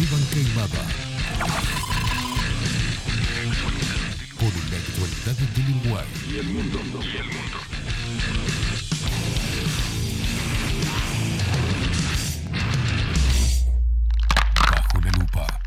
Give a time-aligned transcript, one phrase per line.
[0.00, 0.82] Esteban Queimada.
[4.38, 6.06] Por la actualidad del Uruguay.
[6.30, 6.78] Y el mundo.
[7.02, 7.58] Y el mundo.
[14.70, 15.60] Bajo la lupa.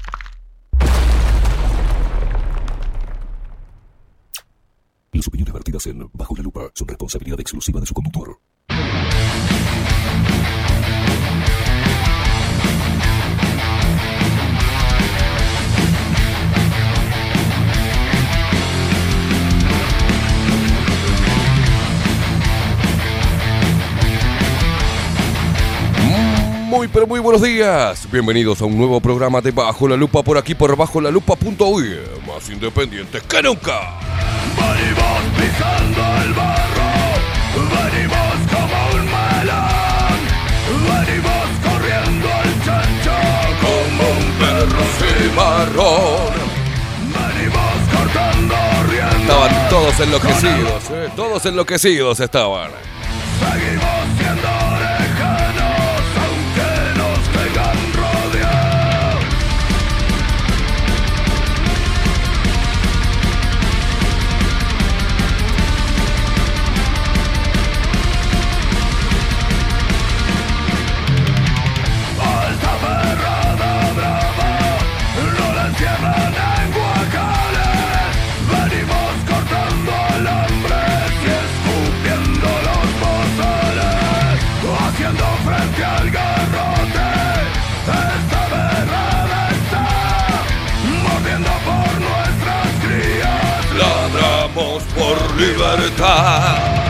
[5.11, 8.39] Las opiniones vertidas en Bajo la lupa son responsabilidad exclusiva de su conductor.
[26.93, 28.07] Pero muy buenos días.
[28.11, 31.99] Bienvenidos a un nuevo programa de Bajo la Lupa por aquí por bajo la lupa.uy.
[32.27, 33.99] Más independientes que nunca.
[34.55, 36.91] Venimos pisando el barro,
[37.71, 40.19] venimos como un melón,
[40.87, 43.15] venimos corriendo al chancho
[43.61, 46.33] como un perro cimarrón.
[47.13, 48.55] Venimos cortando
[48.89, 52.71] riendas, Estaban todos enloquecidos, eh, todos enloquecidos estaban.
[53.39, 54.60] seguimos siendo
[95.41, 96.85] libertad.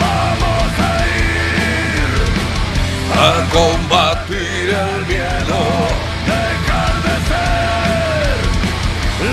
[0.00, 2.12] Vamos a ir
[3.14, 5.60] A combatir el miedo.
[6.30, 8.38] dejar de ser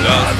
[0.03, 0.37] Las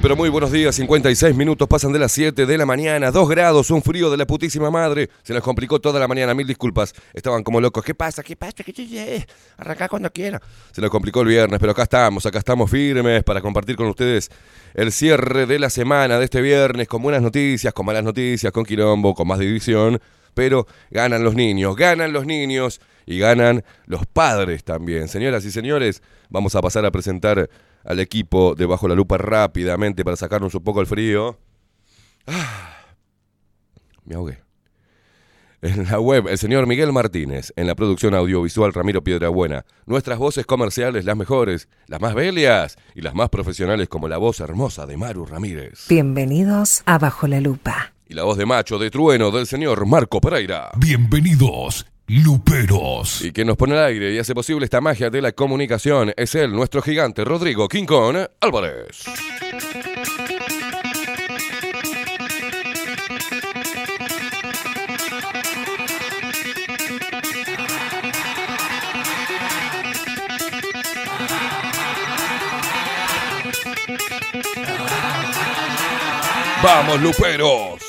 [0.00, 0.74] Pero muy buenos días.
[0.76, 3.10] 56 minutos pasan de las 7 de la mañana.
[3.10, 5.10] 2 grados, un frío de la putísima madre.
[5.22, 6.32] Se les complicó toda la mañana.
[6.32, 6.94] Mil disculpas.
[7.12, 7.84] Estaban como locos.
[7.84, 8.22] ¿Qué pasa?
[8.22, 8.64] ¿Qué pasa?
[8.64, 9.26] ¿Qué
[9.58, 10.40] Arrancá cuando quiera.
[10.70, 12.24] Se les complicó el viernes, pero acá estamos.
[12.24, 14.30] Acá estamos firmes para compartir con ustedes
[14.74, 18.64] el cierre de la semana de este viernes con buenas noticias, con malas noticias, con
[18.64, 20.00] quilombo, con más división.
[20.32, 25.08] Pero ganan los niños, ganan los niños y ganan los padres también.
[25.08, 27.48] Señoras y señores, vamos a pasar a presentar
[27.84, 31.38] al equipo de Bajo la Lupa rápidamente para sacarnos un poco el frío.
[32.26, 32.86] Ah,
[34.04, 34.38] me ahogué.
[35.62, 37.52] En la web, el señor Miguel Martínez.
[37.54, 39.64] En la producción audiovisual, Ramiro Piedrabuena.
[39.86, 44.40] Nuestras voces comerciales, las mejores, las más bellas y las más profesionales, como la voz
[44.40, 45.86] hermosa de Maru Ramírez.
[45.88, 47.92] Bienvenidos a Bajo la Lupa.
[48.08, 50.70] Y la voz de macho, de trueno, del señor Marco Pereira.
[50.76, 53.22] Bienvenidos, Luperos.
[53.22, 56.34] Y que nos pone al aire y hace posible esta magia de la comunicación es
[56.34, 59.04] él, nuestro gigante Rodrigo Quincón Álvarez.
[76.62, 77.82] ¡Vamos, Luperos!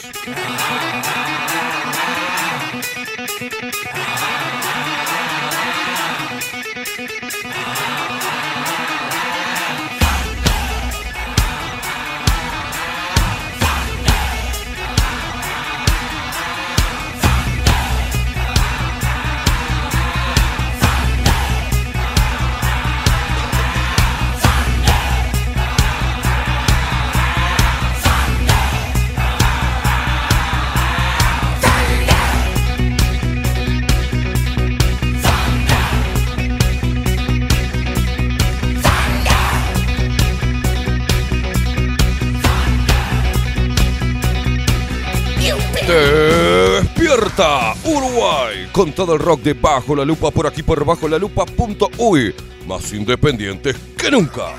[45.93, 51.17] Despierta Uruguay con todo el rock de Bajo la Lupa por aquí por bajo la
[51.19, 52.33] lupa.uy.
[52.67, 54.53] Más independientes que nunca.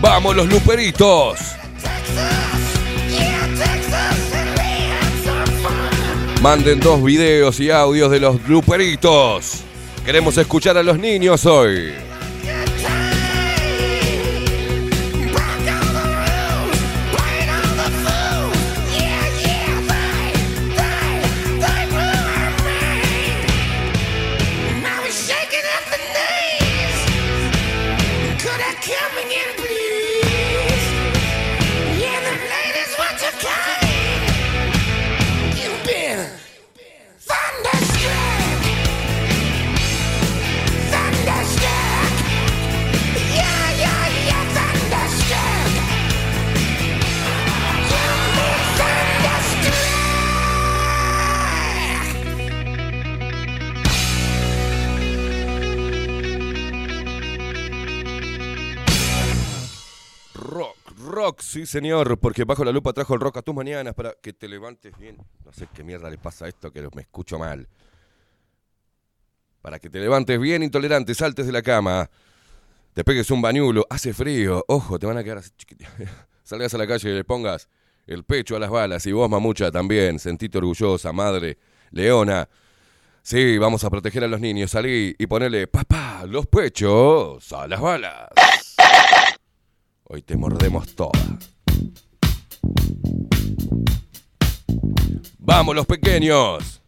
[0.00, 1.38] Vamos los luperitos.
[6.40, 9.62] Manden dos videos y audios de los luperitos.
[10.04, 12.09] Queremos escuchar a los niños hoy.
[61.38, 64.48] Sí señor, porque bajo la lupa trajo el rock a tus mañanas para que te
[64.48, 65.16] levantes bien.
[65.44, 67.68] No sé qué mierda le pasa a esto que me escucho mal.
[69.62, 72.10] Para que te levantes bien intolerante, saltes de la cama,
[72.94, 75.50] te pegues un bañulo, hace frío, ojo, te van a quedar así.
[76.42, 77.68] Salgas a la calle y le pongas
[78.06, 81.58] el pecho a las balas y vos, mamucha, también, sentite orgullosa, madre,
[81.90, 82.48] leona.
[83.22, 87.80] Sí, vamos a proteger a los niños, salí y ponele, papá, los pechos a las
[87.80, 88.30] balas.
[90.12, 91.38] Hoy te mordemos toda.
[95.38, 96.82] ¡Vamos los pequeños!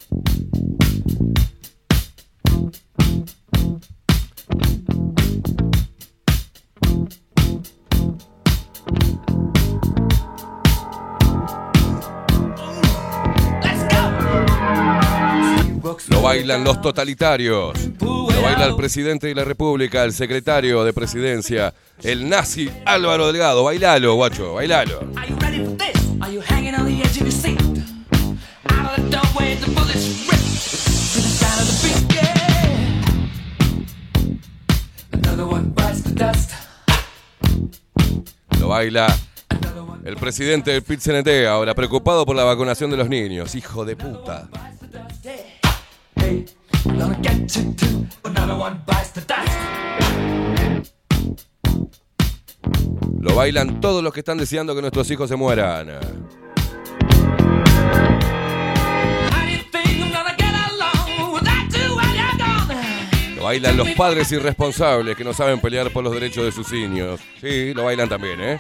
[16.08, 17.72] Lo bailan los totalitarios.
[18.00, 23.64] Lo baila el presidente de la República, el secretario de presidencia, el nazi Álvaro Delgado.
[23.64, 25.00] Bailalo, guacho, bailalo.
[38.60, 39.06] Lo baila
[40.04, 43.54] el presidente del pit -CNT, ahora preocupado por la vacunación de los niños.
[43.54, 44.48] Hijo de puta.
[46.32, 46.46] Hey,
[46.84, 48.06] gonna get you too.
[48.24, 49.52] Another one bites the dust.
[53.20, 55.88] Lo bailan todos los que están deseando que nuestros hijos se mueran.
[63.36, 67.20] Lo bailan los padres irresponsables que no saben pelear por los derechos de sus niños.
[67.40, 68.58] Sí, lo bailan también, ¿eh?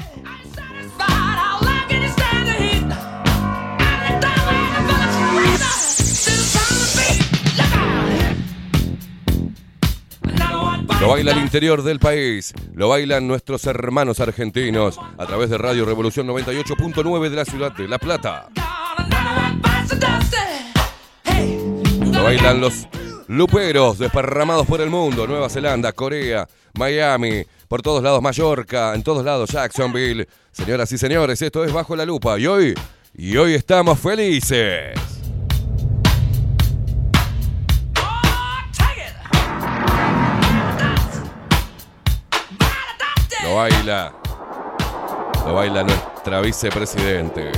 [11.02, 12.54] Lo baila al interior del país.
[12.74, 17.88] Lo bailan nuestros hermanos argentinos a través de Radio Revolución 98.9 de la ciudad de
[17.88, 18.46] La Plata.
[22.04, 22.86] Lo bailan los
[23.26, 25.26] luperos desparramados por el mundo.
[25.26, 30.28] Nueva Zelanda, Corea, Miami, por todos lados Mallorca, en todos lados Jacksonville.
[30.52, 32.74] Señoras y señores, esto es Bajo la Lupa y hoy,
[33.16, 34.92] y hoy estamos felices.
[43.52, 44.10] Lo baila,
[45.44, 47.52] lo baila nuestra vicepresidente.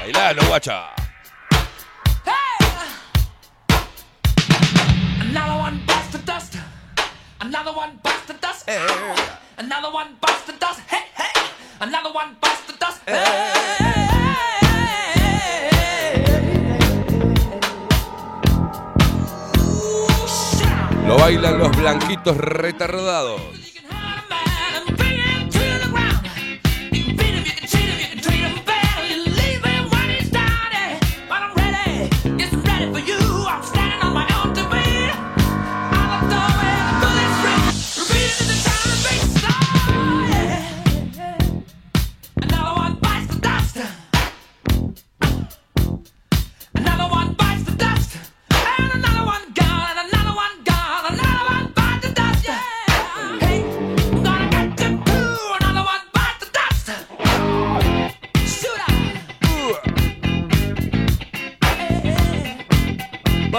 [0.00, 0.94] Bailalo, guacha.
[5.20, 6.56] Another one bites the dust.
[7.38, 8.66] Another one bites the dust.
[9.58, 10.80] Another one bites the dust.
[10.88, 11.33] Hey, hey.
[11.84, 13.02] Another one bites the dust.
[19.58, 21.06] Ooh, shout.
[21.06, 23.63] Lo bailan los blanquitos retardados.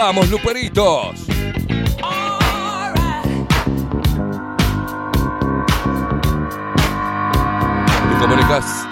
[0.06, 1.26] Vamos, Luperitos.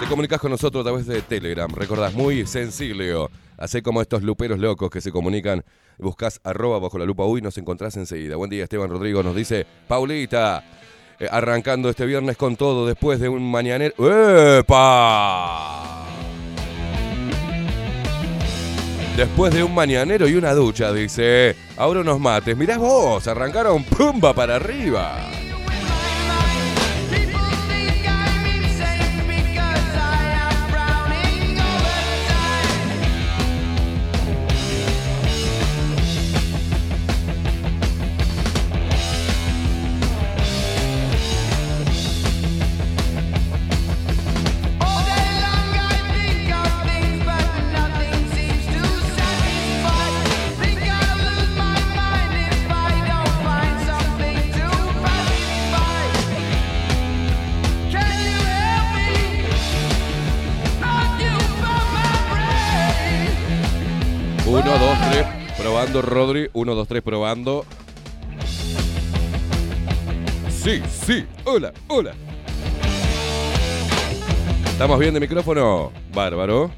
[0.00, 1.70] Te comunicas, con nosotros a través de Telegram.
[1.72, 3.30] Recordás, muy sencillo.
[3.56, 5.62] Hacé como estos luperos locos que se comunican.
[5.98, 8.34] Buscas arroba bajo la lupa uy nos encontrás enseguida.
[8.34, 9.22] Buen día, Esteban Rodrigo.
[9.22, 10.64] Nos dice, Paulita,
[11.20, 13.94] eh, arrancando este viernes con todo después de un mañanero.
[14.58, 15.94] ¡Epa!
[19.16, 21.54] Después de un mañanero y una ducha, dice.
[21.76, 22.56] Ahora unos mates.
[22.56, 25.30] Mirá vos, arrancaron pumba para arriba.
[65.94, 66.50] Probando, Rodri.
[66.54, 67.64] Uno, dos, tres, probando.
[70.50, 71.24] Sí, sí.
[71.44, 72.14] Hola, hola.
[74.66, 75.92] ¿Estamos bien de micrófono?
[76.12, 76.72] Bárbaro.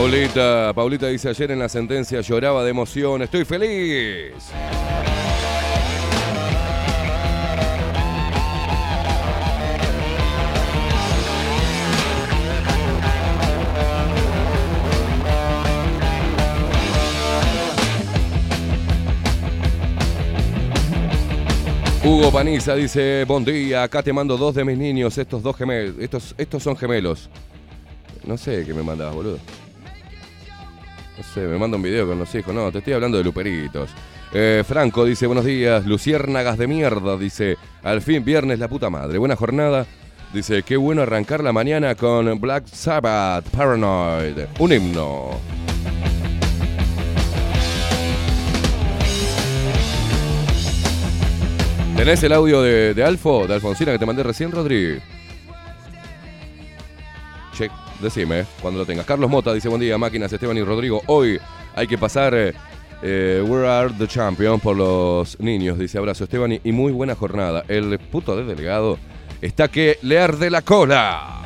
[0.00, 3.20] Paulita, Paulita dice ayer en la sentencia lloraba de emoción.
[3.20, 4.32] Estoy feliz.
[22.02, 25.96] Hugo Paniza dice, buen día, acá te mando dos de mis niños, estos dos gemelos,
[25.98, 27.28] estos, estos son gemelos.
[28.24, 29.59] No sé qué me mandabas, boludo.
[31.20, 32.54] No sé, me manda un video con los hijos.
[32.54, 33.90] No, te estoy hablando de luperitos.
[34.32, 39.18] Eh, Franco dice, buenos días, luciérnagas de mierda, dice, al fin viernes la puta madre,
[39.18, 39.84] buena jornada.
[40.32, 45.38] Dice, qué bueno arrancar la mañana con Black Sabbath, Paranoid, un himno.
[51.98, 54.98] ¿Tenés el audio de, de Alfo, de Alfonsina que te mandé recién, Rodri?
[57.52, 57.68] Che,
[58.00, 59.06] decime, cuando lo tengas.
[59.06, 61.02] Carlos Mota dice, buen día, máquinas, Esteban y Rodrigo.
[61.06, 61.38] Hoy
[61.74, 62.52] hay que pasar eh,
[63.02, 67.64] eh, We Are the Champion por los niños, dice abrazo Esteban y, muy buena jornada.
[67.68, 68.98] El puto de delegado
[69.40, 71.36] está que le arde la cola.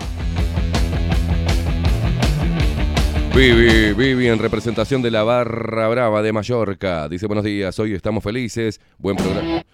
[3.35, 7.09] Vivi, Vivi en representación de la Barra Brava de Mallorca.
[7.09, 8.81] Dice buenos días, hoy estamos felices.
[8.99, 9.65] Buen programa.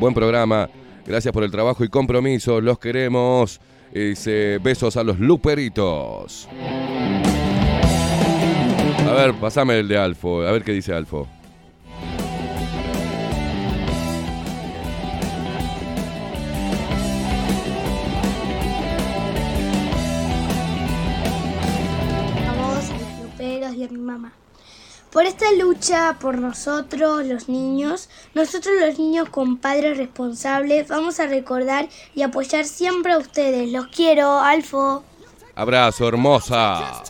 [0.00, 0.68] Buen programa.
[1.06, 2.60] Gracias por el trabajo y compromiso.
[2.60, 3.60] Los queremos.
[3.92, 6.48] Y Dice besos a los luperitos.
[9.06, 10.42] A ver, pasame el de Alfo.
[10.42, 11.26] A ver qué dice Alfo.
[25.12, 31.26] Por esta lucha por nosotros, los niños, nosotros los niños con padres responsables, vamos a
[31.26, 33.72] recordar y apoyar siempre a ustedes.
[33.72, 35.02] Los quiero, Alfo.
[35.56, 37.02] Abrazo, hermosa.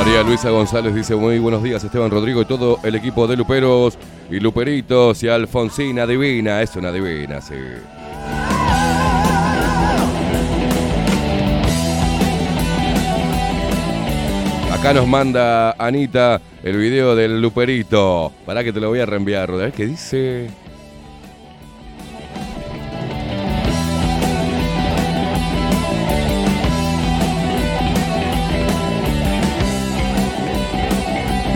[0.00, 3.98] María Luisa González dice muy buenos días Esteban Rodrigo y todo el equipo de Luperos
[4.30, 6.62] y Luperitos y Alfonsina Divina.
[6.62, 7.54] Es una divina, sí.
[14.72, 18.32] Acá nos manda Anita el video del Luperito.
[18.46, 19.50] Para que te lo voy a reenviar.
[19.50, 20.48] A ver qué dice.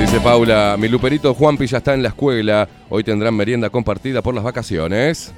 [0.05, 2.69] Dice Paula, mi Luperito Juanpi ya está en la escuela.
[2.91, 5.33] Hoy tendrán merienda compartida por las vacaciones.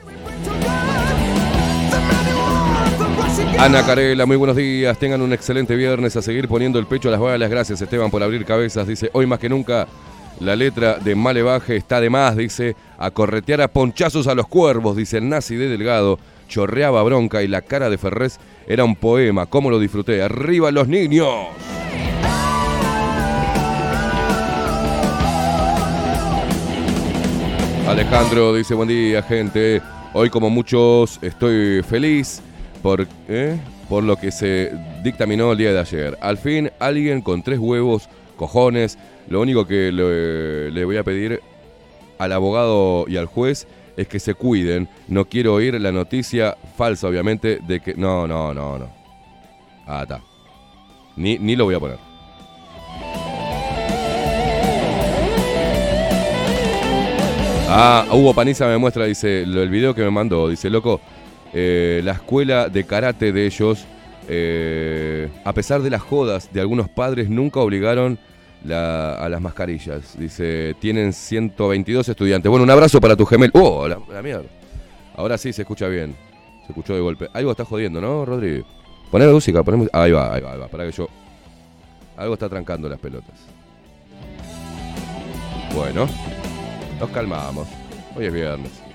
[3.61, 4.99] Ana Carela, muy buenos días.
[4.99, 7.49] Tengan un excelente viernes a seguir poniendo el pecho a las balas.
[7.49, 8.89] Gracias Esteban por abrir cabezas.
[8.89, 9.87] Dice, hoy más que nunca
[10.41, 12.37] la letra de Malevaje está de más.
[12.37, 14.97] Dice, a corretear a ponchazos a los cuervos.
[14.97, 16.19] Dice el nazi de Delgado.
[16.49, 19.47] Chorreaba bronca y la cara de Ferrés era un poema.
[19.47, 20.23] ¿Cómo lo disfruté?
[20.23, 21.29] ¡Arriba los niños!
[27.87, 29.81] Alejandro dice, buen día gente.
[30.13, 32.43] Hoy como muchos estoy feliz
[32.83, 33.57] por, ¿eh?
[33.89, 34.73] por lo que se
[35.05, 36.19] dictaminó el día de ayer.
[36.21, 38.99] Al fin alguien con tres huevos, cojones.
[39.29, 41.41] Lo único que le, voy a pedir
[42.19, 44.89] al abogado y al juez es que se cuiden.
[45.07, 47.95] No quiero oír la noticia falsa, obviamente, de que...
[47.95, 48.89] No, no, no, no.
[49.87, 50.21] Ah, está.
[51.15, 52.06] Ni, ni lo voy a poner.
[57.69, 61.01] Ah, Hugo Paniza me muestra, dice, el video que me mandó, dice, loco,
[61.53, 63.85] eh, la escuela de karate de ellos,
[64.29, 68.19] eh, a pesar de las jodas de algunos padres, nunca obligaron
[68.73, 70.19] a las mascarillas.
[70.19, 72.49] Dice, tienen 122 estudiantes.
[72.51, 73.51] Bueno, un abrazo para tu gemel.
[73.55, 74.47] ¡Oh, la, la mierda!
[75.17, 76.17] Ahora sí se escucha bien.
[76.67, 77.29] Se escuchó de golpe.
[77.33, 78.65] Algo está jodiendo, ¿no, Rodri?
[79.11, 80.03] Poner música, poner música.
[80.03, 80.69] Ahí va, ahí va, ahí va.
[80.69, 81.09] Para que yo...
[82.17, 83.39] Algo está trancando las pelotas.
[85.75, 86.09] Bueno.
[87.01, 87.69] Nos calmamos.
[88.15, 88.87] Hoy es viernes.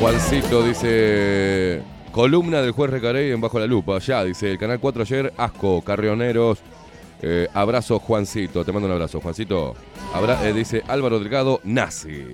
[0.00, 1.82] Juancito dice.
[2.12, 3.98] Columna del juez Recarey en Bajo la Lupa.
[3.98, 5.32] Ya, dice el canal 4 ayer.
[5.36, 6.58] Asco, carrioneros.
[7.22, 8.64] Eh, abrazo, Juancito.
[8.64, 9.74] Te mando un abrazo, Juancito.
[10.14, 12.24] Abra- eh, dice Álvaro Delgado, nazi.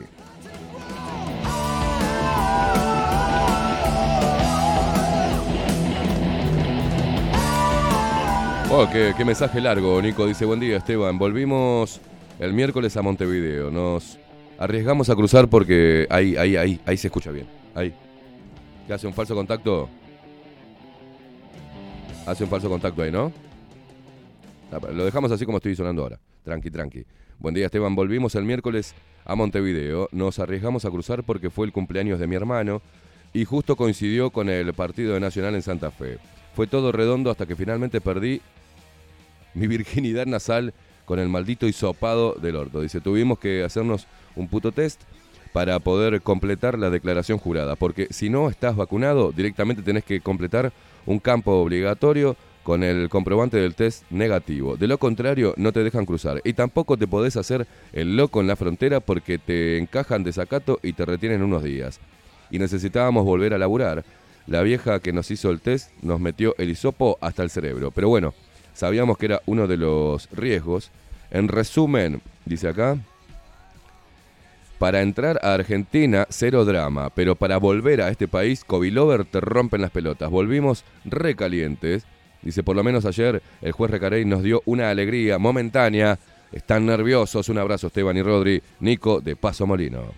[8.71, 10.27] Oh, qué, qué mensaje largo, Nico.
[10.27, 11.17] Dice, buen día, Esteban.
[11.19, 12.01] Volvimos
[12.41, 13.71] el miércoles a Montevideo.
[13.71, 14.19] Nos
[14.59, 17.47] arriesgamos a cruzar porque ahí, ahí, ahí, ahí se escucha bien.
[17.75, 17.95] Ahí.
[18.87, 19.89] ¿Qué hace un falso contacto?
[22.27, 23.33] Hace un falso contacto ahí, ¿no?
[24.71, 26.21] Ah, Lo dejamos así como estoy sonando ahora.
[26.43, 27.05] Tranqui, tranqui.
[27.39, 27.95] Buen día, Esteban.
[27.95, 28.95] Volvimos el miércoles
[29.25, 30.09] a Montevideo.
[30.13, 32.83] Nos arriesgamos a cruzar porque fue el cumpleaños de mi hermano
[33.33, 36.19] y justo coincidió con el partido de Nacional en Santa Fe.
[36.55, 38.43] Fue todo redondo hasta que finalmente perdí
[39.55, 40.75] mi virginidad nasal
[41.07, 42.81] con el maldito hisopado del orto.
[42.81, 45.03] Dice, tuvimos que hacernos un puto test
[45.55, 50.73] para poder completar la declaración jurada, porque si no estás vacunado, directamente tenés que completar
[51.07, 54.77] un campo obligatorio con el comprobante del test negativo.
[54.77, 56.41] De lo contrario, no te dejan cruzar.
[56.43, 60.81] Y tampoco te podés hacer el loco en la frontera porque te encajan de sacato
[60.83, 62.01] y te retienen unos días.
[62.51, 64.05] Y necesitábamos volver a laburar.
[64.49, 67.93] La vieja que nos hizo el test nos metió el hisopo hasta el cerebro.
[67.93, 68.35] Pero bueno,
[68.73, 70.91] sabíamos que era uno de los riesgos.
[71.31, 72.99] En resumen, dice acá,
[74.79, 79.81] para entrar a Argentina, cero drama, pero para volver a este país, Covilover te rompen
[79.81, 80.31] las pelotas.
[80.31, 82.07] Volvimos recalientes.
[82.43, 86.19] Dice, por lo menos ayer el juez Recarey nos dio una alegría momentánea.
[86.53, 87.49] Están nerviosos.
[87.49, 88.63] Un abrazo, Esteban y Rodri.
[88.81, 90.13] Nico de Paso Molino.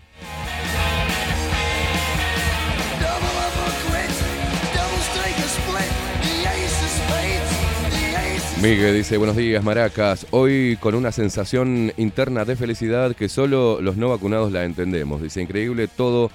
[8.62, 13.98] Miguel dice, buenos días Maracas, hoy con una sensación interna de felicidad que solo los
[13.98, 15.22] no vacunados la entendemos.
[15.22, 16.30] Dice, increíble todo,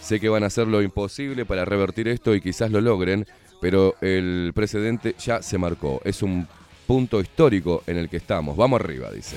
[0.00, 3.26] sé que van a hacer lo imposible para revertir esto y quizás lo logren,
[3.60, 6.00] pero el precedente ya se marcó.
[6.04, 6.48] Es un
[6.86, 8.56] punto histórico en el que estamos.
[8.56, 9.36] Vamos arriba, dice.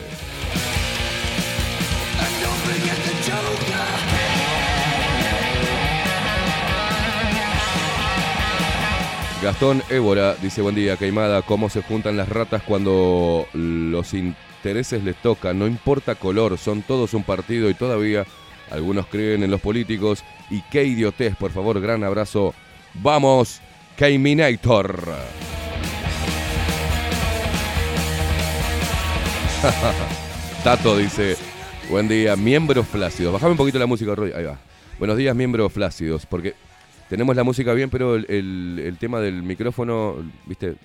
[9.41, 15.15] Gastón Évora dice, buen día, Caimada, cómo se juntan las ratas cuando los intereses les
[15.15, 18.25] tocan, no importa color, son todos un partido y todavía
[18.69, 20.25] algunos creen en los políticos.
[20.49, 22.53] Y qué idiotez, por favor, gran abrazo.
[22.95, 23.61] Vamos,
[23.97, 25.05] Caiminator.
[30.65, 31.37] Tato dice,
[31.89, 33.31] buen día, miembros flácidos.
[33.31, 34.33] Bajame un poquito la música, Roy.
[34.33, 34.57] Ahí va.
[34.97, 36.55] Buenos días, miembros flácidos, porque
[37.09, 40.75] tenemos la música bien, pero el, el- tema del micrófono, viste,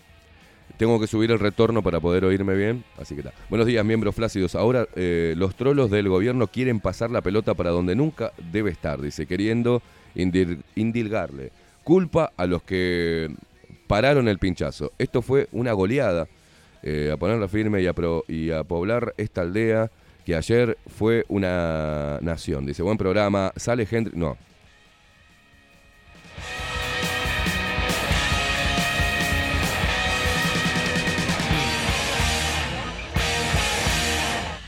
[0.78, 3.32] tengo que subir el retorno para poder oírme bien, así que está.
[3.50, 4.54] Buenos días, miembros flácidos.
[4.54, 9.00] Ahora eh, los trolos del gobierno quieren pasar la pelota para donde nunca debe estar,
[9.00, 9.82] dice, queriendo
[10.14, 11.52] indir- indilgarle.
[11.84, 13.28] Culpa a los que
[13.86, 14.92] pararon el pinchazo.
[14.98, 16.26] Esto fue una goleada
[16.82, 19.90] eh, a ponerla firme y a, pro- y a poblar esta aldea
[20.24, 22.64] que ayer fue una nación.
[22.64, 24.10] Dice, buen programa, sale gente...
[24.14, 24.38] No,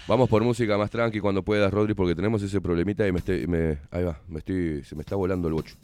[0.09, 3.47] Vamos por música más tranqui cuando puedas, Rodri, porque tenemos ese problemita y me estoy,
[3.49, 5.75] me, ahí va, me estoy, se me está volando el bocho.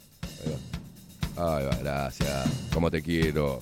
[0.45, 0.53] Ahí
[1.37, 1.57] va.
[1.57, 2.69] Ahí va, gracias.
[2.73, 3.59] Como te quiero.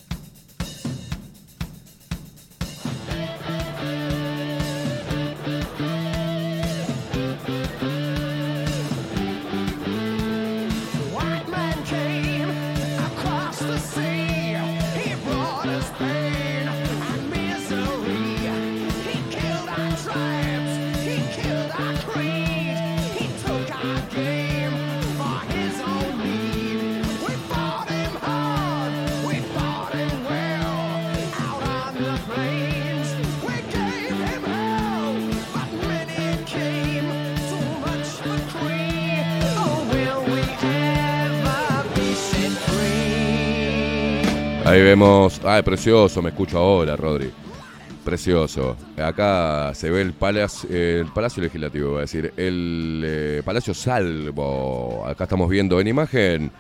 [44.72, 45.42] Ahí vemos.
[45.44, 47.30] Ay, precioso, me escucho ahora, Rodri.
[48.06, 48.78] Precioso.
[48.98, 52.32] Acá se ve el palacio, el palacio legislativo, voy a decir.
[52.38, 55.04] El eh, Palacio Salvo.
[55.06, 56.52] Acá estamos viendo en imagen.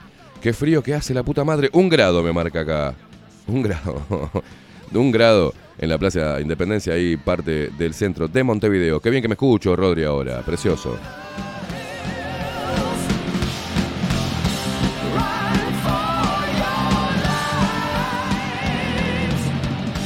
[0.41, 1.69] Qué frío que hace la puta madre.
[1.71, 2.95] Un grado me marca acá.
[3.47, 4.02] Un grado.
[4.93, 9.00] Un grado en la Plaza Independencia, ahí parte del centro de Montevideo.
[9.00, 10.41] Qué bien que me escucho, Rodri, ahora.
[10.41, 10.97] Precioso.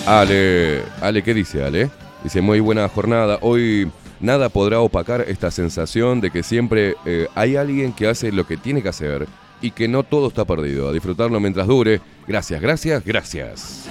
[0.07, 1.89] Ale, Ale, ¿qué dice Ale?
[2.23, 3.39] Dice, muy buena jornada.
[3.41, 3.89] Hoy
[4.19, 8.55] nada podrá opacar esta sensación de que siempre eh, hay alguien que hace lo que
[8.55, 9.27] tiene que hacer
[9.61, 10.89] y que no todo está perdido.
[10.89, 12.01] A disfrutarlo mientras dure.
[12.27, 13.89] Gracias, gracias, gracias.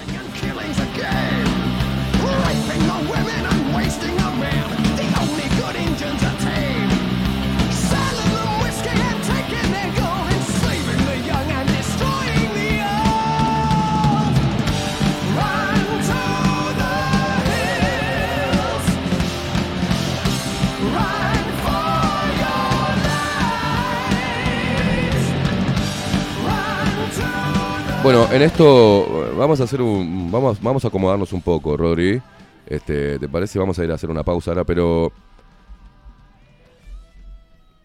[28.05, 30.31] Bueno, en esto eh, vamos a hacer un.
[30.31, 32.21] Vamos, vamos a acomodarnos un poco, Rodri.
[32.67, 33.59] Este, ¿Te parece?
[33.59, 35.11] Vamos a ir a hacer una pausa ahora, pero.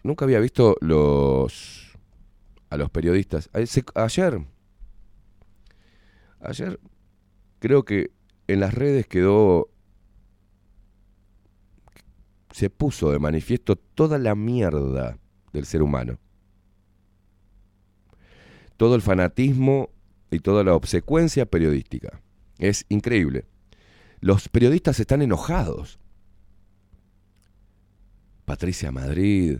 [0.02, 1.92] Nunca había visto los.
[2.68, 3.48] a los periodistas.
[3.64, 4.44] Se- Ayer.
[6.42, 6.78] Ayer.
[7.58, 8.10] Creo que
[8.46, 9.70] en las redes quedó.
[12.50, 15.16] Se puso de manifiesto toda la mierda
[15.54, 16.18] del ser humano
[18.76, 19.90] todo el fanatismo
[20.30, 22.20] y toda la obsecuencia periodística.
[22.58, 23.46] Es increíble.
[24.20, 25.98] Los periodistas están enojados.
[28.44, 29.58] Patricia Madrid,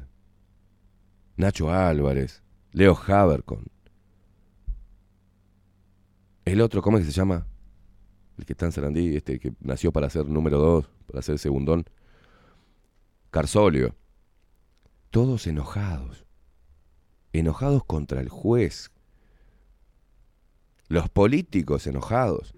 [1.36, 3.66] Nacho Álvarez, Leo Habercon.
[6.44, 7.46] El otro, ¿cómo es que se llama?
[8.36, 11.84] El que está en Sarandí, este que nació para ser número dos, para ser segundón.
[13.30, 13.94] Carsolio.
[15.10, 16.24] Todos enojados.
[17.32, 18.90] Enojados contra el juez,
[20.90, 22.52] los políticos enojados,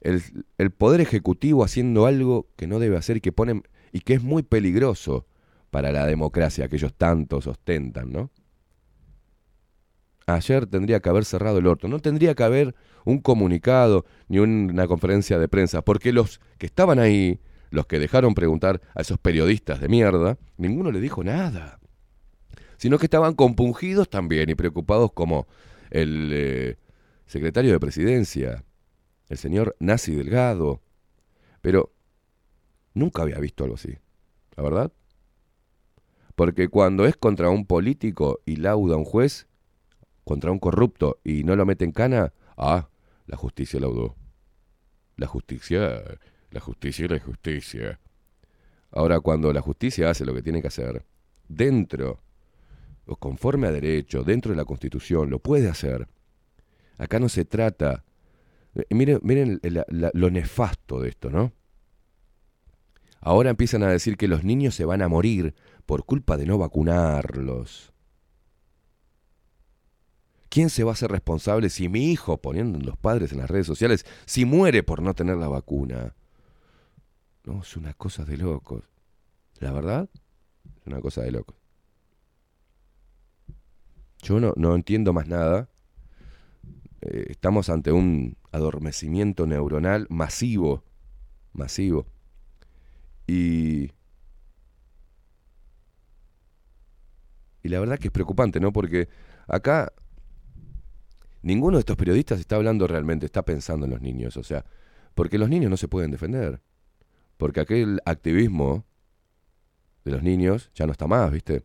[0.00, 0.22] el,
[0.70, 4.42] poder ejecutivo haciendo algo que no debe hacer y que ponen y que es muy
[4.42, 5.26] peligroso
[5.70, 8.30] para la democracia que ellos tanto ostentan, ¿no?
[10.26, 11.88] ayer tendría que haber cerrado el orto.
[11.88, 16.98] No tendría que haber un comunicado ni una conferencia de prensa, porque los que estaban
[16.98, 21.80] ahí, los que dejaron preguntar a esos periodistas de mierda, ninguno le dijo nada.
[22.76, 25.46] Sino que estaban compungidos también y preocupados como
[25.90, 26.76] el eh,
[27.28, 28.64] secretario de presidencia,
[29.28, 30.80] el señor Nazi Delgado.
[31.60, 31.92] Pero
[32.94, 33.96] nunca había visto algo así,
[34.56, 34.92] la verdad.
[36.34, 39.46] Porque cuando es contra un político y lauda un juez,
[40.24, 42.88] contra un corrupto y no lo mete en cana, ah,
[43.26, 44.16] la justicia laudó.
[45.16, 46.02] La justicia,
[46.50, 48.00] la justicia y la justicia.
[48.90, 51.04] Ahora, cuando la justicia hace lo que tiene que hacer,
[51.46, 52.22] dentro,
[53.04, 56.08] o conforme a derecho, dentro de la Constitución, lo puede hacer.
[56.98, 58.04] Acá no se trata...
[58.74, 61.52] eh, Miren, miren lo nefasto de esto, ¿no?
[63.20, 65.54] Ahora empiezan a decir que los niños se van a morir
[65.86, 67.92] por culpa de no vacunarlos.
[70.50, 73.66] ¿Quién se va a hacer responsable si mi hijo, poniendo los padres en las redes
[73.66, 76.14] sociales, si muere por no tener la vacuna?
[77.44, 78.84] No, es una cosa de locos.
[79.58, 80.08] La verdad,
[80.80, 81.56] es una cosa de locos.
[84.22, 85.68] Yo no, no entiendo más nada.
[87.00, 90.84] Eh, estamos ante un adormecimiento neuronal masivo,
[91.52, 92.06] masivo.
[93.26, 93.92] Y,
[97.62, 98.72] y la verdad que es preocupante, ¿no?
[98.72, 99.08] Porque
[99.46, 99.92] acá
[101.42, 104.64] ninguno de estos periodistas está hablando realmente, está pensando en los niños, o sea,
[105.14, 106.60] porque los niños no se pueden defender.
[107.36, 108.84] Porque aquel activismo
[110.04, 111.64] de los niños ya no está más, ¿viste?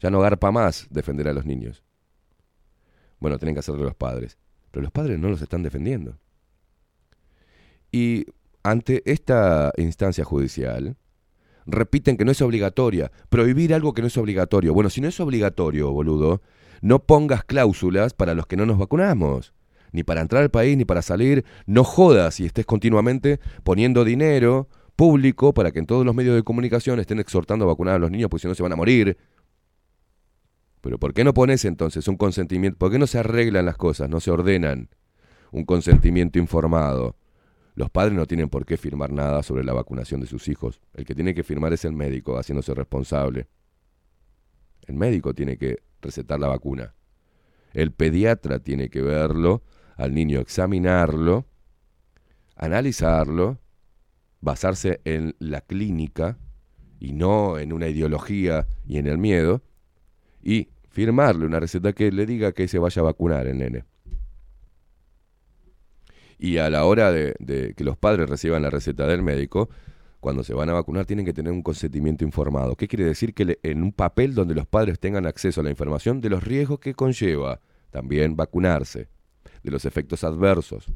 [0.00, 1.84] Ya no garpa más defender a los niños.
[3.20, 4.38] Bueno, tienen que hacerlo los padres.
[4.70, 6.18] Pero los padres no los están defendiendo.
[7.92, 8.26] Y
[8.62, 10.96] ante esta instancia judicial,
[11.66, 13.10] repiten que no es obligatoria.
[13.28, 14.74] Prohibir algo que no es obligatorio.
[14.74, 16.40] Bueno, si no es obligatorio, boludo,
[16.80, 19.52] no pongas cláusulas para los que no nos vacunamos.
[19.92, 21.44] Ni para entrar al país, ni para salir.
[21.66, 26.42] No jodas y estés continuamente poniendo dinero público para que en todos los medios de
[26.42, 29.16] comunicación estén exhortando a vacunar a los niños, porque si no se van a morir.
[30.80, 32.78] Pero ¿por qué no pones entonces un consentimiento?
[32.78, 34.88] ¿Por qué no se arreglan las cosas, no se ordenan
[35.52, 37.16] un consentimiento informado?
[37.74, 40.80] Los padres no tienen por qué firmar nada sobre la vacunación de sus hijos.
[40.94, 43.48] El que tiene que firmar es el médico, haciéndose responsable.
[44.86, 46.94] El médico tiene que recetar la vacuna.
[47.72, 49.62] El pediatra tiene que verlo,
[49.96, 51.46] al niño examinarlo,
[52.56, 53.58] analizarlo,
[54.40, 56.38] basarse en la clínica
[56.98, 59.62] y no en una ideología y en el miedo,
[60.42, 63.84] y firmarle una receta que le diga que se vaya a vacunar el nene.
[66.38, 69.68] Y a la hora de, que los padres reciban la receta del médico,
[70.20, 72.76] cuando se van a vacunar tienen que tener un consentimiento informado.
[72.76, 73.34] ¿Qué quiere decir?
[73.34, 76.80] Que en un papel donde los padres tengan acceso a la información de los riesgos
[76.80, 79.08] que conlleva también vacunarse,
[79.62, 80.90] de los efectos adversos,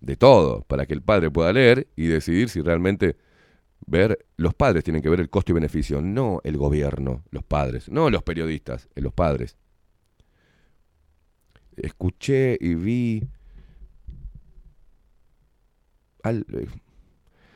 [0.00, 3.16] de todo, para que el padre pueda leer y decidir si realmente
[3.92, 7.88] ver, los padres tienen que ver el costo y beneficio, no el gobierno, los padres,
[7.90, 9.56] no los periodistas, eh, los padres.
[11.76, 13.28] Escuché y vi
[16.22, 16.66] al- eh,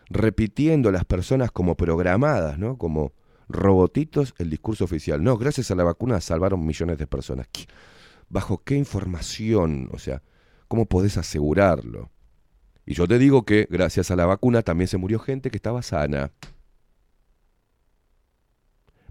[0.08, 2.78] repitiendo las personas como programadas, ¿no?
[2.78, 3.12] Como
[3.48, 5.22] robotitos el discurso oficial.
[5.22, 7.48] No, gracias a la vacuna salvaron millones de personas.
[7.52, 7.66] ¿Qué-
[8.28, 9.88] ¿Bajo qué información?
[9.92, 10.22] O sea,
[10.68, 12.10] ¿cómo podés asegurarlo?
[12.86, 15.82] Y yo te digo que gracias a la vacuna también se murió gente que estaba
[15.82, 16.30] sana.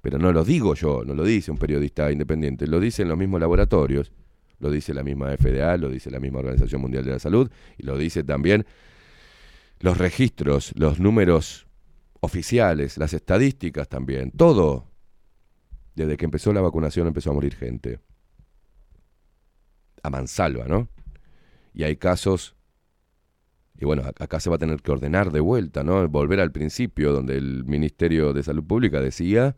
[0.01, 3.41] Pero no lo digo yo, no lo dice un periodista independiente, lo dicen los mismos
[3.41, 4.13] laboratorios,
[4.59, 7.83] lo dice la misma FDA, lo dice la misma Organización Mundial de la Salud y
[7.83, 8.65] lo dice también
[9.79, 11.67] los registros, los números
[12.21, 14.89] oficiales, las estadísticas también, todo.
[15.95, 17.99] Desde que empezó la vacunación empezó a morir gente.
[20.01, 20.88] A mansalva, ¿no?
[21.73, 22.54] Y hay casos
[23.79, 26.07] y bueno, ac- acá se va a tener que ordenar de vuelta, ¿no?
[26.07, 29.55] Volver al principio, donde el Ministerio de Salud Pública decía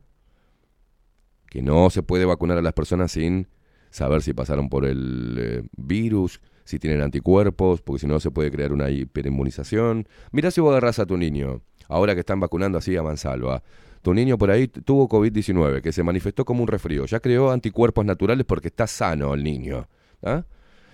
[1.49, 3.47] que no se puede vacunar a las personas sin
[3.89, 8.51] saber si pasaron por el eh, virus, si tienen anticuerpos, porque si no se puede
[8.51, 10.07] crear una hiperinmunización.
[10.31, 13.63] Mirá si vos agarrás a tu niño, ahora que están vacunando así a mansalva.
[14.01, 17.05] Tu niño por ahí tuvo COVID-19, que se manifestó como un resfrío.
[17.05, 19.87] Ya creó anticuerpos naturales porque está sano el niño.
[20.23, 20.43] ¿ah?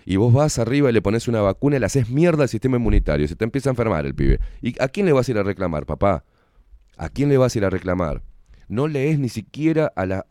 [0.06, 2.78] Y vos vas arriba y le pones una vacuna y le haces mierda al sistema
[2.78, 4.40] inmunitario, se te empieza a enfermar el pibe.
[4.62, 6.24] ¿Y a quién le vas a ir a reclamar, papá?
[6.98, 8.24] ¿A quién le vas a ir a reclamar?
[8.68, 10.26] No lees ni siquiera a la...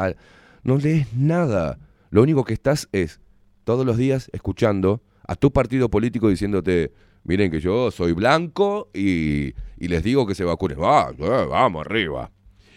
[0.62, 1.78] no lees nada.
[2.10, 3.20] Lo único que estás es
[3.64, 6.92] todos los días escuchando a tu partido político diciéndote,
[7.24, 10.80] miren que yo soy blanco y, y les digo que se vacunen.
[10.80, 12.30] Va, eh, vamos arriba.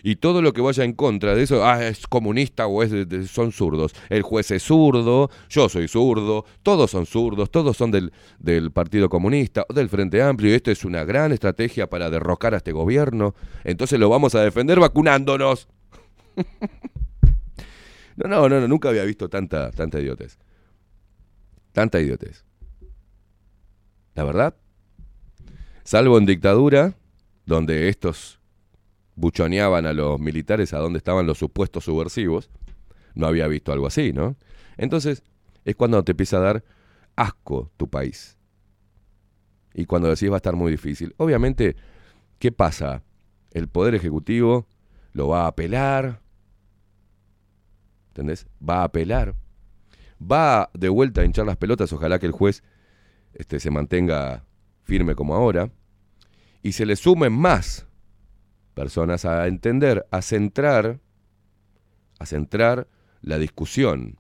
[0.08, 2.92] Y todo lo que vaya en contra de eso, ah, es comunista o es
[3.28, 3.96] son zurdos.
[4.10, 9.10] El juez es zurdo, yo soy zurdo, todos son zurdos, todos son del, del Partido
[9.10, 13.34] Comunista, del Frente Amplio, y esto es una gran estrategia para derrocar a este gobierno.
[13.64, 15.68] Entonces lo vamos a defender vacunándonos.
[18.16, 20.38] no, no, no, no, nunca había visto tanta, tanta idiotez.
[21.72, 22.46] Tanta idiotez.
[24.14, 24.56] La verdad,
[25.84, 26.94] salvo en dictadura,
[27.48, 28.40] donde estos
[29.16, 32.50] buchoneaban a los militares a donde estaban los supuestos subversivos,
[33.16, 34.36] no había visto algo así, ¿no?
[34.78, 35.24] Entonces,
[35.64, 36.64] es cuando te empieza a dar
[37.16, 38.38] asco tu país.
[39.74, 41.14] Y cuando decís va a estar muy difícil.
[41.18, 41.76] Obviamente,
[42.40, 43.04] ¿qué pasa?
[43.52, 44.68] El Poder Ejecutivo
[45.14, 46.22] lo va a apelar.
[48.10, 48.48] ¿Entendés?
[48.68, 49.36] Va a apelar.
[50.22, 51.92] Va de vuelta a hinchar las pelotas.
[51.92, 52.64] Ojalá que el juez
[53.34, 54.46] este, se mantenga
[54.84, 55.72] firme como ahora.
[56.62, 57.86] Y se le sumen más
[58.76, 61.00] personas a entender, a centrar,
[62.20, 62.88] a centrar
[63.22, 64.20] la discusión,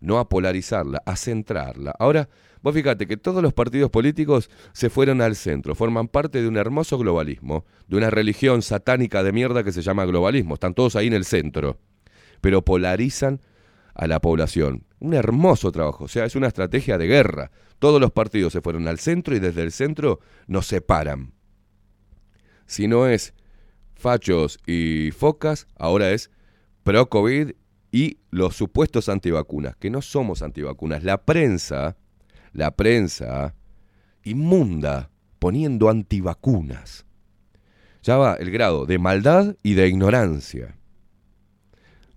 [0.00, 1.94] no a polarizarla, a centrarla.
[1.98, 2.28] Ahora,
[2.62, 6.56] vos fíjate que todos los partidos políticos se fueron al centro, forman parte de un
[6.56, 11.08] hermoso globalismo, de una religión satánica de mierda que se llama globalismo, están todos ahí
[11.08, 11.78] en el centro,
[12.40, 13.40] pero polarizan
[13.94, 14.84] a la población.
[15.00, 17.50] Un hermoso trabajo, o sea, es una estrategia de guerra.
[17.78, 21.32] Todos los partidos se fueron al centro y desde el centro nos separan.
[22.66, 23.34] Si no es
[24.04, 26.30] fachos y focas, ahora es
[26.82, 27.52] pro-COVID
[27.90, 31.02] y los supuestos antivacunas, que no somos antivacunas.
[31.04, 31.96] La prensa,
[32.52, 33.54] la prensa
[34.22, 37.06] inmunda poniendo antivacunas.
[38.02, 40.76] Ya va el grado de maldad y de ignorancia.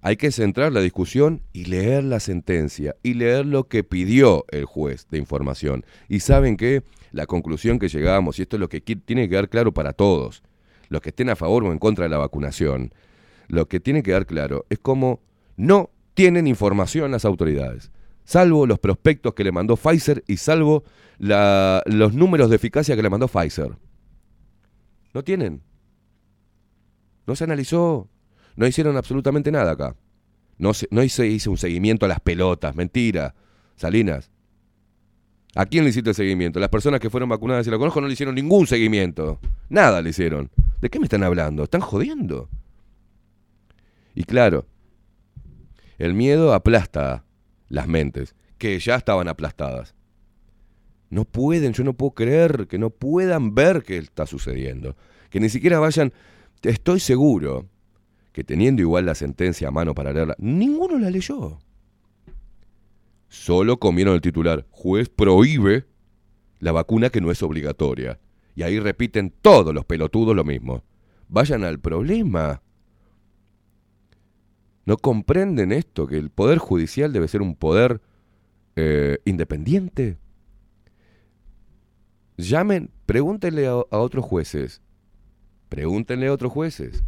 [0.01, 4.65] Hay que centrar la discusión y leer la sentencia y leer lo que pidió el
[4.65, 5.85] juez de información.
[6.09, 9.47] Y saben que la conclusión que llegamos, y esto es lo que tiene que quedar
[9.47, 10.43] claro para todos,
[10.89, 12.93] los que estén a favor o en contra de la vacunación,
[13.47, 15.21] lo que tiene que quedar claro es cómo
[15.55, 17.91] no tienen información las autoridades,
[18.23, 20.83] salvo los prospectos que le mandó Pfizer y salvo
[21.17, 23.77] la- los números de eficacia que le mandó Pfizer.
[25.13, 25.61] No tienen.
[27.25, 28.07] No se analizó.
[28.55, 29.95] No hicieron absolutamente nada acá.
[30.57, 32.75] No se, no se hizo un seguimiento a las pelotas.
[32.75, 33.35] Mentira.
[33.75, 34.31] Salinas.
[35.57, 36.59] ¿A quién le hiciste el seguimiento?
[36.59, 39.39] Las personas que fueron vacunadas, si lo conozco, no le hicieron ningún seguimiento.
[39.69, 40.51] Nada le hicieron.
[40.81, 41.63] ¿De qué me están hablando?
[41.63, 42.47] ¿Están jodiendo?
[44.13, 44.67] Y claro,
[45.97, 47.25] el miedo aplasta
[47.69, 49.95] las mentes, que ya estaban aplastadas.
[51.09, 54.95] No pueden, yo no puedo creer que no puedan ver qué está sucediendo.
[55.31, 56.13] Que ni siquiera vayan,
[56.61, 57.65] estoy seguro
[58.31, 61.57] que teniendo igual la sentencia a mano para leerla, ninguno la leyó.
[63.29, 65.85] Solo comieron el titular, juez prohíbe
[66.59, 68.19] la vacuna que no es obligatoria.
[68.55, 70.83] Y ahí repiten todos los pelotudos lo mismo.
[71.27, 72.61] Vayan al problema.
[74.85, 76.07] ¿No comprenden esto?
[76.07, 78.01] Que el poder judicial debe ser un poder
[78.75, 80.17] eh, independiente.
[82.37, 84.81] Llamen, pregúntenle a, a otros jueces.
[85.69, 87.03] Pregúntenle a otros jueces.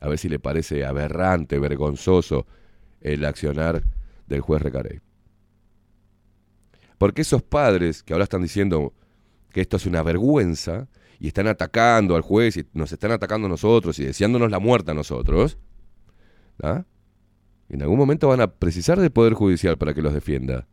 [0.00, 2.46] A ver si le parece aberrante, vergonzoso
[3.00, 3.84] el accionar
[4.34, 5.00] del juez Recarey.
[6.98, 8.92] Porque esos padres que ahora están diciendo
[9.50, 13.50] que esto es una vergüenza y están atacando al juez y nos están atacando a
[13.50, 15.58] nosotros y deseándonos la muerte a nosotros,
[16.62, 16.84] ¿ah?
[17.68, 20.66] en algún momento van a precisar del Poder Judicial para que los defienda.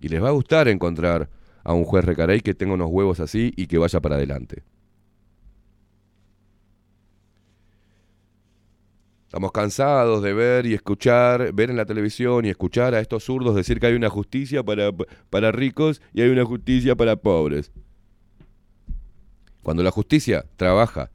[0.00, 1.30] Y les va a gustar encontrar
[1.62, 4.64] a un juez Recarey que tenga unos huevos así y que vaya para adelante.
[9.34, 13.56] Estamos cansados de ver y escuchar, ver en la televisión y escuchar a estos zurdos
[13.56, 14.92] decir que hay una justicia para,
[15.28, 17.72] para ricos y hay una justicia para pobres.
[19.64, 21.10] Cuando la justicia trabaja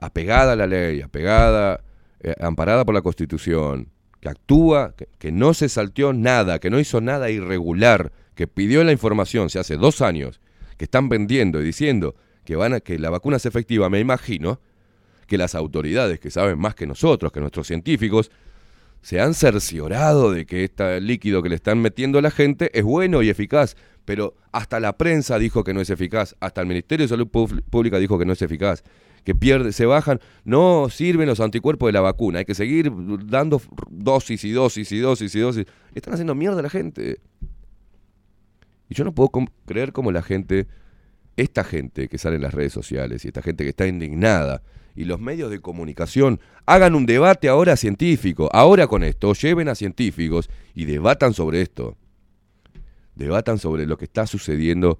[0.00, 1.84] apegada a la ley, apegada,
[2.20, 7.02] eh, amparada por la Constitución, que actúa, que, no se salteó nada, que no hizo
[7.02, 10.40] nada irregular, que pidió la información, se hace dos años,
[10.78, 12.14] que están vendiendo y diciendo
[12.46, 14.60] que, van a, que la vacuna es efectiva, me imagino
[15.32, 18.30] que las autoridades que saben más que nosotros, que nuestros científicos,
[19.00, 22.84] se han cerciorado de que este líquido que le están metiendo a la gente es
[22.84, 23.74] bueno y eficaz,
[24.04, 27.98] pero hasta la prensa dijo que no es eficaz, hasta el Ministerio de Salud Pública
[27.98, 28.84] dijo que no es eficaz,
[29.24, 32.92] que pierde, se bajan, no sirven los anticuerpos de la vacuna, hay que seguir
[33.24, 35.64] dando dosis y dosis y dosis y dosis.
[35.94, 37.20] Están haciendo mierda a la gente.
[38.90, 39.30] Y yo no puedo
[39.64, 40.66] creer cómo la gente,
[41.38, 44.62] esta gente que sale en las redes sociales y esta gente que está indignada
[44.94, 49.74] y los medios de comunicación hagan un debate ahora científico, ahora con esto, lleven a
[49.74, 51.96] científicos y debatan sobre esto.
[53.14, 54.98] Debatan sobre lo que está sucediendo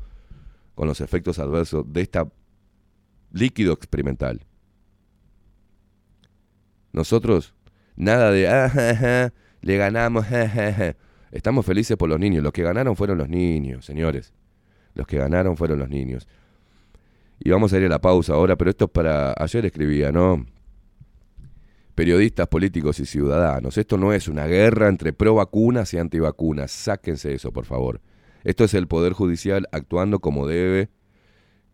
[0.74, 2.20] con los efectos adversos de este
[3.32, 4.44] líquido experimental.
[6.92, 7.54] Nosotros,
[7.96, 9.32] nada de, ah,
[9.62, 10.94] le ganamos, ja".
[11.30, 12.44] Estamos felices por los niños.
[12.44, 14.34] Los que ganaron fueron los niños, señores.
[14.94, 16.28] Los que ganaron fueron los niños.
[17.44, 19.34] Y vamos a ir a la pausa ahora, pero esto es para...
[19.36, 20.46] Ayer escribía, ¿no?
[21.94, 23.76] Periodistas, políticos y ciudadanos.
[23.76, 26.70] Esto no es una guerra entre pro vacunas y antivacunas.
[26.70, 28.00] Sáquense eso, por favor.
[28.44, 30.88] Esto es el Poder Judicial actuando como debe,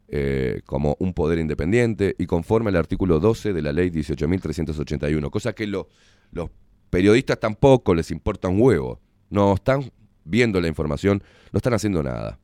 [0.09, 5.31] eh, como un poder independiente y conforme al artículo 12 de la ley 18.381.
[5.31, 5.89] Cosa que lo-
[6.33, 6.51] los
[6.91, 9.01] periodistas tampoco les importa un huevo.
[9.31, 9.91] No están
[10.25, 12.39] viendo la información, no están haciendo nada.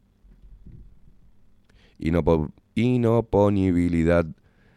[2.05, 4.27] Inopo- inoponibilidad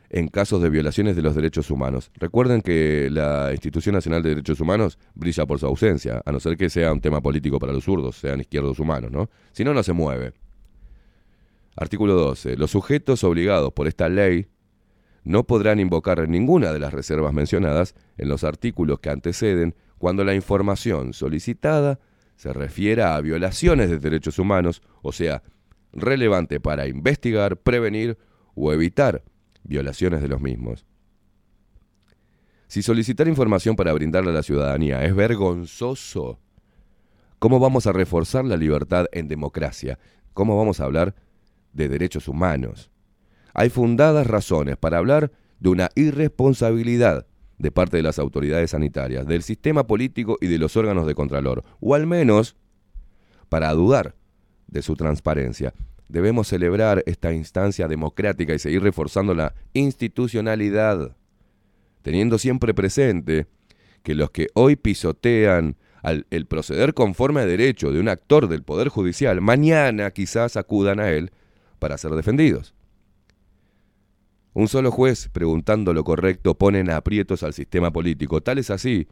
[0.09, 2.11] en casos de violaciones de los derechos humanos.
[2.15, 6.55] Recuerden que la Institución Nacional de Derechos Humanos brilla por su ausencia, a no ser
[6.55, 9.29] que sea un tema político para los zurdos, sean izquierdos humanos, ¿no?
[9.51, 10.33] Si no, no se mueve.
[11.75, 12.55] Artículo 12.
[12.57, 14.47] Los sujetos obligados por esta ley
[15.23, 20.33] no podrán invocar ninguna de las reservas mencionadas en los artículos que anteceden cuando la
[20.33, 21.99] información solicitada
[22.37, 25.43] se refiera a violaciones de derechos humanos, o sea,
[25.97, 28.17] relevante para investigar, prevenir
[28.55, 29.23] o evitar
[29.63, 30.85] violaciones de los mismos.
[32.67, 36.39] Si solicitar información para brindarle a la ciudadanía es vergonzoso,
[37.39, 39.99] ¿cómo vamos a reforzar la libertad en democracia?
[40.33, 41.15] ¿Cómo vamos a hablar
[41.73, 42.91] de derechos humanos?
[43.53, 47.25] Hay fundadas razones para hablar de una irresponsabilidad
[47.57, 51.63] de parte de las autoridades sanitarias, del sistema político y de los órganos de contralor,
[51.79, 52.55] o al menos
[53.49, 54.16] para dudar
[54.67, 55.73] de su transparencia.
[56.09, 61.15] Debemos celebrar esta instancia democrática y seguir reforzando la institucionalidad,
[62.01, 63.47] teniendo siempre presente
[64.03, 68.63] que los que hoy pisotean al- el proceder conforme a derecho de un actor del
[68.63, 71.31] Poder Judicial, mañana quizás acudan a él
[71.79, 72.73] para ser defendidos.
[74.53, 78.41] Un solo juez, preguntando lo correcto, pone en aprietos al sistema político.
[78.41, 79.07] Tal es así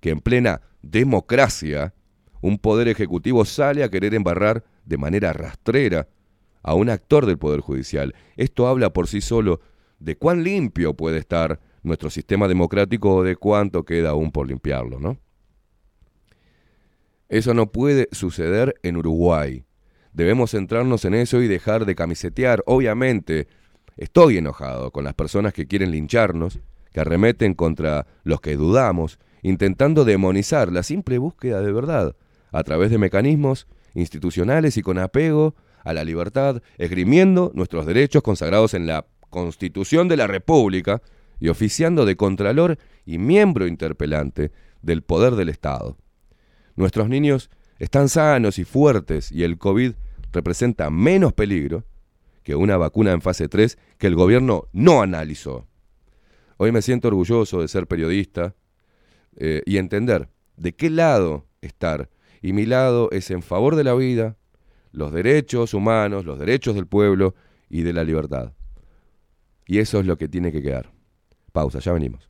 [0.00, 1.94] que en plena democracia,
[2.42, 6.08] un poder ejecutivo sale a querer embarrar de manera rastrera
[6.62, 8.14] a un actor del Poder Judicial.
[8.36, 9.60] Esto habla por sí solo
[10.00, 14.98] de cuán limpio puede estar nuestro sistema democrático o de cuánto queda aún por limpiarlo,
[14.98, 15.16] ¿no?
[17.28, 19.64] Eso no puede suceder en Uruguay.
[20.12, 22.64] Debemos centrarnos en eso y dejar de camisetear.
[22.66, 23.46] Obviamente,
[23.96, 26.58] estoy enojado con las personas que quieren lincharnos,
[26.92, 32.16] que arremeten contra los que dudamos, intentando demonizar la simple búsqueda de verdad,
[32.50, 38.74] a través de mecanismos institucionales y con apego a la libertad, esgrimiendo nuestros derechos consagrados
[38.74, 41.02] en la Constitución de la República
[41.38, 45.96] y oficiando de contralor y miembro interpelante del poder del Estado.
[46.76, 49.92] Nuestros niños están sanos y fuertes y el COVID
[50.32, 51.84] representa menos peligro
[52.42, 55.66] que una vacuna en fase 3 que el gobierno no analizó.
[56.56, 58.54] Hoy me siento orgulloso de ser periodista
[59.36, 62.10] eh, y entender de qué lado estar.
[62.42, 64.36] Y mi lado es en favor de la vida,
[64.92, 67.34] los derechos humanos, los derechos del pueblo
[67.68, 68.52] y de la libertad.
[69.66, 70.90] Y eso es lo que tiene que quedar.
[71.52, 72.29] Pausa, ya venimos.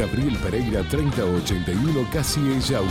[0.00, 2.40] Gabriel Pereira 3081 Casi
[2.70, 2.88] Yauri.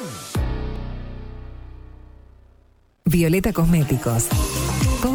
[3.05, 4.27] Violeta Cosméticos.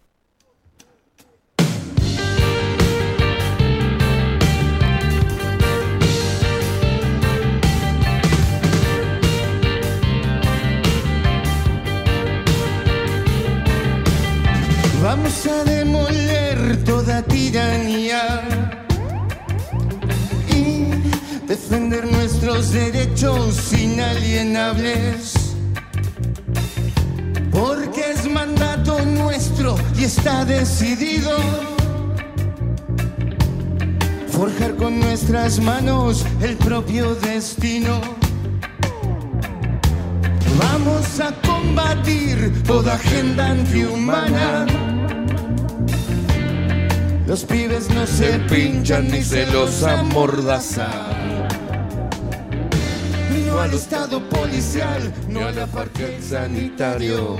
[15.01, 18.41] Vamos a demoler toda tiranía
[20.49, 20.87] y
[21.47, 25.36] defender nuestros derechos inalienables.
[27.57, 31.31] Porque es mandato nuestro y está decidido
[34.27, 37.99] forjar con nuestras manos el propio destino.
[40.59, 44.67] Vamos a combatir toda agenda antihumana.
[47.25, 51.16] Los pibes no se pinchan ni se los amordazan.
[53.57, 57.37] No al estado policial, no a la parque sanitario.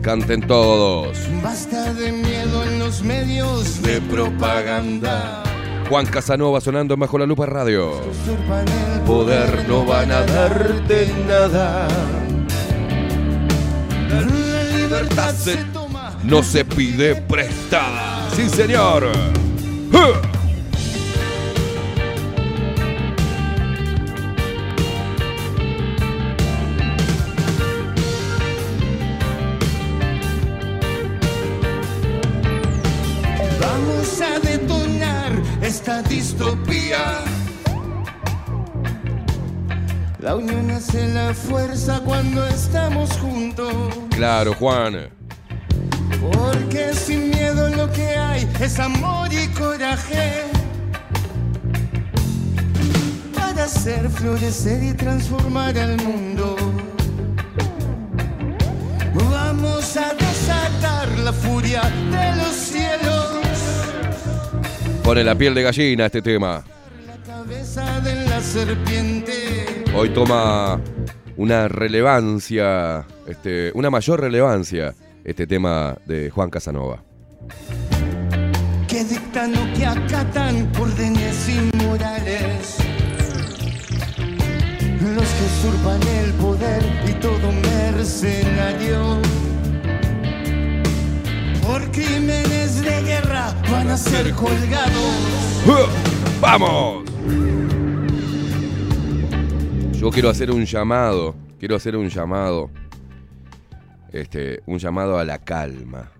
[0.00, 1.18] Canten todos.
[1.42, 5.42] Basta de miedo en los medios de propaganda.
[5.88, 7.98] Juan Casanova sonando en Bajo la Lupa Radio.
[7.98, 11.88] Usurpan el poder, no van a darte nada.
[14.08, 16.16] La libertad se toma.
[16.22, 18.30] no se pide prestada.
[18.36, 19.10] Sí, señor.
[19.90, 20.31] ¡Ja!
[36.12, 37.24] Distopía.
[40.20, 43.72] La unión hace la fuerza cuando estamos juntos.
[44.10, 45.08] Claro, Juan.
[46.20, 50.44] Porque sin miedo lo que hay es amor y coraje.
[53.34, 56.56] Para hacer florecer y transformar al mundo.
[59.30, 63.51] Vamos a desatar la furia de los cielos.
[65.04, 66.64] Pone la piel de gallina este tema.
[69.94, 70.80] Hoy toma
[71.36, 74.94] una relevancia, este, una mayor relevancia
[75.24, 77.02] este tema de Juan Casanova.
[78.88, 82.76] que dictan o que acatan órdenes inmorales.
[85.14, 89.20] Los que usurpan el poder y todo mercenario.
[91.62, 95.62] Por crímenes de guerra van a ser colgados.
[95.66, 96.40] ¡Ja!
[96.40, 97.04] ¡Vamos!
[99.92, 102.70] Yo quiero hacer un llamado, quiero hacer un llamado,
[104.12, 106.10] este, un llamado a la calma.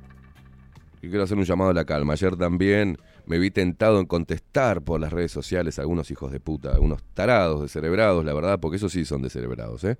[1.02, 2.12] Y quiero hacer un llamado a la calma.
[2.12, 6.38] Ayer también me vi tentado en contestar por las redes sociales a algunos hijos de
[6.38, 9.98] puta, algunos tarados, descerebrados, la verdad, porque esos sí son descerebrados, ¿eh?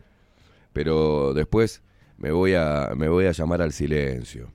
[0.73, 1.83] Pero después
[2.19, 4.53] me voy a, me voy a llamar al silencio.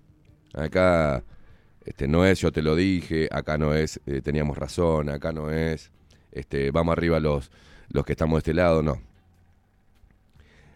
[0.58, 1.24] Acá
[1.86, 5.52] este, no es yo te lo dije, acá no es eh, teníamos razón, acá no
[5.52, 5.92] es
[6.32, 7.52] este, vamos arriba los,
[7.90, 9.00] los que estamos de este lado, no.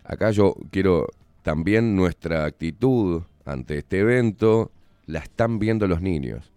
[0.03, 1.07] Acá yo quiero
[1.41, 4.71] también nuestra actitud ante este evento
[5.05, 6.51] la están viendo los niños,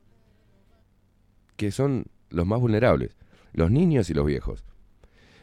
[1.57, 3.17] que son los más vulnerables,
[3.53, 4.65] los niños y los viejos.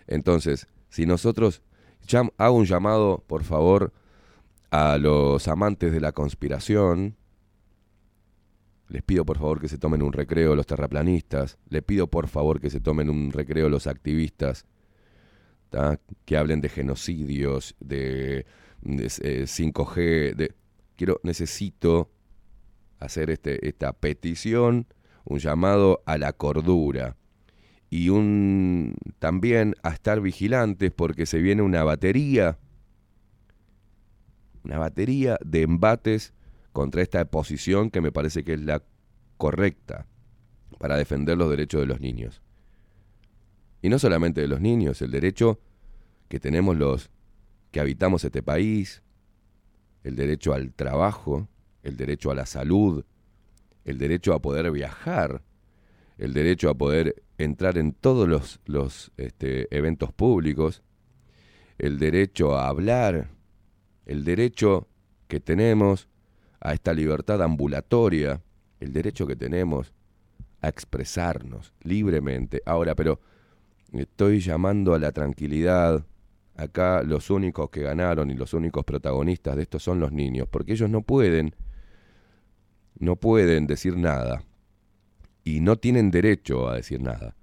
[0.08, 1.62] Entonces, si nosotros
[2.38, 3.92] hago un llamado, por favor,
[4.70, 7.16] a los amantes de la conspiración,
[8.92, 12.60] les pido por favor que se tomen un recreo los terraplanistas, les pido por favor
[12.60, 14.66] que se tomen un recreo los activistas,
[15.70, 15.98] ¿tá?
[16.26, 18.46] que hablen de genocidios, de,
[18.82, 20.54] de, eh, 5G, de
[20.98, 22.12] quiero necesito
[23.00, 24.88] hacer este, esta petición,
[25.24, 27.16] un llamado a la cordura
[27.90, 32.58] y un también a estar vigilantes porque se viene una batería
[34.64, 36.34] una batería de embates
[36.72, 38.84] contra esta posición que me parece que es la
[39.38, 40.06] correcta
[40.78, 42.42] para defender los derechos de los niños.
[43.82, 45.60] Y no solamente de los niños, el derecho
[46.30, 47.10] que tenemos los
[47.72, 49.02] que habitamos este país,
[50.04, 51.48] el derecho al trabajo,
[51.84, 53.04] el derecho a la salud,
[53.86, 55.42] el derecho a poder viajar,
[56.18, 60.84] el derecho a poder entrar en todos los, este, eventos públicos,
[61.78, 63.30] el derecho a hablar,
[64.06, 64.88] el derecho
[65.28, 66.08] que tenemos
[66.62, 68.42] a esta libertad ambulatoria,
[68.80, 69.92] el derecho que tenemos
[70.62, 72.62] a expresarnos libremente.
[72.66, 73.20] Ahora, pero
[73.92, 76.06] estoy llamando a la tranquilidad.
[76.56, 80.74] Acá los únicos que ganaron y los únicos protagonistas de esto son los niños, porque
[80.74, 81.56] ellos no pueden,
[83.00, 84.44] no pueden decir nada
[85.44, 87.36] y no tienen derecho a decir nada.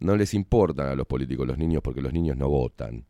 [0.00, 3.06] No les importan a los políticos los niños porque los niños no votan.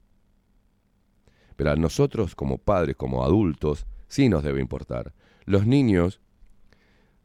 [1.57, 5.15] Pero a nosotros como padres, como adultos, sí nos debe importar.
[5.47, 6.21] Los niños,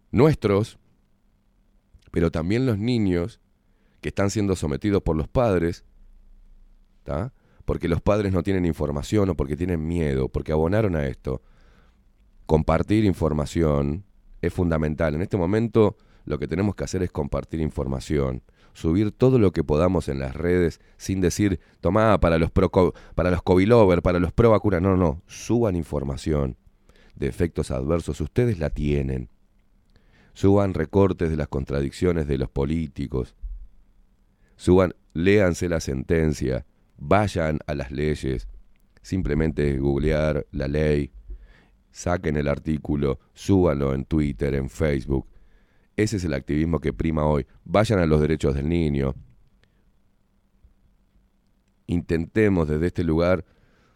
[0.10, 0.80] nuestros,
[2.12, 3.42] pero también los niños
[4.00, 5.84] que están siendo sometidos por los padres,
[7.04, 7.34] ¿tá?
[7.66, 11.42] porque los padres no tienen información o porque tienen miedo, porque abonaron a esto.
[12.46, 14.06] Compartir información
[14.42, 15.14] es fundamental.
[15.14, 19.66] En este momento lo que tenemos que hacer es compartir información, subir todo lo que
[19.66, 22.72] podamos en las redes sin decir, tomá para los pro,
[23.14, 24.58] para los COVID lover, para los pro.
[24.80, 26.56] No, no, suban información
[27.18, 28.22] de efectos adversos.
[28.22, 29.30] Ustedes la tienen.
[30.34, 33.36] Suban recortes de las contradicciones de los políticos.
[34.56, 36.66] Suban, léanse la sentencia,
[36.98, 38.48] vayan a las leyes.
[39.02, 41.12] Simplemente googlear la ley,
[41.92, 45.28] saquen el artículo, súbanlo en Twitter, en Facebook.
[45.96, 47.48] Ese es el activismo que prima hoy.
[47.64, 49.16] Vayan a los derechos del niño.
[51.88, 53.46] Intentemos desde este lugar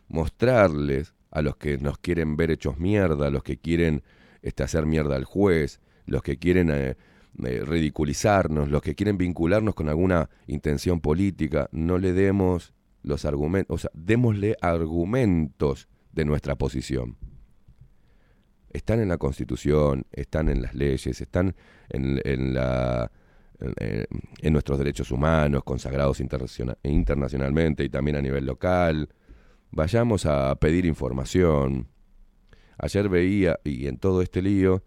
[0.08, 4.04] mostrarles a los que nos quieren ver hechos mierda, a los que quieren
[4.42, 6.96] este, hacer mierda al juez, los que quieren eh,
[7.44, 12.74] eh, ridiculizarnos, los que quieren vincularnos con alguna intención política, no le demos
[13.04, 17.18] los argumentos, o sea, démosle argumentos de nuestra posición.
[18.74, 21.56] están en la Constitución, están en las leyes, están
[21.90, 23.12] en, la,
[23.60, 29.10] en, nuestros derechos humanos consagrados internaciona- internacionalmente y también a nivel local.
[29.72, 31.88] Vayamos a pedir información.
[32.78, 34.84] Ayer veía, y en todo este lío,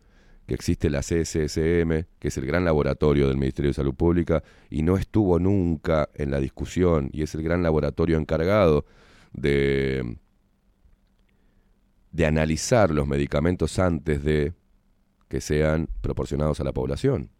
[0.46, 4.82] que existe la CSSM, que es el gran laboratorio del Ministerio de Salud Pública, y
[4.82, 8.84] no estuvo nunca en la discusión, y es el gran laboratorio encargado
[9.32, 10.18] de,
[12.12, 14.52] de analizar los medicamentos antes de
[15.28, 17.30] que sean proporcionados a la población.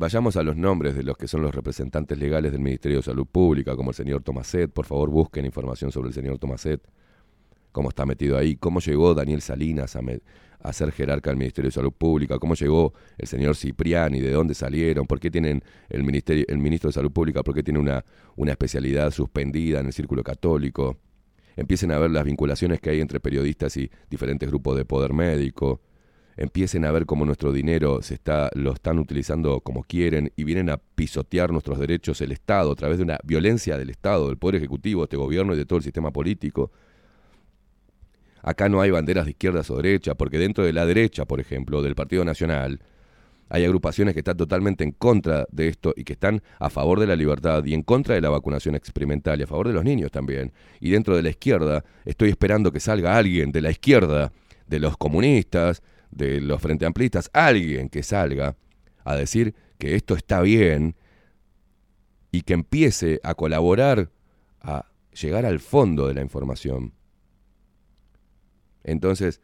[0.00, 3.26] Vayamos a los nombres de los que son los representantes legales del Ministerio de Salud
[3.26, 4.70] Pública, como el señor Tomaset.
[4.70, 6.80] Por favor, busquen información sobre el señor Tomaset,
[7.72, 11.90] cómo está metido ahí, cómo llegó Daniel Salinas a, ser jerarca del Ministerio de Salud
[11.90, 16.58] Pública, cómo llegó el señor Cipriani, de dónde salieron, por qué tienen el, ministerio, el
[16.58, 18.04] ministro de Salud Pública, por qué tiene una,
[18.36, 20.96] una especialidad suspendida en el círculo católico.
[21.56, 25.80] Empiecen a ver las vinculaciones que hay entre periodistas y diferentes grupos de poder médico
[26.38, 30.70] empiecen a ver cómo nuestro dinero se está, lo están utilizando como quieren y vienen
[30.70, 34.56] a pisotear nuestros derechos el Estado a través de una violencia del Estado, del Poder
[34.56, 36.70] Ejecutivo, de este gobierno y de todo el sistema político.
[38.40, 41.82] Acá no hay banderas de izquierdas o derecha, porque dentro de la derecha, por ejemplo,
[41.82, 42.80] del Partido Nacional,
[43.48, 47.06] hay agrupaciones que están totalmente en contra de esto y que están a favor de
[47.08, 50.12] la libertad y en contra de la vacunación experimental y a favor de los niños
[50.12, 50.52] también.
[50.80, 54.32] Y dentro de la izquierda, estoy esperando que salga alguien de la izquierda,
[54.68, 58.56] de los comunistas, de los frente amplistas, alguien que salga
[59.04, 60.96] a decir que esto está bien
[62.30, 64.10] y que empiece a colaborar
[64.60, 64.86] a
[65.20, 66.92] llegar al fondo de la información.
[68.84, 69.40] Entonces,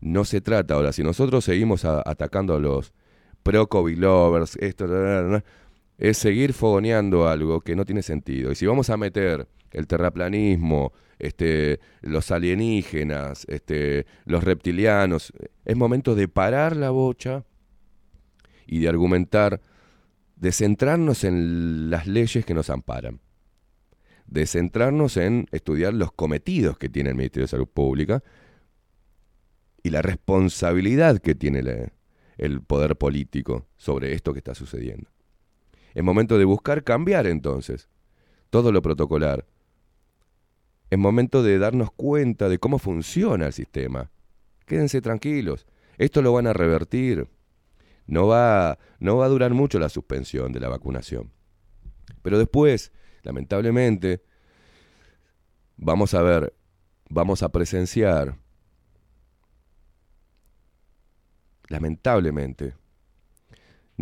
[0.00, 2.92] no se trata ahora, si nosotros seguimos a- atacando a los
[3.42, 5.42] pro-COVID lovers, esto,
[5.98, 8.50] es seguir fogoneando algo que no tiene sentido.
[8.50, 15.32] Y si vamos a meter el terraplanismo, este, los alienígenas, este, los reptilianos,
[15.64, 17.44] es momento de parar la bocha
[18.66, 19.60] y de argumentar,
[20.36, 23.20] de centrarnos en las leyes que nos amparan,
[24.26, 28.22] de centrarnos en estudiar los cometidos que tiene el Ministerio de Salud Pública
[29.82, 31.92] y la responsabilidad que tiene
[32.38, 35.10] el poder político sobre esto que está sucediendo.
[35.94, 37.88] Es momento de buscar cambiar entonces
[38.50, 39.46] todo lo protocolar.
[40.92, 44.10] Es momento de darnos cuenta de cómo funciona el sistema.
[44.66, 45.66] Quédense tranquilos,
[45.96, 47.28] esto lo van a revertir.
[48.06, 51.32] No va, no va a durar mucho la suspensión de la vacunación.
[52.20, 54.22] Pero después, lamentablemente,
[55.78, 56.54] vamos a ver,
[57.08, 58.36] vamos a presenciar,
[61.68, 62.74] lamentablemente,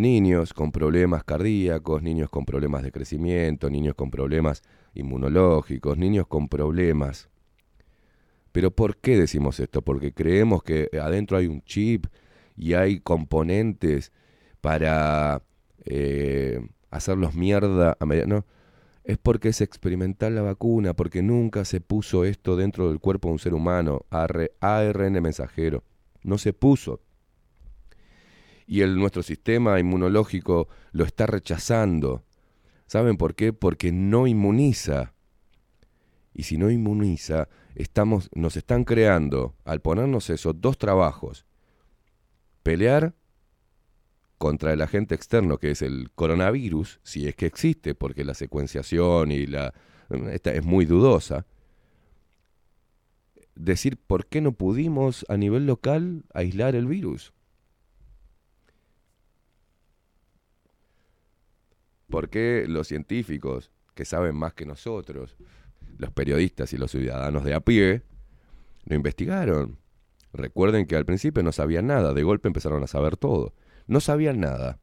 [0.00, 4.62] niños con problemas cardíacos, niños con problemas de crecimiento, niños con problemas
[4.94, 7.28] inmunológicos, niños con problemas.
[8.52, 9.82] Pero ¿por qué decimos esto?
[9.82, 12.06] Porque creemos que adentro hay un chip
[12.56, 14.12] y hay componentes
[14.60, 15.42] para
[15.84, 18.06] eh, hacerlos mierda a.
[18.26, 18.44] No,
[19.04, 23.32] es porque es experimental la vacuna, porque nunca se puso esto dentro del cuerpo de
[23.32, 25.84] un ser humano, AR ARN mensajero.
[26.22, 27.00] No se puso
[28.70, 32.22] y el, nuestro sistema inmunológico lo está rechazando.
[32.86, 33.52] ¿Saben por qué?
[33.52, 35.12] Porque no inmuniza.
[36.32, 41.46] Y si no inmuniza, estamos, nos están creando, al ponernos eso, dos trabajos.
[42.62, 43.16] Pelear
[44.38, 49.32] contra el agente externo, que es el coronavirus, si es que existe, porque la secuenciación
[49.32, 49.74] y la
[50.30, 51.44] esta es muy dudosa.
[53.56, 57.32] Decir por qué no pudimos a nivel local aislar el virus.
[62.10, 65.36] ¿Por qué los científicos, que saben más que nosotros,
[65.96, 68.02] los periodistas y los ciudadanos de a pie,
[68.84, 69.78] no investigaron?
[70.32, 73.54] Recuerden que al principio no sabían nada, de golpe empezaron a saber todo.
[73.86, 74.78] No sabían nada.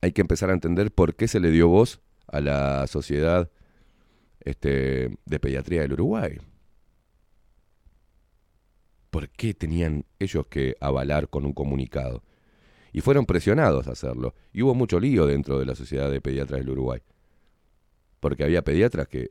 [0.00, 3.50] Hay que empezar a entender por qué se le dio voz a la sociedad
[4.40, 6.38] este, de pediatría del Uruguay.
[9.10, 12.22] ¿Por qué tenían ellos que avalar con un comunicado?
[12.94, 14.36] Y fueron presionados a hacerlo.
[14.52, 17.00] Y hubo mucho lío dentro de la Sociedad de Pediatras del Uruguay.
[18.20, 19.30] Porque había pediatras que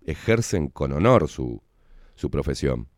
[0.00, 1.62] ejercen con honor su,
[2.16, 2.88] su profesión.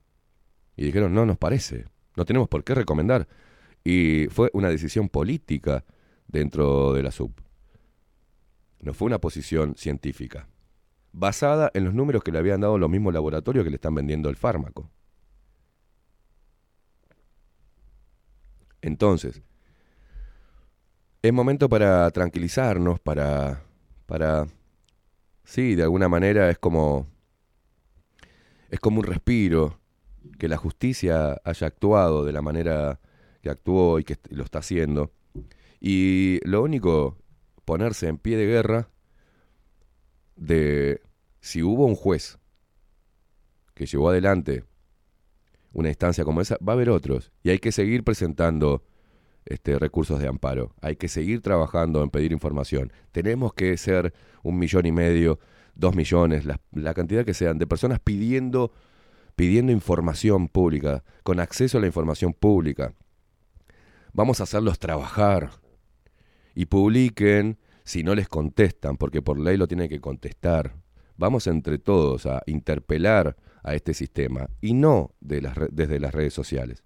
[0.77, 1.85] Y dijeron, no nos parece,
[2.17, 3.29] no tenemos por qué recomendar.
[3.85, 5.85] Y fue una decisión política
[6.27, 7.33] dentro de la SUB.
[8.81, 10.49] No fue una posición científica.
[11.13, 14.31] Basada en los números que le habían dado los mismos laboratorios que le están vendiendo
[14.31, 14.91] el fármaco.
[18.85, 19.41] Entonces,
[21.23, 23.63] es momento para tranquilizarnos, para,
[24.05, 24.47] para,
[25.43, 27.07] sí, de alguna manera es como
[28.69, 29.81] es como un respiro
[30.39, 33.01] que la justicia haya actuado de la manera
[33.41, 35.13] que actuó y que lo está haciendo.
[35.81, 37.17] Y lo único,
[37.65, 38.91] ponerse en pie de guerra
[40.37, 41.01] de
[41.41, 42.39] si hubo un juez
[43.73, 44.65] que llevó adelante
[45.75, 47.33] una instancia como esa, va a haber otros.
[47.43, 48.83] Y hay que seguir presentando
[49.45, 50.73] este, recursos de amparo.
[50.81, 52.93] Hay que seguir trabajando en pedir información.
[53.13, 55.39] Tenemos que ser un millón y medio,
[55.75, 58.73] dos millones, la, cantidad que sean, de personas pidiendo,
[59.37, 62.95] pidiendo información pública, con acceso a la información pública.
[64.13, 65.51] Vamos a hacerlos trabajar
[66.55, 70.77] y publiquen si no les contestan, porque por ley lo tienen que contestar.
[71.17, 76.33] Vamos entre todos a interpelar a este sistema y no de las desde las redes
[76.33, 76.85] sociales.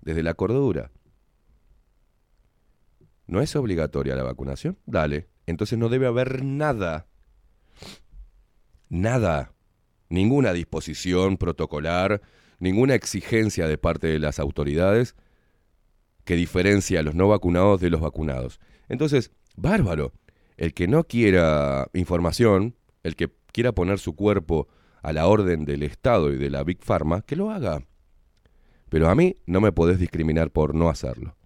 [0.00, 0.90] Desde la cordura.
[3.26, 4.78] ¿No es obligatoria la vacunación?
[4.86, 5.28] Dale.
[5.46, 7.06] Entonces no debe haber nada.
[8.88, 9.52] Nada.
[10.08, 12.22] Ninguna disposición protocolar,
[12.58, 15.14] ninguna exigencia de parte de las autoridades
[16.24, 18.60] que diferencia a los no vacunados de los vacunados.
[18.88, 20.12] Entonces, bárbaro.
[20.56, 24.68] El que no quiera información, el que quiera poner su cuerpo
[25.02, 27.82] a la orden del Estado y de la Big Pharma, que lo haga.
[28.88, 31.36] Pero a mí no me podés discriminar por no hacerlo.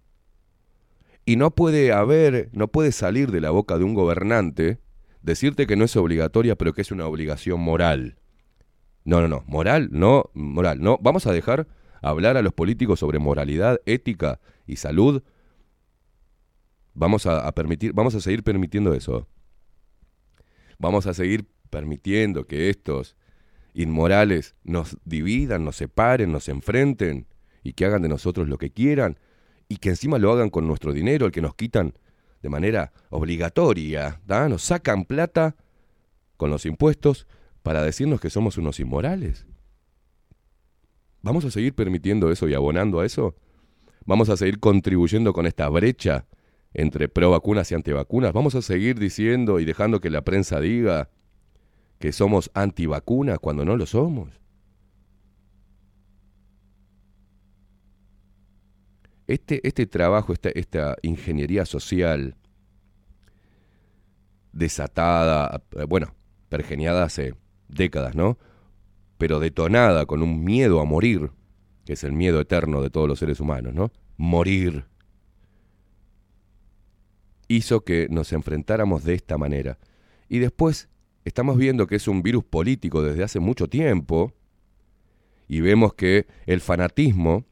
[1.25, 4.79] Y no puede haber, no puede salir de la boca de un gobernante
[5.21, 8.19] decirte que no es obligatoria, pero que es una obligación moral.
[9.03, 10.97] No, no, no, moral, no, moral, no.
[11.01, 11.67] Vamos a dejar
[12.01, 15.23] hablar a los políticos sobre moralidad, ética y salud.
[16.93, 19.27] Vamos a, a permitir, vamos a seguir permitiendo eso.
[20.77, 23.17] Vamos a seguir permitiendo que estos
[23.77, 27.27] inmorales nos dividan, nos separen, nos enfrenten
[27.63, 29.19] y que hagan de nosotros lo que quieran
[29.69, 31.93] y que encima lo hagan con nuestro dinero, el que nos quitan
[32.41, 34.49] de manera obligatoria, ¿da?
[34.49, 35.55] nos sacan plata
[36.37, 37.27] con los impuestos
[37.61, 39.45] para decirnos que somos unos inmorales.
[41.21, 43.35] ¿Vamos a seguir permitiendo eso y abonando a eso?
[44.05, 46.25] ¿Vamos a seguir contribuyendo con esta brecha
[46.73, 48.33] entre pro vacunas y antivacunas?
[48.33, 51.09] ¿Vamos a seguir diciendo y dejando que la prensa diga
[51.99, 54.39] que somos antivacunas cuando no lo somos?
[59.27, 62.35] Este, este trabajo, esta, esta ingeniería social
[64.53, 66.13] desatada, eh, bueno,
[66.49, 67.35] pergeniada hace
[67.67, 68.37] décadas, ¿no?
[69.17, 71.31] Pero detonada con un miedo a morir,
[71.85, 73.91] que es el miedo eterno de todos los seres humanos, ¿no?
[74.15, 74.85] Morir.
[77.49, 79.77] Hizo que nos enfrentáramos de esta manera.
[80.29, 80.89] Y después
[81.27, 84.33] estamos viendo que es un virus político desde hace mucho tiempo
[85.47, 87.45] y vemos que el fanatismo,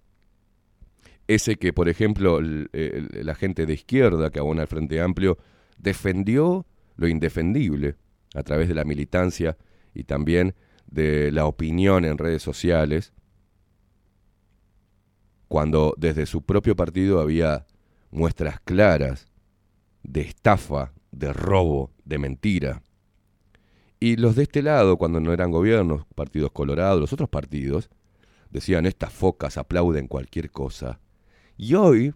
[1.28, 5.38] ese que, por ejemplo, la gente de izquierda que abona al Frente Amplio,
[5.78, 6.66] defendió
[6.96, 7.96] lo indefendible
[8.34, 9.58] a través de la militancia
[9.94, 10.56] y también
[10.88, 13.14] de la opinión en redes sociales,
[15.48, 17.66] cuando desde su propio partido había
[18.12, 19.28] muestras claras
[20.04, 22.82] de estafa, de robo, de mentira.
[24.00, 27.90] Y los de este lado, cuando no eran gobiernos, partidos colorados, los otros partidos,
[28.50, 31.00] decían, estas focas aplauden cualquier cosa.
[31.58, 32.14] Y hoy,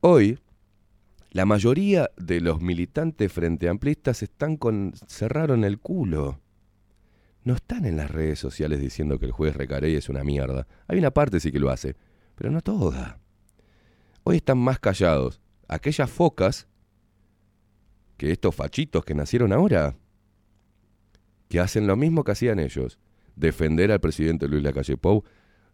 [0.00, 0.38] hoy,
[1.30, 6.40] la mayoría de los militantes frente amplistas están con, cerraron el culo.
[7.42, 10.66] No están en las redes sociales diciendo que el juez Recarey es una mierda.
[10.88, 11.96] Hay una parte sí que lo hace,
[12.34, 13.18] pero no toda.
[14.22, 16.66] Hoy están más callados aquellas focas
[18.16, 19.96] que estos fachitos que nacieron ahora,
[21.54, 22.98] que hacen lo mismo que hacían ellos,
[23.36, 25.22] defender al presidente Luis Lacalle Pou,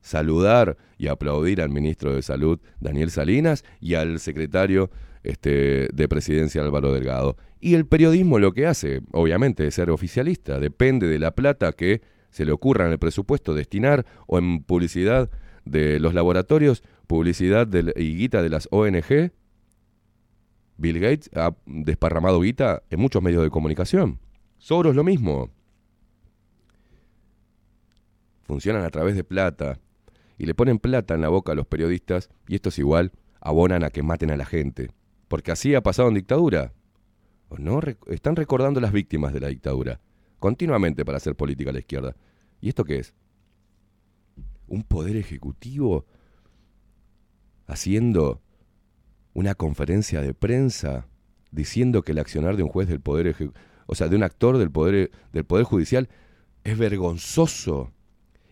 [0.02, 4.90] saludar y aplaudir al ministro de Salud Daniel Salinas y al secretario
[5.22, 7.38] este, de Presidencia Álvaro Delgado.
[7.60, 12.02] Y el periodismo lo que hace, obviamente, es ser oficialista, depende de la plata que
[12.28, 15.30] se le ocurra en el presupuesto destinar o en publicidad
[15.64, 19.32] de los laboratorios, publicidad del- y guita de las ONG.
[20.76, 24.18] Bill Gates ha desparramado guita en muchos medios de comunicación.
[24.58, 25.48] Soros lo mismo.
[28.50, 29.78] Funcionan a través de plata
[30.36, 33.90] y le ponen plata en la boca a los periodistas y estos igual abonan a
[33.90, 34.90] que maten a la gente.
[35.28, 36.72] Porque así ha pasado en dictadura.
[37.48, 37.80] ¿O no?
[38.08, 40.00] Están recordando las víctimas de la dictadura
[40.40, 42.16] continuamente para hacer política a la izquierda.
[42.60, 43.14] ¿Y esto qué es?
[44.66, 46.06] ¿Un poder ejecutivo
[47.68, 48.42] haciendo
[49.32, 51.06] una conferencia de prensa
[51.52, 53.36] diciendo que el accionar de un juez del poder
[53.86, 56.08] o sea, de un actor del poder del poder judicial
[56.64, 57.92] es vergonzoso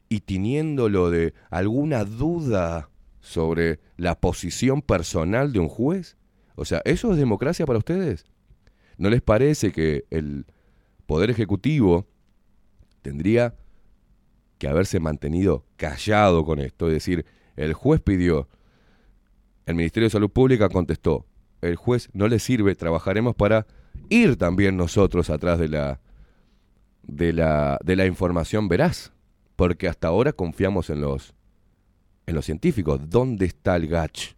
[0.08, 2.90] y teniéndolo de alguna duda
[3.20, 6.16] sobre la posición personal de un juez?
[6.54, 8.26] O sea, ¿eso es democracia para ustedes?
[8.96, 10.46] ¿No les parece que el
[11.06, 12.06] poder ejecutivo
[13.02, 13.54] tendría
[14.58, 16.88] que haberse mantenido callado con esto.
[16.88, 17.24] Es decir,
[17.56, 18.48] el juez pidió,
[19.66, 21.26] el Ministerio de Salud Pública contestó,
[21.60, 23.66] el juez no le sirve, trabajaremos para
[24.10, 26.00] ir también nosotros atrás de la,
[27.02, 29.12] de la, de la información veraz,
[29.58, 31.34] porque hasta ahora confiamos en los,
[32.26, 33.10] en los científicos.
[33.10, 34.36] ¿Dónde está el GACH?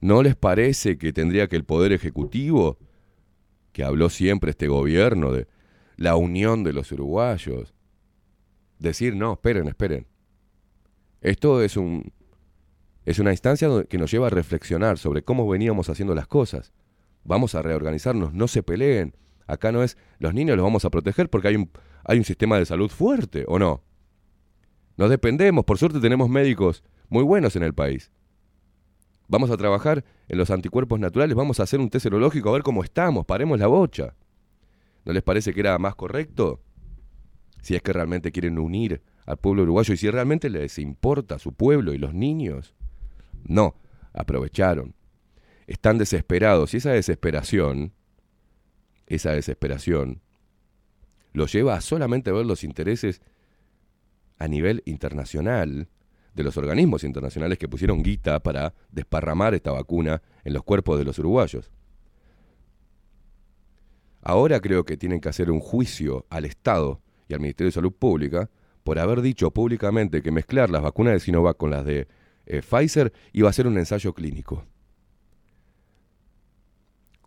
[0.00, 2.78] ¿No les parece que tendría que el Poder Ejecutivo,
[3.72, 5.48] que habló siempre este gobierno de
[5.98, 7.74] la unión de los uruguayos,
[8.78, 10.06] decir, no, esperen, esperen?
[11.20, 12.10] Esto es, un,
[13.04, 16.72] es una instancia que nos lleva a reflexionar sobre cómo veníamos haciendo las cosas.
[17.22, 19.14] Vamos a reorganizarnos, no se peleen.
[19.46, 21.70] Acá no es, los niños los vamos a proteger porque hay un,
[22.04, 23.82] hay un sistema de salud fuerte, ¿o no?
[24.96, 28.10] Nos dependemos, por suerte tenemos médicos muy buenos en el país.
[29.28, 32.62] Vamos a trabajar en los anticuerpos naturales, vamos a hacer un test serológico a ver
[32.62, 34.14] cómo estamos, paremos la bocha.
[35.04, 36.60] ¿No les parece que era más correcto?
[37.62, 41.52] Si es que realmente quieren unir al pueblo uruguayo y si realmente les importa su
[41.52, 42.74] pueblo y los niños.
[43.44, 43.74] No,
[44.12, 44.94] aprovecharon.
[45.66, 47.92] Están desesperados y esa desesperación,
[49.06, 50.22] esa desesperación,
[51.32, 53.20] los lleva a solamente ver los intereses
[54.38, 55.88] a nivel internacional
[56.34, 61.04] de los organismos internacionales que pusieron guita para desparramar esta vacuna en los cuerpos de
[61.04, 61.70] los uruguayos.
[64.22, 67.92] Ahora creo que tienen que hacer un juicio al Estado y al Ministerio de Salud
[67.92, 68.50] Pública
[68.82, 72.06] por haber dicho públicamente que mezclar las vacunas de Sinovac con las de
[72.46, 74.64] eh, Pfizer iba a ser un ensayo clínico.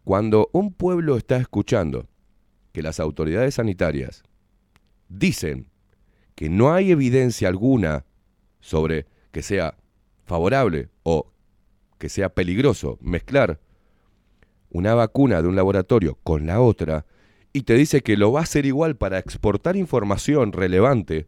[0.04, 2.08] Cuando un pueblo está escuchando
[2.72, 4.24] que las autoridades sanitarias
[5.08, 5.68] dicen
[6.36, 8.06] que no hay evidencia alguna
[8.60, 9.78] sobre que sea
[10.26, 11.32] favorable o
[11.98, 13.60] que sea peligroso mezclar
[14.70, 17.06] una vacuna de un laboratorio con la otra
[17.52, 21.28] y te dice que lo va a hacer igual para exportar información relevante,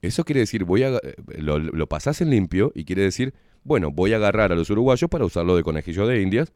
[0.00, 3.90] eso quiere decir, voy a, eh, lo, lo pasás en limpio y quiere decir, bueno,
[3.92, 6.52] voy a agarrar a los uruguayos para usarlo de conejillo de indias,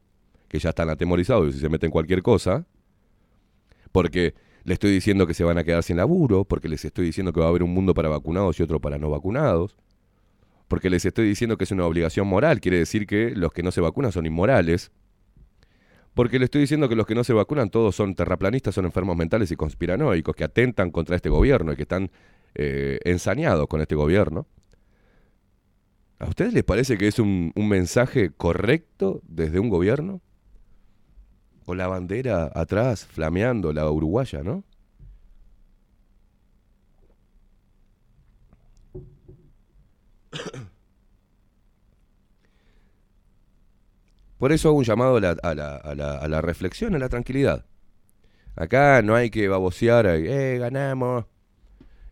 [0.49, 2.67] que ya están atemorizados y si se meten cualquier cosa,
[3.93, 4.35] porque
[4.65, 7.41] le estoy diciendo que se van a quedar sin laburo, porque les estoy diciendo que
[7.41, 9.77] va a haber un mundo para vacunados y otro para no vacunados,
[10.69, 13.71] porque les estoy diciendo que es una obligación moral, quiere decir que los que no
[13.71, 14.91] se vacunan son inmorales,
[16.15, 19.17] porque le estoy diciendo que los que no se vacunan todos son terraplanistas, son enfermos
[19.17, 22.11] mentales y conspiranoicos, que atentan contra este gobierno y que están
[22.55, 24.47] eh, ensañados con este gobierno.
[26.19, 30.23] ¿A ustedes les parece que es un, un mensaje correcto desde un gobierno?
[31.67, 34.65] Con la bandera atrás, flameando, la uruguaya, ¿no?
[44.39, 45.21] Por eso hago un llamado a
[45.55, 47.65] la, reflexión, a la tranquilidad.
[48.55, 51.25] Acá no hay que babosear, eh, ganamos,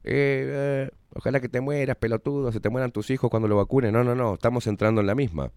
[0.05, 3.93] eh, eh, ojalá que te mueras, pelotudo, se te mueran tus hijos cuando lo vacunen.
[3.93, 5.53] No, no, no, estamos entrando en la misma.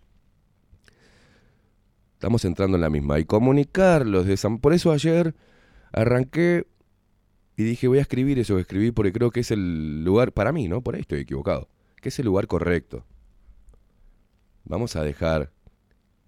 [2.17, 3.19] Estamos entrando en la misma.
[3.19, 4.49] Y comunicarlos de esa...
[4.57, 5.35] Por eso ayer
[5.91, 6.65] arranqué
[7.55, 10.51] y dije, voy a escribir eso que escribí porque creo que es el lugar, para
[10.51, 10.81] mí, ¿no?
[10.81, 11.69] Por ahí estoy equivocado.
[12.01, 13.05] Que es el lugar correcto.
[14.63, 15.51] Vamos a dejar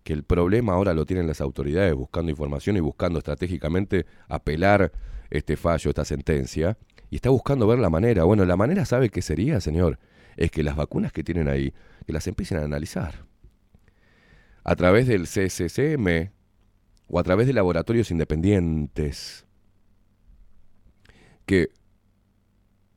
[0.03, 4.91] que el problema ahora lo tienen las autoridades buscando información y buscando estratégicamente apelar
[5.31, 6.77] este fallo, esta sentencia,
[7.09, 8.25] y está buscando ver la manera.
[8.25, 9.97] Bueno, la manera sabe qué sería, señor,
[10.37, 11.73] es que las vacunas que tienen ahí,
[12.05, 13.28] que las empiecen a analizar.
[14.69, 16.29] A través del CSCM
[17.07, 19.47] o a través de laboratorios independientes
[21.47, 21.69] que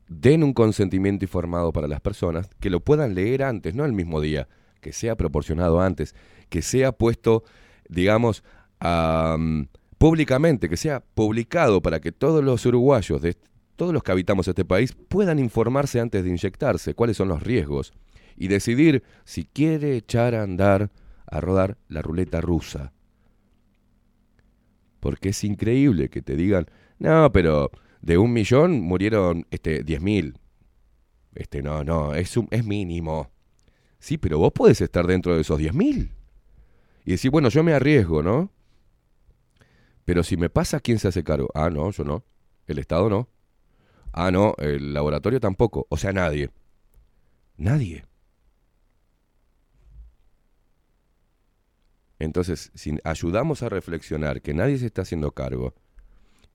[0.07, 4.21] den un consentimiento informado para las personas, que lo puedan leer antes, no el mismo
[4.21, 4.47] día,
[4.81, 6.13] que sea proporcionado antes,
[6.49, 7.43] que sea puesto,
[7.89, 8.43] digamos,
[8.77, 9.67] am,
[9.97, 13.35] públicamente, que sea publicado para que todos los uruguayos, de
[13.77, 17.93] todos los que habitamos este país, puedan informarse antes de inyectarse, cuáles son los riesgos,
[18.37, 20.91] y decidir si quiere echar a andar,
[21.37, 22.93] a rodar la ruleta rusa.
[24.99, 26.67] Porque es increíble que te digan,
[26.99, 30.37] no, pero de un millón murieron este, diez mil.
[31.35, 33.31] Este, no, no, es, un, es mínimo.
[33.99, 36.11] Sí, pero vos podés estar dentro de esos 10.000.
[37.05, 38.51] Y decir, bueno, yo me arriesgo, ¿no?
[40.05, 41.49] Pero si me pasa, ¿quién se hace cargo?
[41.53, 42.23] Ah, no, yo no.
[42.67, 43.29] El Estado no.
[44.11, 45.87] Ah, no, el laboratorio tampoco.
[45.89, 46.49] O sea, nadie.
[47.57, 48.05] Nadie.
[52.23, 55.73] Entonces, si ayudamos a reflexionar que nadie se está haciendo cargo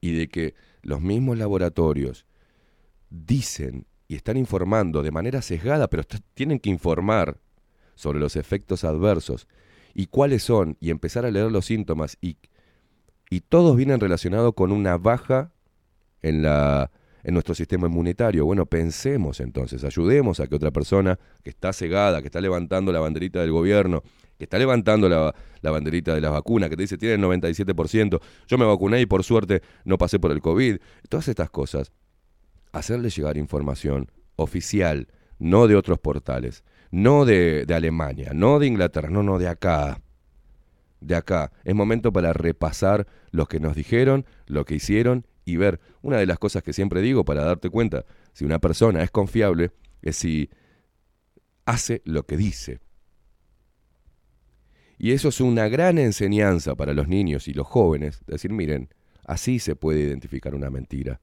[0.01, 2.27] y de que los mismos laboratorios
[3.11, 6.05] dicen y están informando de manera sesgada, pero
[6.35, 7.39] tienen que informar
[7.95, 9.47] sobre los efectos adversos
[9.95, 12.37] y cuáles son, y empezar a leer los síntomas y
[13.31, 15.53] Y todos vienen relacionados con una baja
[16.23, 16.91] en, la,
[17.25, 18.47] en nuestro sistema inmunitario.
[18.47, 23.01] Bueno, pensemos entonces, ayudemos a que otra persona que está cegada, que está levantando la
[23.01, 24.03] banderita del gobierno,
[24.39, 28.21] que está levantando la, la banderita de las vacunas, que te dice tiene el 97%,
[28.47, 30.79] yo me vacuné y por suerte no pasé por el COVID,
[31.09, 31.93] todas estas cosas,
[32.73, 35.09] hacerle llegar información oficial,
[35.39, 40.01] no de otros portales, no de, de Alemania, no de Inglaterra, no, no, de acá.
[41.01, 41.53] De acá.
[41.65, 45.81] Es momento para repasar lo que nos dijeron, lo que hicieron y ver.
[46.03, 49.71] Una de las cosas que siempre digo para darte cuenta si una persona es confiable
[50.03, 50.51] es si
[51.67, 52.81] hace lo que dice.
[54.99, 58.21] Y eso es una gran enseñanza para los niños y los jóvenes.
[58.27, 58.89] Decir, miren,
[59.25, 61.21] así se puede identificar una mentira.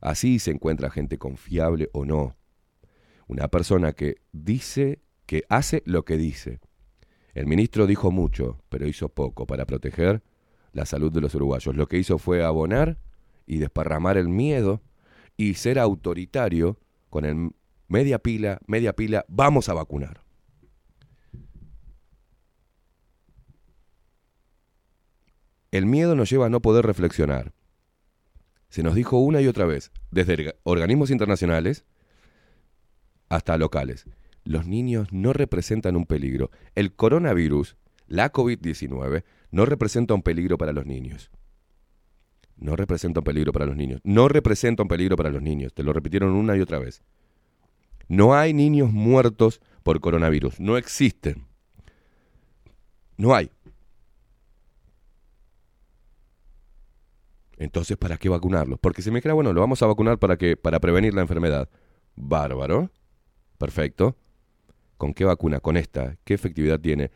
[0.00, 2.36] Así se encuentra gente confiable o no.
[3.28, 6.60] Una persona que dice, que hace lo que dice.
[7.34, 10.22] El ministro dijo mucho, pero hizo poco para proteger
[10.72, 11.74] la salud de los uruguayos.
[11.76, 12.98] Lo que hizo fue abonar
[13.46, 14.82] y desparramar el miedo
[15.36, 16.78] y ser autoritario
[17.10, 17.50] con el
[17.88, 20.23] media pila, media pila, vamos a vacunar.
[25.74, 27.52] El miedo nos lleva a no poder reflexionar.
[28.68, 31.84] Se nos dijo una y otra vez, desde orga- organismos internacionales
[33.28, 34.06] hasta locales,
[34.44, 36.52] los niños no representan un peligro.
[36.76, 37.76] El coronavirus,
[38.06, 41.32] la COVID-19, no representa un peligro para los niños.
[42.56, 44.00] No representa un peligro para los niños.
[44.04, 45.74] No representa un peligro para los niños.
[45.74, 47.02] Te lo repitieron una y otra vez.
[48.06, 50.60] No hay niños muertos por coronavirus.
[50.60, 51.46] No existen.
[53.16, 53.50] No hay.
[57.56, 58.78] Entonces, ¿para qué vacunarlos?
[58.80, 61.68] Porque se me crea, bueno, lo vamos a vacunar para que para prevenir la enfermedad.
[62.16, 62.90] Bárbaro.
[63.58, 64.16] Perfecto.
[64.96, 65.60] ¿Con qué vacuna?
[65.60, 66.16] Con esta.
[66.24, 67.10] ¿Qué efectividad tiene?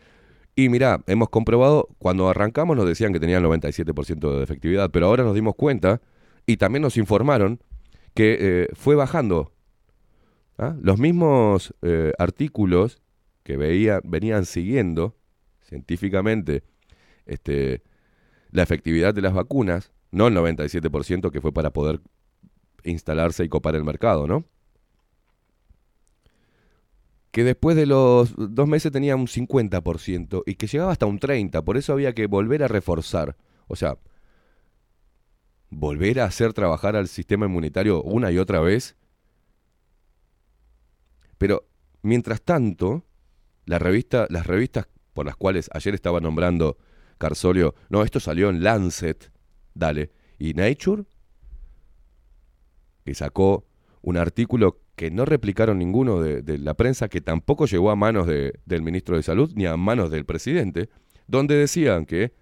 [0.55, 5.06] Y mirá, hemos comprobado, cuando arrancamos nos decían que tenía el 97% de efectividad, pero
[5.06, 6.01] ahora nos dimos cuenta
[6.47, 7.60] y también nos informaron
[8.15, 9.52] que eh, fue bajando.
[10.56, 10.74] ¿Ah?
[10.82, 13.01] Los mismos eh, artículos
[13.44, 15.16] que veía, venían siguiendo
[15.62, 16.65] científicamente
[17.24, 17.82] este,
[18.51, 22.01] la efectividad de las vacunas, no el 97% que fue para poder
[22.85, 24.44] instalarse y copar el mercado, ¿no?
[27.30, 31.62] que después de los dos meses tenía un 50% y que llegaba hasta un 30%,
[31.62, 33.36] por eso había que volver a reforzar.
[33.66, 33.98] O sea,
[35.70, 38.97] volver a hacer trabajar al sistema inmunitario una y otra vez.
[41.36, 41.68] Pero,
[42.02, 43.05] mientras tanto,
[43.66, 46.78] la revista, las revistas por las cuales ayer estaba nombrando
[47.18, 49.30] Carsolio, no, esto salió en Lancet,
[49.78, 51.05] dale, y Nature,
[53.05, 53.64] que sacó
[54.02, 58.59] un artículo que no replicaron ninguno de, la prensa, que tampoco llegó a manos de-
[58.66, 60.88] del ministro de Salud ni a manos del presidente,
[61.26, 62.34] donde decían que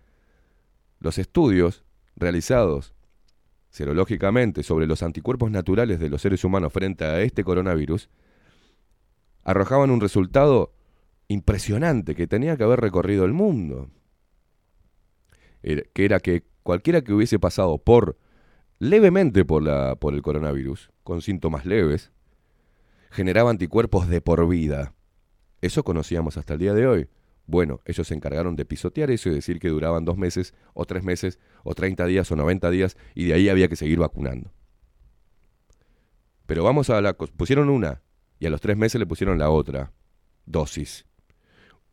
[0.98, 1.84] los estudios
[2.16, 2.94] realizados
[3.68, 8.08] serológicamente sobre los anticuerpos naturales de los seres humanos frente a este coronavirus
[9.44, 10.72] arrojaban un resultado
[11.28, 13.90] impresionante que tenía que haber recorrido el mundo.
[15.62, 18.18] Era- que era que cualquiera que hubiese pasado por
[18.80, 22.10] levemente por, la, por el coronavirus, con síntomas leves,
[23.10, 24.92] generaba anticuerpos de por vida.
[25.60, 27.08] Eso conocíamos hasta el día de hoy.
[27.46, 31.04] Bueno, ellos se encargaron de pisotear eso y decir que duraban dos meses, o tres
[31.04, 34.52] meses, o 30 días, o 90 días, y de ahí había que seguir vacunando.
[36.46, 37.12] Pero vamos a la...
[37.14, 38.02] Pusieron una,
[38.40, 39.92] y a los tres meses le pusieron la otra
[40.46, 41.06] dosis.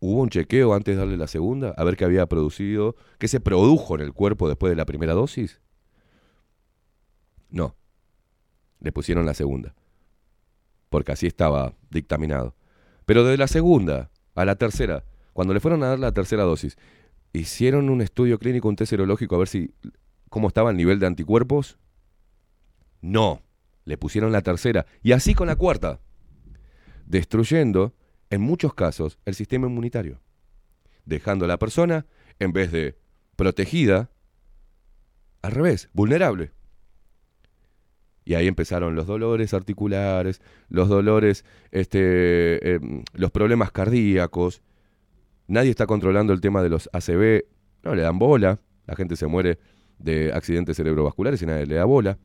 [0.05, 1.73] ¿Hubo un chequeo antes de darle la segunda?
[1.77, 5.13] A ver qué había producido, qué se produjo en el cuerpo después de la primera
[5.13, 5.61] dosis.
[7.49, 7.77] No.
[8.81, 9.73] Le pusieron la segunda.
[10.89, 12.53] Porque así estaba dictaminado.
[13.05, 16.75] Pero de la segunda a la tercera, cuando le fueron a dar la tercera dosis,
[17.31, 19.73] hicieron un estudio clínico, un test serológico a ver si
[20.27, 21.77] cómo estaba el nivel de anticuerpos.
[22.99, 23.41] No.
[23.85, 24.85] Le pusieron la tercera.
[25.01, 26.01] Y así con la cuarta.
[27.05, 27.93] Destruyendo,
[28.29, 30.19] en muchos casos, el sistema inmunitario.
[31.05, 32.05] Dejando a la persona,
[32.39, 32.97] en vez de
[33.35, 34.09] protegida,
[35.41, 36.51] al revés, vulnerable.
[38.25, 44.61] Y ahí empezaron los dolores articulares, los dolores, este, em, los problemas cardíacos.
[45.47, 47.45] Nadie está controlando el tema de los ACV.
[47.83, 48.59] No le dan bola.
[48.87, 49.59] La gente se muere
[49.99, 52.17] de accidentes cerebrovasculares y nadie le da bola.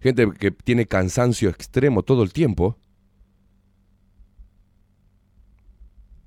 [0.00, 2.78] Gente que tiene cansancio extremo todo el tiempo.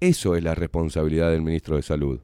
[0.03, 2.19] Eso es la responsabilidad del ministro de Salud.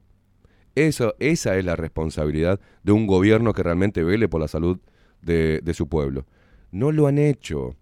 [0.74, 4.78] Eso, esa es la responsabilidad de un gobierno que realmente vele por la salud
[5.22, 6.26] de, de su pueblo.
[6.72, 7.74] No lo han hecho.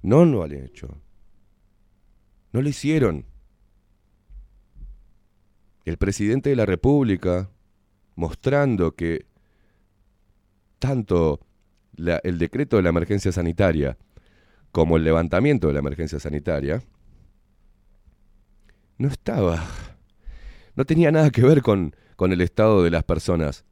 [0.00, 1.02] No lo han hecho.
[2.54, 3.26] No lo hicieron.
[5.84, 7.50] El presidente de la República,
[8.14, 9.26] mostrando que
[10.78, 11.40] tanto
[11.98, 13.98] el decreto de la emergencia sanitaria
[14.72, 16.82] como el levantamiento de la emergencia sanitaria
[18.98, 19.64] no estaba,
[20.74, 23.64] no tenía nada que ver con, con el estado de las personas.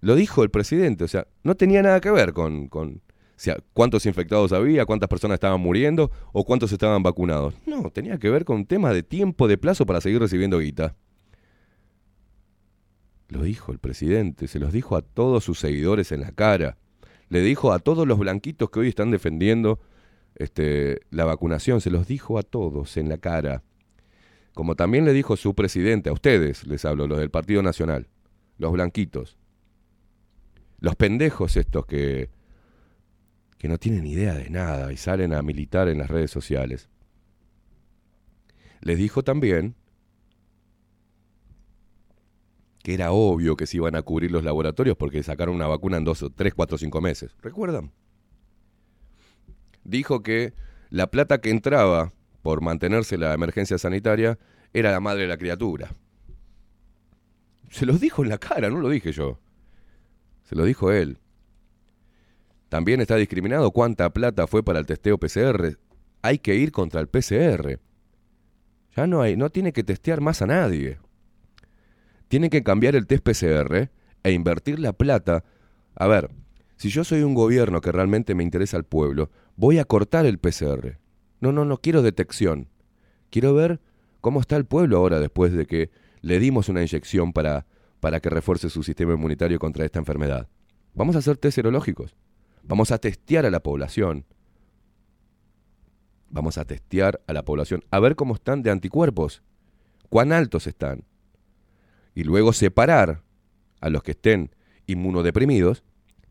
[0.00, 3.02] Lo dijo el presidente, o sea, no tenía nada que ver con, con
[3.36, 7.54] o sea, cuántos infectados había, cuántas personas estaban muriendo o cuántos estaban vacunados.
[7.66, 10.94] No, tenía que ver con un tema de tiempo, de plazo para seguir recibiendo guita.
[13.28, 16.76] Lo dijo el presidente, se los dijo a todos sus seguidores en la cara.
[17.28, 19.80] Le dijo a todos los blanquitos que hoy están defendiendo
[20.36, 23.62] este, la vacunación, se los dijo a todos en la cara.
[24.52, 28.08] Como también le dijo su presidente, a ustedes les hablo, los del Partido Nacional,
[28.58, 29.36] los blanquitos.
[30.80, 32.30] Los pendejos estos que,
[33.58, 36.88] que no tienen idea de nada y salen a militar en las redes sociales.
[38.80, 39.74] Les dijo también
[42.82, 46.04] que era obvio que se iban a cubrir los laboratorios porque sacaron una vacuna en
[46.04, 47.34] dos, tres, cuatro, cinco meses.
[47.40, 47.92] ¿Recuerdan?
[49.84, 50.54] Dijo que
[50.90, 52.12] la plata que entraba
[52.42, 54.38] por mantenerse la emergencia sanitaria
[54.72, 55.94] era la madre de la criatura.
[57.70, 59.40] Se los dijo en la cara, no lo dije yo.
[60.44, 61.18] Se lo dijo él.
[62.68, 65.78] También está discriminado cuánta plata fue para el testeo PCR.
[66.22, 67.78] Hay que ir contra el PCR.
[68.96, 70.98] Ya no hay, no tiene que testear más a nadie.
[72.28, 73.90] Tiene que cambiar el test PCR
[74.22, 75.44] e invertir la plata.
[75.94, 76.30] A ver,
[76.76, 80.38] si yo soy un gobierno que realmente me interesa al pueblo, voy a cortar el
[80.38, 80.98] PCR.
[81.40, 82.68] No, no, no quiero detección.
[83.30, 83.80] Quiero ver
[84.20, 85.90] cómo está el pueblo ahora después de que
[86.20, 87.66] le dimos una inyección para,
[88.00, 90.48] para que refuerce su sistema inmunitario contra esta enfermedad.
[90.94, 92.14] Vamos a hacer test serológicos.
[92.62, 94.24] Vamos a testear a la población.
[96.30, 99.42] Vamos a testear a la población a ver cómo están de anticuerpos,
[100.08, 101.04] cuán altos están.
[102.14, 103.22] Y luego separar
[103.80, 104.50] a los que estén
[104.86, 105.84] inmunodeprimidos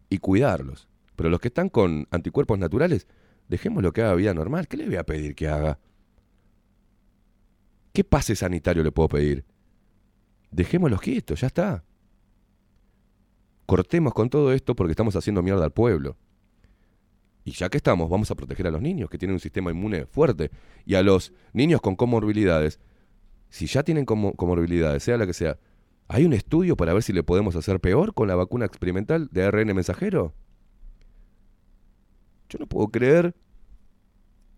[0.09, 0.87] y cuidarlos.
[1.15, 3.07] Pero los que están con anticuerpos naturales,
[3.47, 4.67] dejemos lo que haga vida normal.
[4.67, 5.79] ¿Qué le voy a pedir que haga?
[7.93, 9.45] ¿Qué pase sanitario le puedo pedir?
[10.51, 11.83] Dejémoslos quietos, ya está.
[13.65, 16.17] Cortemos con todo esto porque estamos haciendo mierda al pueblo.
[17.45, 20.05] Y ya que estamos, vamos a proteger a los niños que tienen un sistema inmune
[20.05, 20.49] fuerte.
[20.85, 22.79] Y a los niños con comorbilidades,
[23.49, 25.59] si ya tienen como- comorbilidades, sea la que sea,
[26.07, 29.43] ¿hay un estudio para ver si le podemos hacer peor con la vacuna experimental de
[29.43, 30.33] ARN mensajero?
[32.53, 33.33] Yo no puedo creer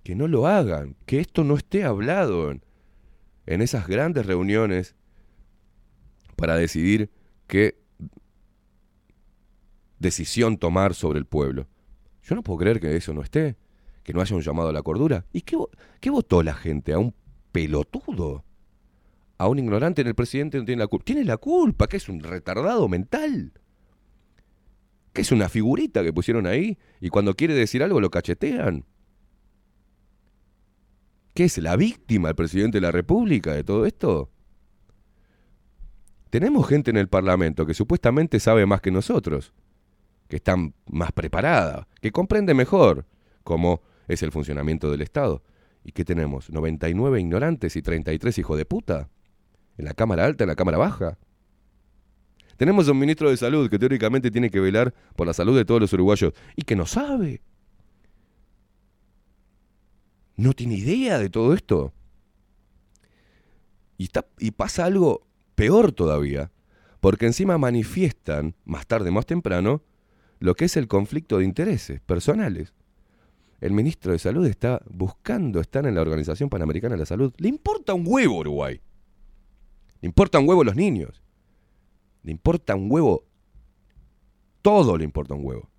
[0.03, 2.61] que no lo hagan, que esto no esté hablado en,
[3.61, 4.95] esas grandes reuniones
[6.35, 7.09] para decidir
[7.47, 7.79] qué
[9.97, 11.69] decisión tomar sobre el pueblo.
[12.21, 13.55] Yo no puedo creer que eso no esté,
[14.03, 15.25] que no haya un llamado a la cordura.
[15.31, 16.91] ¿Y qué votó la gente?
[16.91, 17.15] ¿A un
[17.53, 18.43] pelotudo?
[19.37, 21.05] ¿A un ignorante en el presidente no tiene la culpa?
[21.05, 23.53] Tiene la culpa, que es un retardado mental.
[25.15, 28.83] Que es una figurita que pusieron ahí y cuando quiere decir algo lo cachetean.
[31.33, 34.29] ¿Qué es la víctima el presidente de la República de todo esto?
[36.29, 39.53] Tenemos gente en el Parlamento que supuestamente sabe más que nosotros,
[40.27, 43.05] que está más preparada, que comprende mejor
[43.45, 45.43] cómo es el funcionamiento del Estado.
[45.81, 46.51] ¿Y qué tenemos?
[46.51, 49.07] ¿99 ignorantes y 33 hijos de puta?
[49.77, 51.17] ¿En la Cámara Alta, en la Cámara Baja?
[52.57, 55.81] Tenemos un ministro de Salud que teóricamente tiene que velar por la salud de todos
[55.81, 57.41] los uruguayos y que no sabe.
[60.37, 61.93] No tiene idea de todo esto.
[63.97, 64.09] Y,
[64.39, 65.25] y pasa algo
[65.55, 66.51] peor todavía,
[66.99, 69.81] porque encima manifiestan, más tarde, más temprano,
[70.39, 72.73] lo que es el conflicto de intereses personales.
[73.61, 77.33] El ministro de Salud está buscando estar en la Organización Panamericana de la Salud.
[77.37, 78.81] Le importa un huevo Uruguay.
[80.01, 81.24] Le importa un huevo los niños.
[82.25, 83.23] Le importa un huevo.
[84.63, 85.69] Todo le importa un huevo.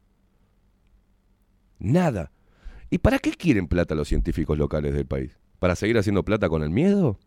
[1.81, 2.31] Nada.
[2.89, 5.37] ¿Y para qué quieren plata los científicos locales del país?
[5.59, 7.19] ¿Para seguir haciendo plata con el miedo?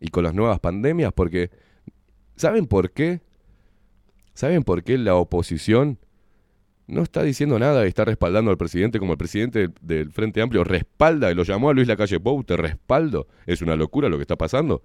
[0.00, 1.12] ¿Y con las nuevas pandemias?
[1.12, 1.50] Porque,
[2.34, 3.20] ¿saben por qué?
[4.34, 6.00] ¿Saben por qué la oposición
[6.88, 10.64] no está diciendo nada y está respaldando al presidente como el presidente del, Frente Amplio
[10.64, 13.28] respalda y lo llamó a Luis Lacalle Pou, te respaldo?
[13.46, 14.82] Es una locura lo que está pasando.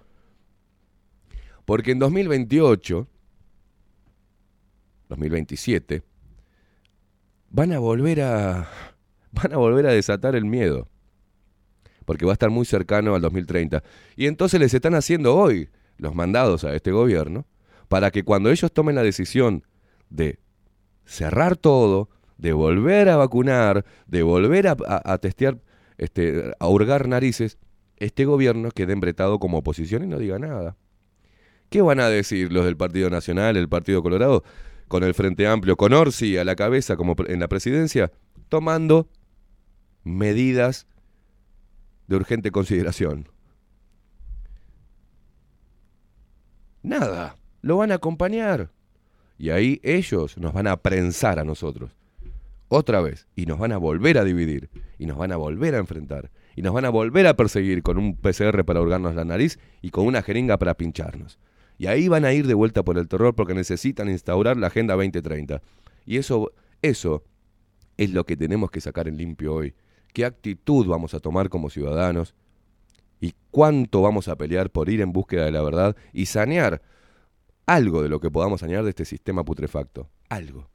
[1.65, 3.07] Porque en 2028,
[5.13, 6.03] 2027,
[7.49, 8.67] van a volver a
[9.31, 10.89] van a volver a desatar el miedo.
[12.05, 13.81] Porque va a estar muy cercano al 2030.
[14.17, 17.45] Y entonces les están haciendo hoy los mandados a este gobierno
[17.87, 19.63] para que cuando ellos tomen la decisión
[20.09, 20.39] de
[21.05, 25.59] cerrar todo, de volver a vacunar, de volver a, testear,
[25.97, 27.57] este, a hurgar narices,
[27.97, 30.75] este gobierno quede embretado como oposición y no diga nada.
[31.69, 34.43] ¿Qué van a decir los del Partido Nacional, el Partido Colorado,
[34.93, 38.11] con el Frente Amplio, con Orsi a la cabeza como en la presidencia,
[38.47, 39.09] tomando
[40.03, 40.85] medidas
[42.05, 43.27] de urgente consideración?
[46.83, 48.69] Nada, lo van a acompañar.
[49.39, 51.89] Y ahí ellos nos van a prensar a nosotros.
[52.67, 53.25] Otra vez.
[53.35, 54.69] Y nos van a volver a dividir.
[54.99, 56.29] Y nos van a volver a enfrentar.
[56.55, 59.89] Y nos van a volver a perseguir con un PCR para hurgarnos la nariz y
[59.89, 61.39] con una jeringa para pincharnos.
[61.77, 64.95] Y ahí van a ir de vuelta por el terror porque necesitan instaurar la Agenda
[64.95, 65.61] 2030.
[66.05, 66.51] Y eso,
[66.81, 67.23] eso
[67.97, 69.73] es lo que tenemos que sacar en limpio hoy.
[70.13, 72.35] ¿Qué actitud vamos a tomar como ciudadanos?
[73.19, 76.81] ¿Y cuánto vamos a pelear por ir en búsqueda de la verdad y sanear
[77.65, 80.09] algo de lo que podamos sanear de este sistema putrefacto?
[80.29, 80.69] Algo.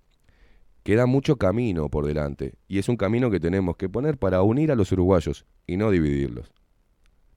[0.82, 4.72] Queda mucho camino por delante y es un camino que tenemos que poner para unir
[4.72, 6.50] a los uruguayos y no dividirlos.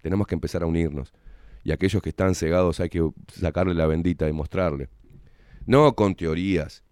[0.01, 1.13] Tenemos que empezar a unirnos
[1.63, 4.89] y aquellos que están cegados hay que sacarle la bendita y mostrarle.
[5.65, 6.83] No con teorías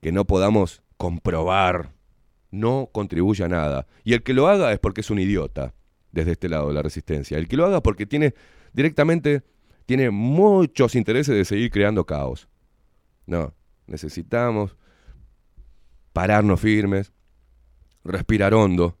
[0.00, 1.92] que no podamos comprobar,
[2.50, 3.86] no contribuye a nada.
[4.04, 5.74] Y el que lo haga es porque es un idiota
[6.12, 7.38] desde este lado de la resistencia.
[7.38, 8.34] El que lo haga porque tiene
[8.72, 9.42] directamente
[9.86, 12.48] tiene muchos intereses de seguir creando caos.
[13.26, 13.54] No,
[13.86, 14.76] necesitamos
[16.12, 17.12] pararnos firmes,
[18.04, 18.96] respirar hondo,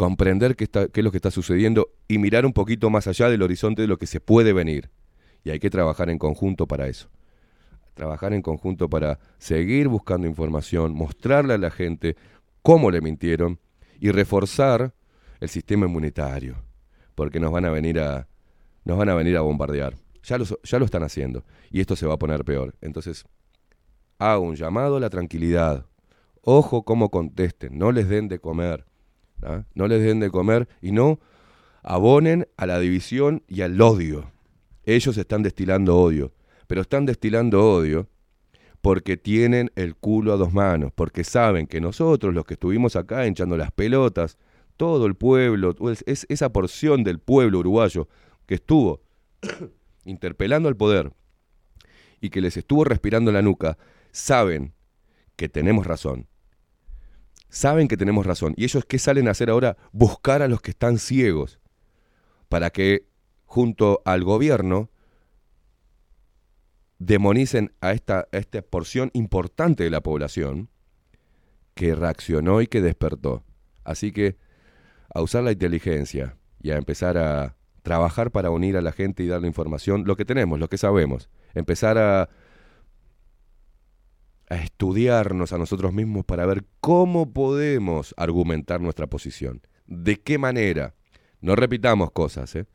[0.00, 3.28] comprender qué, está, qué es lo que está sucediendo y mirar un poquito más allá
[3.28, 4.88] del horizonte de lo que se puede venir.
[5.44, 7.10] Y hay que trabajar en conjunto para eso.
[7.92, 12.16] Trabajar en conjunto para seguir buscando información, mostrarle a la gente
[12.62, 13.58] cómo le mintieron
[14.00, 14.94] y reforzar
[15.38, 16.56] el sistema inmunitario,
[17.14, 18.26] porque nos van a venir a
[18.86, 19.96] nos van a venir a bombardear.
[20.22, 22.74] Ya lo, ya lo están haciendo y esto se va a poner peor.
[22.80, 23.26] Entonces,
[24.18, 25.84] hago un llamado a la tranquilidad.
[26.40, 28.86] Ojo cómo contesten, no les den de comer.
[29.42, 29.64] ¿Ah?
[29.74, 31.20] No les den de comer y no
[31.82, 34.30] abonen a la división y al odio.
[34.84, 36.32] Ellos están destilando odio,
[36.66, 38.08] pero están destilando odio
[38.80, 43.26] porque tienen el culo a dos manos, porque saben que nosotros, los que estuvimos acá
[43.26, 44.38] hinchando las pelotas,
[44.76, 48.08] todo el pueblo, es, es esa porción del pueblo uruguayo
[48.46, 49.02] que estuvo
[50.04, 51.12] interpelando al poder
[52.20, 53.76] y que les estuvo respirando la nuca,
[54.12, 54.72] saben
[55.36, 56.29] que tenemos razón.
[57.50, 58.54] Saben que tenemos razón.
[58.56, 59.76] ¿Y ellos qué salen a hacer ahora?
[59.92, 61.60] Buscar a los que están ciegos
[62.48, 63.06] para que
[63.44, 64.90] junto al gobierno
[66.98, 70.68] demonicen a esta, a esta porción importante de la población
[71.74, 73.42] que reaccionó y que despertó.
[73.84, 74.36] Así que
[75.12, 79.26] a usar la inteligencia y a empezar a trabajar para unir a la gente y
[79.26, 81.30] darle información, lo que tenemos, lo que sabemos.
[81.54, 82.28] Empezar a,
[84.50, 89.62] a estudiarnos a nosotros mismos para ver cómo podemos argumentar nuestra posición.
[89.86, 90.94] ¿De qué manera?
[91.40, 92.66] No repitamos cosas, ¿eh?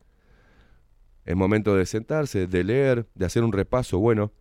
[1.26, 3.98] Es momento de sentarse, de leer, de hacer un repaso.
[3.98, 4.32] Bueno,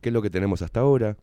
[0.00, 1.16] ¿qué es lo que tenemos hasta ahora?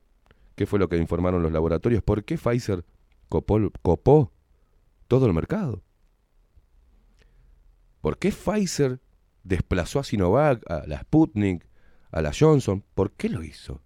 [0.55, 2.01] ¿Qué fue lo que informaron los laboratorios?
[2.01, 2.83] ¿Por qué Pfizer
[3.29, 4.31] copó, copó
[5.07, 5.83] todo el mercado?
[7.99, 8.99] ¿Por qué Pfizer
[9.43, 11.67] desplazó a Sinovac, a la Sputnik,
[12.09, 12.83] a la Johnson?
[12.95, 13.81] ¿Por qué lo hizo?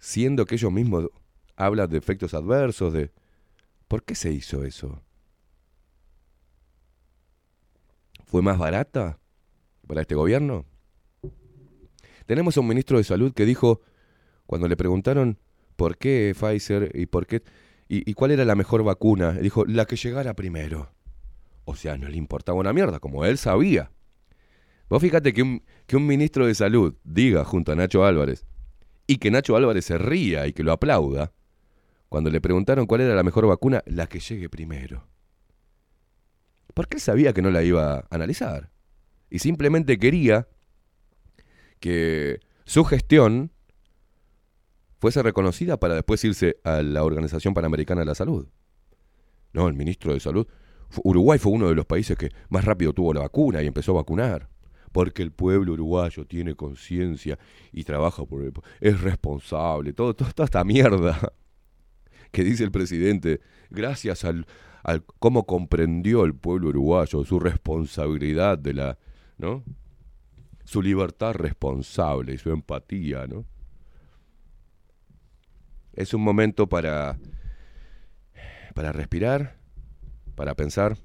[0.00, 1.08] Siendo que ellos mismos
[1.56, 3.12] hablan de efectos adversos, de...
[3.86, 5.02] ¿Por qué se hizo eso?
[8.24, 9.18] ¿Fue más barata
[9.86, 10.64] para este gobierno?
[12.26, 13.82] Tenemos a un ministro de salud que dijo,
[14.46, 15.38] cuando le preguntaron
[15.76, 17.42] por qué Pfizer y por qué
[17.88, 20.92] y, y cuál era la mejor vacuna, dijo, la que llegara primero.
[21.64, 23.90] O sea, no le importaba una mierda, como él sabía.
[24.88, 28.46] Vos fíjate que un, que un ministro de salud diga junto a Nacho Álvarez
[29.10, 31.32] y que Nacho Álvarez se ría y que lo aplauda,
[32.08, 35.04] cuando le preguntaron cuál era la mejor vacuna, la que llegue primero.
[36.74, 38.70] Porque él sabía que no la iba a analizar.
[39.28, 40.46] Y simplemente quería
[41.80, 43.50] que su gestión
[45.00, 48.46] fuese reconocida para después irse a la Organización Panamericana de la Salud.
[49.52, 50.46] No, el ministro de Salud.
[51.02, 54.02] Uruguay fue uno de los países que más rápido tuvo la vacuna y empezó a
[54.02, 54.48] vacunar.
[54.92, 57.38] Porque el pueblo uruguayo tiene conciencia
[57.72, 58.52] y trabaja por el...
[58.80, 59.92] Es responsable.
[59.92, 61.32] Todo, toda esta mierda
[62.32, 63.40] que dice el presidente,
[63.70, 64.46] gracias al,
[64.82, 68.98] al cómo comprendió el pueblo uruguayo su responsabilidad de la,
[69.38, 69.64] ¿no?
[70.64, 73.44] Su libertad responsable y su empatía, ¿no?
[75.92, 77.18] Es un momento para
[78.74, 79.56] para respirar,
[80.34, 80.96] para pensar,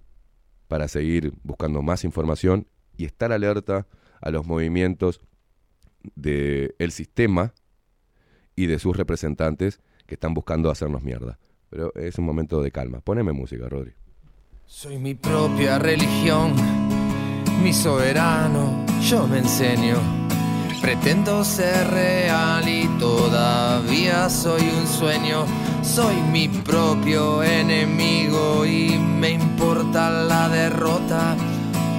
[0.67, 2.67] para seguir buscando más información
[2.97, 3.87] y estar alerta
[4.21, 5.21] a los movimientos
[6.15, 7.53] del sistema
[8.55, 11.39] y de sus representantes que están buscando hacernos mierda.
[11.69, 13.01] Pero es un momento de calma.
[13.01, 13.93] Poneme música, Rodri.
[14.65, 16.53] Soy mi propia religión,
[17.61, 18.85] mi soberano.
[19.01, 19.97] yo me enseño.
[20.81, 25.45] Pretendo ser real y todavía soy un sueño.
[25.81, 31.35] Soy mi propio enemigo y me importa la derrota.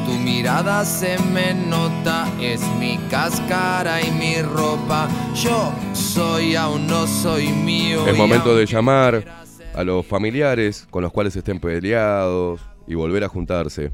[0.06, 5.08] Tu mirada se me nota, es mi cáscara y mi ropa.
[5.34, 8.06] Yo soy, aún no soy mío.
[8.06, 9.24] Es momento de llamar
[9.74, 13.90] a los familiares con los cuales estén peleados y volver a juntarse.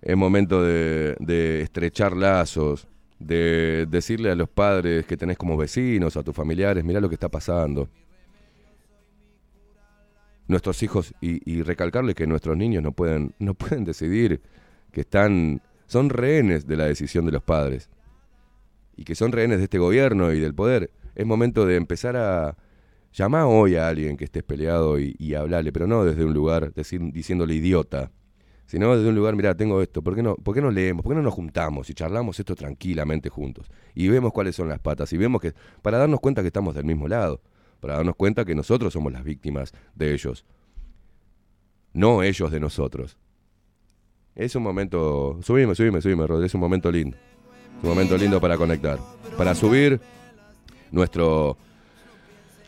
[0.00, 2.86] Es momento de, de estrechar lazos,
[3.18, 7.16] de decirle a los padres que tenés como vecinos, a tus familiares, mirá lo que
[7.16, 7.88] está pasando.
[10.46, 14.40] Nuestros hijos, y, y recalcarles que nuestros niños no pueden, no pueden decidir,
[14.92, 17.90] que están, son rehenes de la decisión de los padres,
[18.96, 20.90] y que son rehenes de este gobierno y del poder.
[21.14, 22.56] Es momento de empezar a,
[23.12, 27.54] Llama hoy a alguien que estés peleado y, hablarle, pero no desde un lugar diciéndole
[27.54, 28.10] idiota,
[28.64, 31.02] sino desde un lugar, mira, tengo esto, ¿por qué, no, ¿por qué no leemos?
[31.02, 33.70] ¿Por qué no nos juntamos y charlamos esto tranquilamente juntos?
[33.94, 35.52] Y vemos cuáles son las patas y vemos que,
[35.82, 37.42] para darnos cuenta que estamos del mismo lado,
[37.80, 40.46] para darnos cuenta que nosotros somos las víctimas de ellos,
[41.92, 43.18] no ellos de nosotros.
[44.34, 47.16] Es un momento, subime, subime, subime, Rod, es un momento lindo,
[47.78, 48.98] es un momento lindo para conectar,
[49.36, 50.00] para subir
[50.90, 51.56] nuestro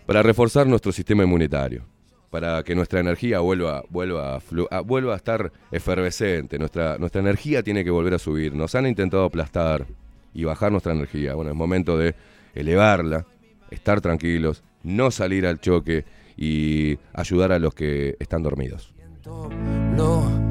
[0.07, 1.83] para reforzar nuestro sistema inmunitario,
[2.29, 7.23] para que nuestra energía vuelva, vuelva, a, flu- a- vuelva a estar efervescente, nuestra, nuestra
[7.23, 8.55] energía tiene que volver a subir.
[8.55, 9.87] Nos han intentado aplastar
[10.35, 11.35] y bajar nuestra energía.
[11.35, 12.15] Bueno, es momento de
[12.55, 13.25] elevarla,
[13.71, 16.05] estar tranquilos, no salir al choque
[16.37, 18.93] y ayudar a los que están dormidos.
[19.97, 20.44] lo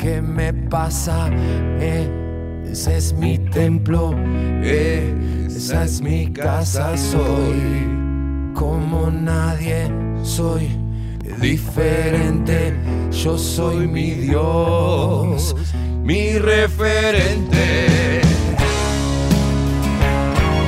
[0.00, 1.28] que me pasa.
[1.80, 2.08] eh,
[2.70, 4.14] ese es mi templo,
[4.62, 6.96] esa es mi casa.
[6.96, 7.86] Soy
[8.54, 9.90] como nadie,
[10.22, 10.68] soy
[11.40, 12.74] diferente.
[13.10, 15.54] Yo soy mi Dios,
[16.02, 18.20] mi referente.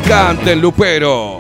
[0.09, 1.32] ¡Canten, Lupero!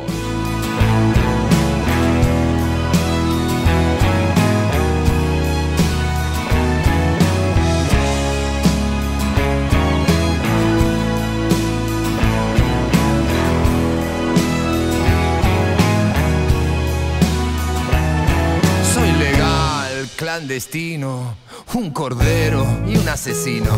[20.53, 21.35] Clandestino,
[21.73, 23.71] un cordero y un asesino.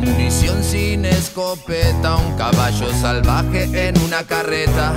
[0.00, 4.94] Munición sin escopeta, un caballo salvaje en una carreta.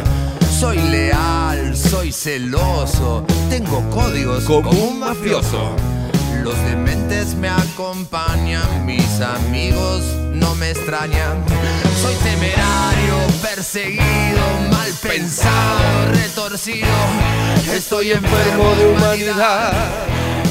[0.60, 5.76] Soy leal, soy celoso, tengo códigos como, un mafioso.
[6.42, 10.04] Los dementes me acompañan, mis amigos
[10.34, 11.44] no me extrañan.
[12.02, 16.88] Soy temerario, perseguido, mal pensado, retorcido.
[17.74, 19.74] Estoy enfermo de humanidad,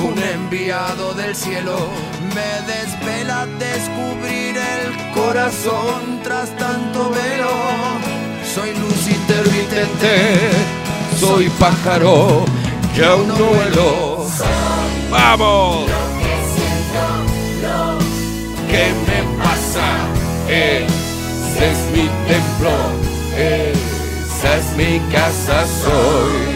[0.00, 1.76] un enviado del cielo.
[2.34, 7.50] Me desvela descubrir el corazón tras tanto velo.
[8.54, 10.50] Soy luz intermitente,
[11.18, 12.44] Soy pájaro
[12.94, 14.26] que aún no vuelo.
[15.10, 15.86] ¡Vamos!
[18.70, 19.86] ¿Qué me pasa?
[20.48, 22.74] Ese es mi templo,
[23.36, 26.51] esa es mi casa, soy.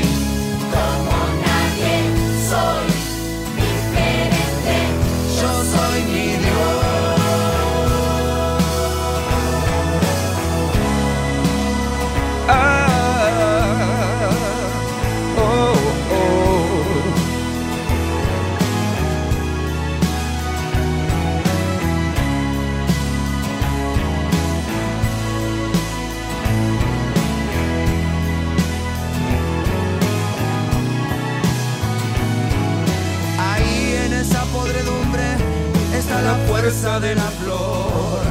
[36.67, 38.23] De la flor.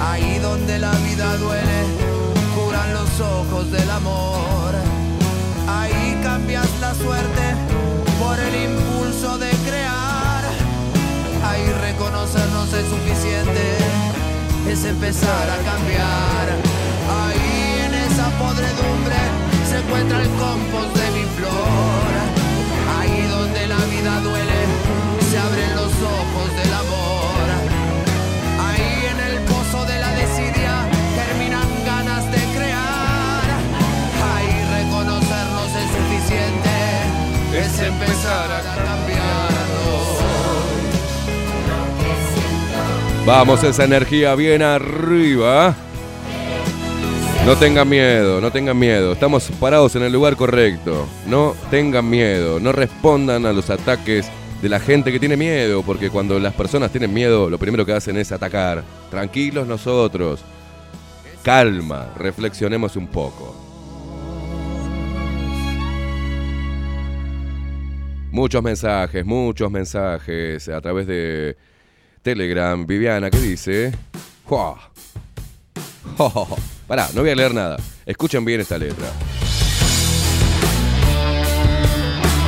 [0.00, 1.80] Ahí donde la vida duele,
[2.54, 4.74] curan los ojos del amor.
[5.66, 7.56] Ahí cambias la suerte
[8.20, 10.44] por el impulso de crear.
[11.48, 13.64] Ahí reconocernos es suficiente,
[14.70, 16.46] es empezar a cambiar.
[17.10, 19.18] Ahí en esa podredumbre
[19.68, 22.10] se encuentra el compost de mi flor.
[23.00, 24.57] Ahí donde la vida duele,
[43.28, 45.74] Vamos, esa energía bien arriba.
[47.44, 49.12] No tengan miedo, no tengan miedo.
[49.12, 51.06] Estamos parados en el lugar correcto.
[51.26, 54.30] No tengan miedo, no respondan a los ataques
[54.62, 57.92] de la gente que tiene miedo, porque cuando las personas tienen miedo, lo primero que
[57.92, 58.82] hacen es atacar.
[59.10, 60.40] Tranquilos nosotros.
[61.42, 63.57] Calma, reflexionemos un poco.
[68.38, 71.56] Muchos mensajes, muchos mensajes a través de
[72.22, 72.86] Telegram.
[72.86, 73.90] Viviana, ¿qué dice?
[74.44, 74.78] ¡Jua!
[76.16, 76.56] Jo, jo, jo.
[76.86, 77.78] Pará, no voy a leer nada.
[78.06, 79.08] Escuchen bien esta letra.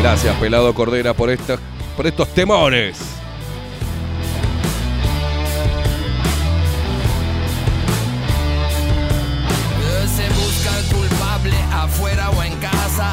[0.01, 1.59] Gracias, Pelado Cordera, por, esta-
[1.97, 2.97] por estos temores.
[10.17, 13.13] Se busca al culpable afuera o en casa,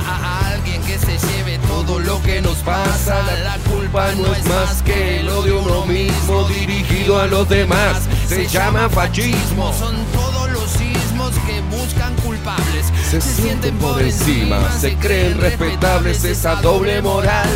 [2.37, 3.23] que nos pasa.
[3.43, 8.07] La culpa no es más que el odio uno mismo dirigido a los demás.
[8.27, 9.73] Se llama fascismo.
[9.73, 12.91] Son todos los sismos que buscan culpables.
[13.09, 17.49] Se sienten por encima, se creen respetables esa doble moral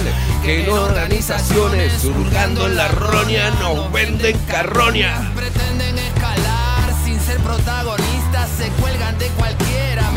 [0.43, 5.31] que en organizaciones surgando en la roña nos venden carroña.
[5.35, 9.70] Pretenden escalar sin ser protagonistas, se cuelgan de cualquiera.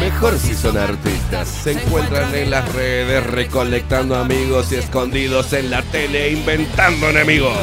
[0.05, 5.81] Mejor si son artistas, se encuentran en las redes recolectando amigos y escondidos en la
[5.81, 7.56] tele inventando enemigos.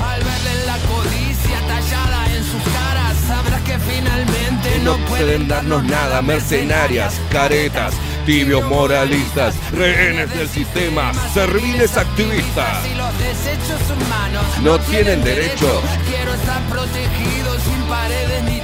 [0.00, 6.22] Al verle la codicia tallada en sus caras, sabrás que finalmente No pueden darnos nada,
[6.22, 7.92] mercenarias, caretas,
[8.24, 12.84] tibios moralistas, rehenes del sistema, serviles activistas.
[14.62, 15.82] No tienen derecho.
[16.08, 18.60] Quiero estar protegido sin paredes ni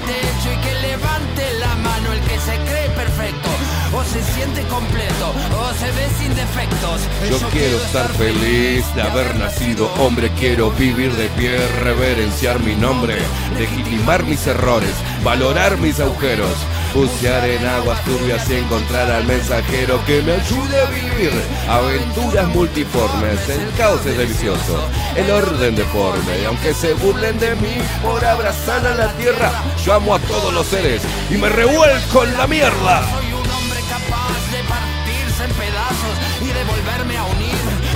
[3.97, 7.01] o se siente completo o se ve sin defectos.
[7.31, 13.17] Yo quiero estar feliz de haber nacido hombre, quiero vivir de pie, reverenciar mi nombre,
[13.59, 14.93] legitimar mis errores,
[15.25, 16.53] valorar mis agujeros,
[16.95, 21.33] bucear en aguas turbias y encontrar al mensajero que me ayude a vivir
[21.69, 24.79] aventuras multiformes, el caos es delicioso,
[25.17, 29.51] el orden deforme, y aunque se burlen de mí por abrazar a la tierra,
[29.85, 31.01] yo amo a todos los seres
[31.31, 33.26] y me revuelco en la mierda.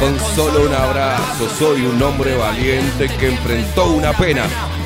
[0.01, 4.45] Con solo un abrazo soy un hombre valiente que enfrentó una pena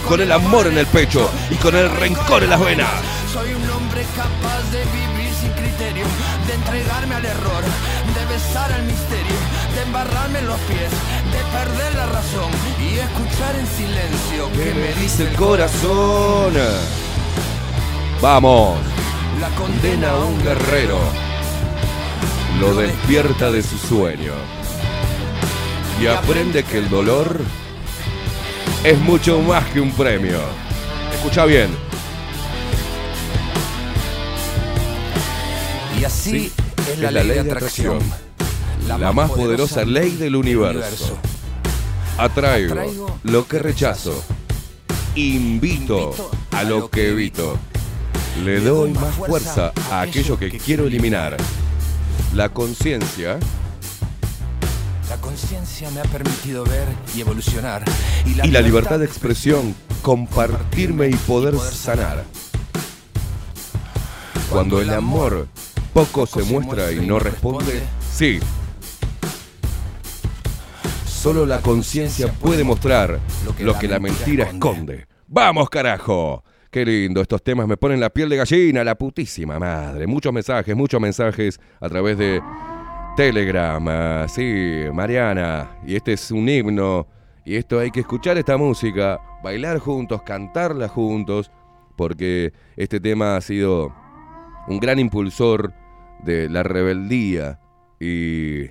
[0.09, 2.91] con el amor en el pecho y con el rencor en las venas.
[3.32, 6.05] Soy un hombre capaz de vivir sin criterio,
[6.49, 9.36] de entregarme al error, de besar al misterio,
[9.77, 12.51] de embarrarme en los pies, de perder la razón
[12.81, 16.55] y escuchar en silencio que me dice el corazón.
[18.20, 18.81] Vamos,
[19.41, 20.99] la condena a un guerrero,
[22.59, 24.64] lo despierta de su sueño
[26.00, 27.40] y aprende que el dolor
[28.82, 30.38] es mucho más que un premio.
[31.14, 31.70] Escucha bien.
[35.98, 36.52] Y así
[36.90, 37.98] es la, ley, de atracción,
[38.88, 41.16] la, más poderosa ley del universo.
[42.18, 44.22] Atraigo Atraigo lo que rechazo.
[45.14, 46.14] Invito
[46.50, 47.56] a lo que evito.
[48.44, 51.36] Le doy más fuerza a aquello que quiero eliminar.
[52.34, 53.38] La conciencia
[55.09, 57.85] La conciencia me ha permitido ver y evolucionar.
[58.24, 62.24] Y y la libertad de expresión, compartirme y poder sanar.
[64.51, 65.48] Cuando el amor
[65.93, 67.82] poco se muestra y no responde,
[68.12, 68.40] sí.
[71.06, 73.20] Solo la conciencia puede mostrar
[73.60, 75.06] lo que la mentira esconde.
[75.26, 76.44] ¡Vamos, carajo!
[76.70, 80.06] Qué lindo, estos temas me ponen la piel de gallina, la putísima madre.
[80.06, 82.43] Muchos mensajes, muchos mensajes a través de
[83.16, 84.28] Telegram.
[84.28, 85.78] Sí, Mariana.
[85.86, 87.07] Y este es un himno.
[87.45, 91.51] Y esto hay que escuchar esta música, bailar juntos, cantarla juntos,
[91.97, 93.95] porque este tema ha sido
[94.66, 95.73] un gran impulsor
[96.23, 97.61] de la rebeldía
[98.01, 98.66] y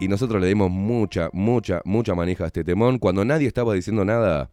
[0.00, 4.04] y nosotros le dimos mucha, mucha, mucha manija a este temón cuando nadie estaba diciendo
[4.04, 4.50] nada,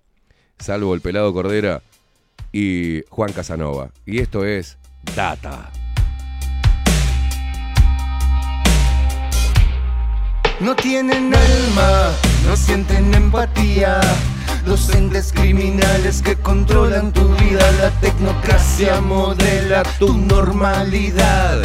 [0.57, 1.84] salvo el pelado Cordera
[2.52, 3.91] y Juan Casanova.
[4.06, 4.77] Y esto es
[5.15, 5.72] Data.
[10.60, 12.11] No tienen alma,
[12.48, 13.99] no sienten empatía.
[14.65, 21.61] Los entes criminales que controlan tu vida, la tecnocracia modela tu normalidad.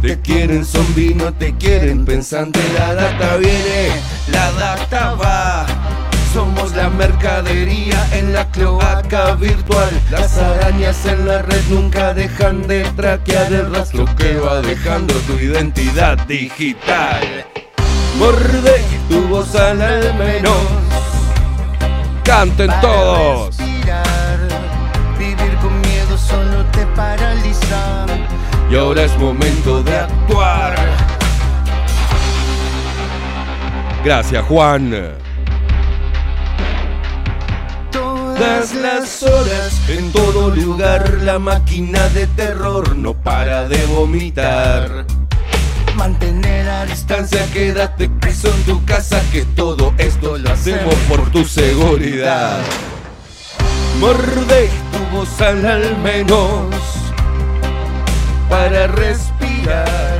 [0.00, 2.58] Te quieren zombie, no te quieren pensante.
[2.76, 3.90] La data viene,
[4.28, 5.66] la data va.
[6.32, 9.90] Somos la mercadería en la cloaca virtual.
[10.10, 15.34] Las arañas en la red nunca dejan de traquear el rastro que va dejando tu
[15.34, 17.51] identidad digital.
[18.18, 19.78] Morde tu voz al
[20.14, 20.56] menos.
[22.24, 23.56] Canten todos.
[23.56, 24.38] Respirar,
[25.18, 28.06] vivir con miedo solo te paraliza.
[28.70, 30.74] Y ahora es momento de actuar.
[34.04, 35.14] Gracias, Juan.
[37.90, 45.21] Todas las horas, en todo lugar, la máquina de terror no para de vomitar.
[45.96, 51.44] Mantener a distancia, quédate preso en tu casa, que todo esto lo hacemos por tu
[51.44, 52.58] seguridad.
[54.00, 56.74] Morde tu voz al menos
[58.48, 60.18] para respirar.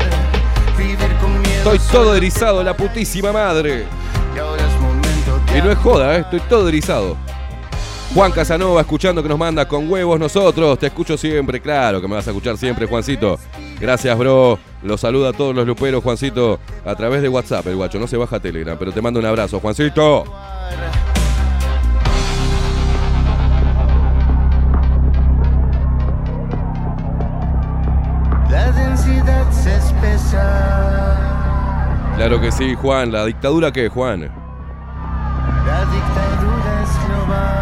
[0.76, 1.72] Vivir con miedo.
[1.72, 3.86] Estoy todo erizado, la putísima madre.
[4.34, 6.20] Y ahora es momento Y no es joda, ¿eh?
[6.20, 7.16] estoy todo erizado.
[8.14, 10.78] Juan Casanova escuchando que nos manda con huevos nosotros.
[10.78, 13.38] Te escucho siempre, claro que me vas a escuchar siempre, Juancito.
[13.80, 14.71] Gracias, bro.
[14.82, 17.98] Los saluda a todos los luperos, Juancito, a través de WhatsApp, el guacho.
[17.98, 20.24] No se baja Telegram, pero te mando un abrazo, Juancito.
[28.50, 31.22] La densidad se espesa.
[32.16, 33.12] Claro que sí, Juan.
[33.12, 34.20] ¿La dictadura qué, Juan?
[34.20, 37.61] La dictadura es global.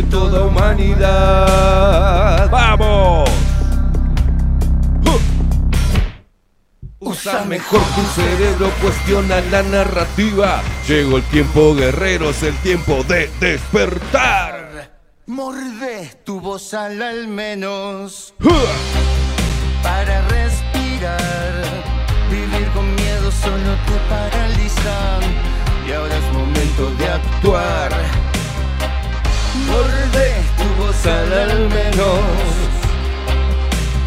[0.00, 2.48] De toda humanidad.
[2.50, 3.28] ¡Vamos!
[7.00, 10.62] Usa mejor tu cerebro, cuestiona la narrativa.
[10.88, 14.90] Llegó el tiempo, guerreros, el tiempo de despertar.
[15.26, 18.32] Morde tu voz al al menos
[19.82, 21.62] para respirar.
[22.30, 25.20] Vivir con miedo solo te paraliza.
[25.86, 28.29] Y ahora es momento de actuar.
[29.66, 32.20] Morde tu voz al menos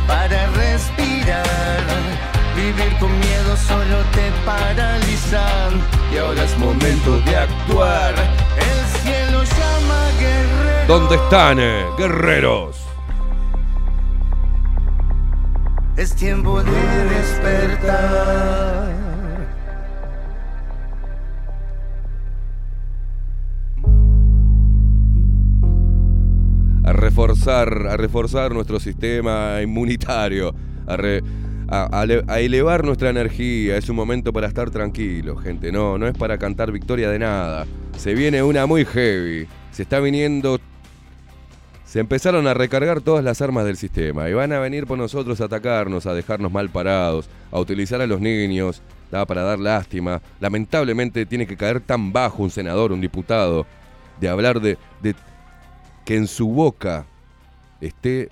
[0.07, 1.83] para respirar.
[2.55, 5.43] Vivir con miedo solo te paraliza.
[6.13, 8.13] Y ahora es momento de actuar.
[8.57, 10.87] El cielo llama guerrero.
[10.87, 12.77] ¿Dónde están, eh, guerreros?
[15.97, 19.02] Es tiempo de despertar.
[26.83, 30.53] A reforzar, a reforzar nuestro sistema inmunitario,
[30.87, 30.97] a,
[31.69, 33.77] a- a le- a elevar nuestra energía.
[33.77, 35.71] Es un momento para estar tranquilo, gente.
[35.71, 37.65] No, no es para cantar victoria de nada.
[37.97, 39.47] Se viene una muy heavy.
[39.71, 40.59] Se está viniendo.
[41.85, 45.39] Se empezaron a recargar todas las armas del sistema y van a venir por nosotros
[45.41, 48.81] a atacarnos, a dejarnos mal parados, a utilizar a los niños
[49.27, 50.19] para dar lástima.
[50.39, 53.67] Lamentablemente tiene que caer tan bajo un senador, un diputado,
[54.19, 54.75] de hablar de
[56.05, 57.07] que en su boca
[57.81, 58.29] esté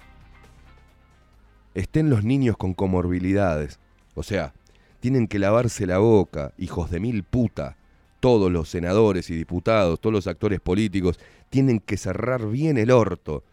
[1.73, 3.79] estén los niños con comorbilidades.
[4.13, 4.53] O sea,
[4.99, 7.77] tienen que lavarse la boca, hijos de mil puta.
[8.19, 11.19] Todos los senadores y diputados, todos los actores políticos,
[11.49, 13.43] tienen que cerrar bien el orto.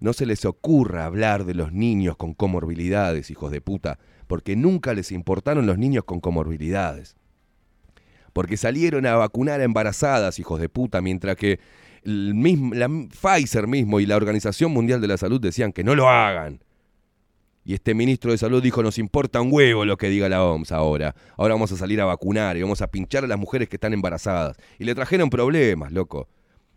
[0.00, 4.92] No se les ocurra hablar de los niños con comorbilidades, hijos de puta, porque nunca
[4.92, 7.16] les importaron los niños con comorbilidades.
[8.34, 11.58] Porque salieron a vacunar a embarazadas, hijos de puta, mientras que
[12.04, 15.94] el mismo, la Pfizer mismo y la Organización Mundial de la Salud decían que no
[15.94, 16.60] lo hagan.
[17.64, 20.72] Y este ministro de salud dijo, nos importa un huevo lo que diga la OMS
[20.72, 21.14] ahora.
[21.36, 23.92] Ahora vamos a salir a vacunar y vamos a pinchar a las mujeres que están
[23.92, 24.56] embarazadas.
[24.80, 26.28] Y le trajeron problemas, loco.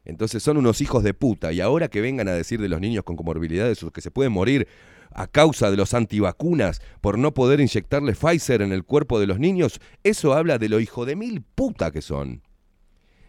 [0.06, 1.52] Entonces son unos hijos de puta.
[1.52, 4.68] Y ahora que vengan a decir de los niños con comorbilidades que se pueden morir
[5.12, 9.40] a causa de los antivacunas por no poder inyectarle Pfizer en el cuerpo de los
[9.40, 12.44] niños, eso habla de lo hijo de mil puta que son.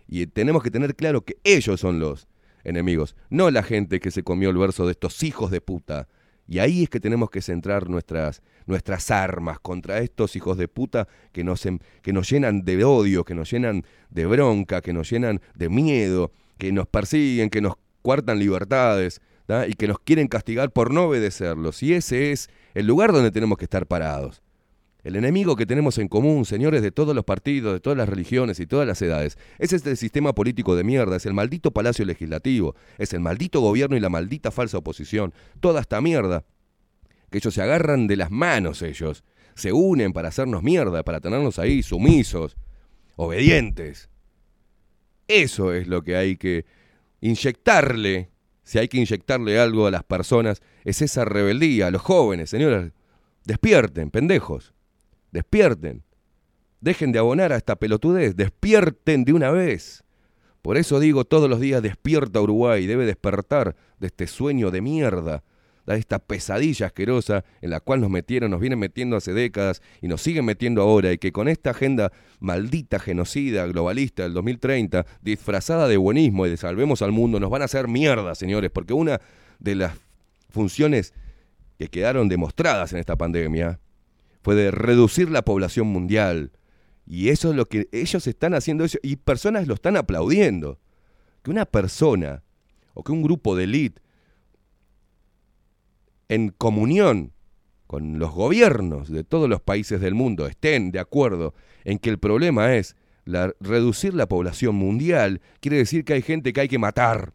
[0.09, 2.29] Y tenemos que tener claro que ellos son los
[2.65, 6.09] enemigos, no la gente que se comió el verso de estos hijos de puta.
[6.49, 11.09] Y ahí es que tenemos que centrar nuestras, nuestras armas contra estos hijos de puta
[11.33, 15.11] que nos, em- que nos llenan de odio, que nos llenan de bronca, que nos
[15.11, 19.21] llenan de miedo, que nos persiguen, que nos cuartan libertades
[19.69, 21.83] y que nos quieren castigar por no obedecerlos.
[21.83, 24.43] Y ese es el lugar donde tenemos que estar parados.
[25.07, 28.59] El enemigo que tenemos en común, señores de todos los partidos, de todas las religiones
[28.59, 32.75] y todas las edades, es este sistema político de mierda, es el maldito palacio legislativo,
[32.99, 35.33] es el maldito gobierno y la maldita falsa oposición.
[35.61, 36.45] Toda esta mierda,
[37.31, 39.23] que ellos se agarran de las manos ellos,
[39.55, 42.57] se unen para hacernos mierda, para tenernos ahí sumisos,
[43.15, 44.11] obedientes.
[45.29, 46.65] Eso es lo que hay que
[47.21, 48.31] inyectarle,
[48.65, 52.91] si hay que inyectarle algo a las personas, es esa rebeldía, a los jóvenes, señores,
[53.45, 54.73] despierten, pendejos.
[55.37, 56.03] Despierten.
[56.81, 58.37] Dejen de abonar a esta pelotudez.
[58.37, 60.03] Despierten de una vez.
[60.63, 65.45] Por eso digo todos los días, despierta Uruguay, debe despertar de este sueño de mierda,
[65.85, 70.09] de esta pesadilla asquerosa en la cual nos metieron, nos vienen metiendo hace décadas y
[70.09, 75.87] nos siguen metiendo ahora, y que con esta agenda maldita, genocida, globalista del 2030, disfrazada
[75.87, 79.21] de buenismo y de salvemos al mundo, nos van a hacer mierda, señores, porque una
[79.59, 79.93] de las
[80.49, 81.13] funciones
[81.79, 83.79] que quedaron demostradas en esta pandemia
[84.47, 86.53] fue de reducir la población mundial.
[87.05, 90.79] Y eso es lo que ellos están haciendo eso, y personas lo están aplaudiendo.
[91.43, 92.45] Que una persona
[92.95, 94.01] o que un grupo de élite
[96.29, 97.33] en comunión
[97.89, 101.53] con los gobiernos de todos los países del mundo estén de acuerdo
[101.83, 102.95] en que el problema es
[103.25, 107.33] la- reducir la población mundial, quiere decir que hay gente que hay que matar.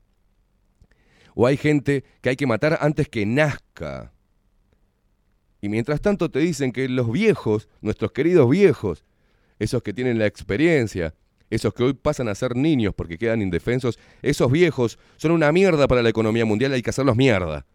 [1.35, 4.13] O hay gente que hay que matar antes que nazca.
[5.61, 9.05] Y mientras tanto te dicen que los viejos, nuestros queridos viejos,
[9.59, 11.13] esos que tienen la experiencia,
[11.51, 15.87] esos que hoy pasan a ser niños porque quedan indefensos, esos viejos son una mierda
[15.87, 17.65] para la economía mundial, hay que hacerlos mierda.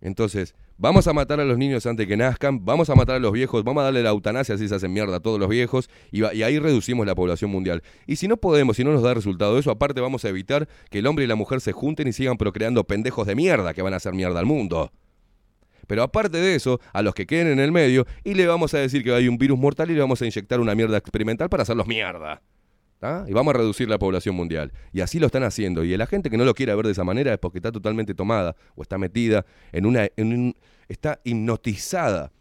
[0.00, 3.32] Entonces, vamos a matar a los niños antes que nazcan, vamos a matar a los
[3.32, 6.24] viejos, vamos a darle la eutanasia si se hacen mierda a todos los viejos y,
[6.36, 7.82] y ahí reducimos la población mundial.
[8.06, 10.98] Y si no podemos, si no nos da resultado eso, aparte vamos a evitar que
[10.98, 13.94] el hombre y la mujer se junten y sigan procreando pendejos de mierda que van
[13.94, 14.90] a hacer mierda al mundo.
[15.86, 18.78] Pero aparte de eso, a los que queden en el medio, y le vamos a
[18.78, 21.62] decir que hay un virus mortal y le vamos a inyectar una mierda experimental para
[21.62, 22.42] hacerlos mierda.
[22.98, 23.24] ¿tá?
[23.28, 24.72] Y vamos a reducir la población mundial.
[24.92, 25.84] Y así lo están haciendo.
[25.84, 28.14] Y la gente que no lo quiera ver de esa manera es porque está totalmente
[28.14, 30.08] tomada o está metida en una.
[30.16, 30.54] En
[30.88, 32.32] está hipnotizada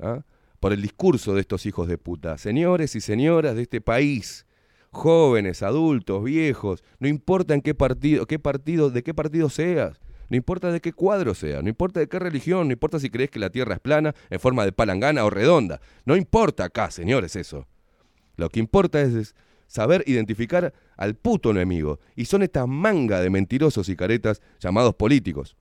[0.00, 0.22] ¿ah?
[0.60, 2.38] por el discurso de estos hijos de puta.
[2.38, 4.46] Señores y señoras de este país,
[4.90, 10.00] jóvenes, adultos, viejos, no importa en qué partido, qué partido, de qué partido seas.
[10.32, 13.28] No importa de qué cuadro sea, no importa de qué religión, no importa si crees
[13.28, 15.78] que la tierra es plana, en forma de palangana o redonda.
[16.06, 17.68] No importa acá, señores, eso.
[18.36, 19.34] Lo que importa es,
[19.66, 22.00] saber identificar al puto enemigo.
[22.16, 25.54] Y son esta manga de mentirosos y caretas llamados políticos.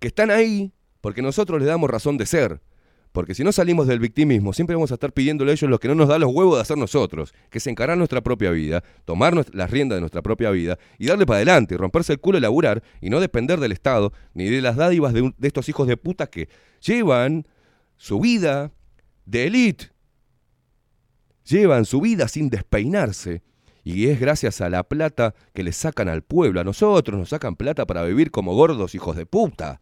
[0.00, 2.60] Que están ahí porque nosotros les damos razón de ser.
[3.12, 5.86] Porque si no salimos del victimismo, siempre vamos a estar pidiéndole a ellos lo que
[5.88, 9.34] no nos da los huevos de hacer nosotros, que es encarar nuestra propia vida, tomar
[9.54, 12.40] las riendas de nuestra propia vida y darle para adelante, y romperse el culo y
[12.40, 15.86] laburar y no depender del Estado ni de las dádivas de, un- de estos hijos
[15.86, 16.48] de puta que
[16.80, 17.46] llevan
[17.96, 18.72] su vida
[19.26, 19.90] de élite
[21.44, 23.42] llevan su vida sin despeinarse.
[23.84, 26.60] Y es gracias a la plata que le sacan al pueblo.
[26.60, 29.80] A nosotros nos sacan plata para vivir como gordos hijos de puta.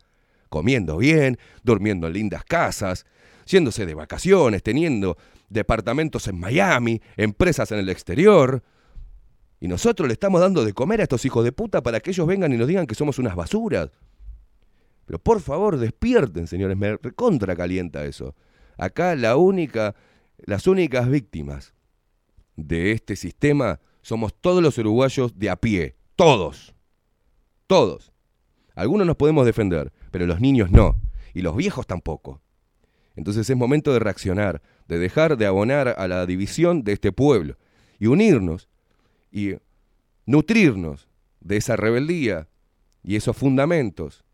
[0.48, 3.04] Comiendo bien, durmiendo en lindas casas,
[3.50, 5.16] yéndose de vacaciones, teniendo
[5.48, 8.62] departamentos en Miami, empresas en el exterior.
[9.60, 12.26] Y nosotros le estamos dando de comer a estos hijos de puta para que ellos
[12.26, 13.90] vengan y nos digan que somos unas basuras.
[15.04, 18.34] Pero por favor, despierten, señores, me recontra calienta eso.
[18.78, 19.94] Acá la única,
[20.38, 21.74] las únicas víctimas
[22.56, 25.96] de este sistema somos todos los uruguayos de a pie.
[26.16, 26.74] Todos.
[27.66, 28.12] Todos.
[28.74, 30.96] Algunos nos podemos defender, pero los niños no.
[31.34, 32.40] Y los viejos tampoco.
[33.16, 37.56] Entonces es momento de reaccionar, de dejar de abonar a la división de este pueblo
[37.98, 38.68] y unirnos
[39.30, 39.54] y
[40.26, 41.08] nutrirnos
[41.40, 42.48] de esa rebeldía
[43.02, 44.24] y esos fundamentos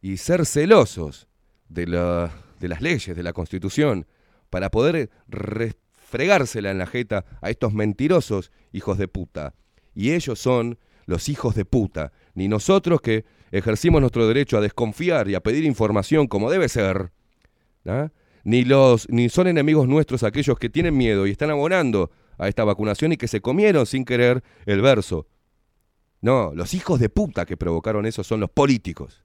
[0.00, 1.28] y ser celosos
[1.68, 2.30] de, la-
[2.60, 4.06] de las leyes, de la constitución,
[4.50, 9.54] para poder refregársela en la jeta a estos mentirosos hijos de puta.
[9.94, 15.28] Y ellos son los hijos de puta, ni nosotros que ejercimos nuestro derecho a desconfiar
[15.28, 17.12] y a pedir información como debe ser,
[17.86, 18.10] ¿ah?
[18.44, 22.64] ni, los, ni son enemigos nuestros aquellos que tienen miedo y están abonando a esta
[22.64, 25.26] vacunación y que se comieron sin querer el verso.
[26.20, 29.24] No, los hijos de puta que provocaron eso son los políticos.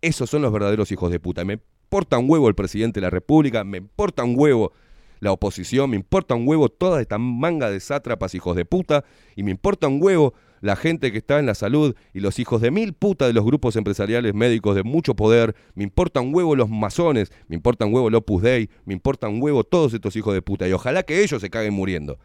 [0.00, 1.44] Esos son los verdaderos hijos de puta.
[1.44, 4.72] Me importa un huevo el presidente de la República, me importa un huevo
[5.20, 9.04] la oposición, me importa un huevo toda esta manga de sátrapas hijos de puta,
[9.36, 12.60] y me importa un huevo la gente que está en la salud y los hijos
[12.60, 16.56] de mil puta de los grupos empresariales médicos de mucho poder, me importa un huevo
[16.56, 20.14] los masones, me importa un huevo el Opus Dei, me importa un huevo todos estos
[20.16, 22.18] hijos de puta, y ojalá que ellos se caguen muriendo.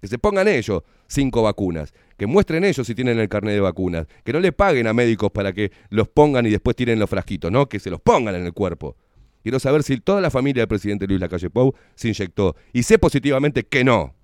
[0.00, 4.06] Que se pongan ellos cinco vacunas, que muestren ellos si tienen el carnet de vacunas,
[4.24, 7.52] que no le paguen a médicos para que los pongan y después tiren los frasquitos,
[7.52, 8.96] no, que se los pongan en el cuerpo.
[9.42, 12.56] Quiero saber si toda la familia del presidente Luis Lacalle Pou se inyectó.
[12.72, 14.14] Y sé positivamente que no.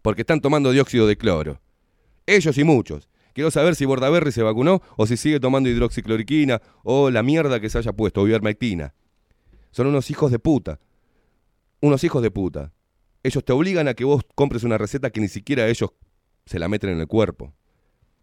[0.00, 1.60] Porque están tomando dióxido de cloro.
[2.26, 3.08] Ellos y muchos.
[3.32, 7.70] Quiero saber si Bordaberry se vacunó o si sigue tomando hidroxicloroquina o la mierda que
[7.70, 8.94] se haya puesto, o ivermectina.
[9.70, 10.80] Son unos hijos de puta.
[11.80, 12.72] Unos hijos de puta.
[13.22, 15.90] Ellos te obligan a que vos compres una receta que ni siquiera ellos
[16.44, 17.54] se la meten en el cuerpo.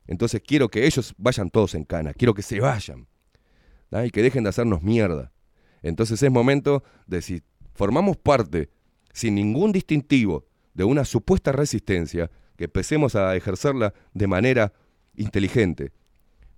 [0.06, 2.14] Entonces quiero que ellos vayan todos en cana.
[2.14, 3.08] Quiero que se vayan.
[3.90, 4.06] ¿tá?
[4.06, 5.32] Y que dejen de hacernos mierda.
[5.82, 7.42] Entonces es momento de si
[7.74, 8.70] formamos parte,
[9.14, 12.30] sin ningún distintivo, de una supuesta resistencia,
[12.60, 14.74] que empecemos a ejercerla de manera
[15.16, 15.94] inteligente.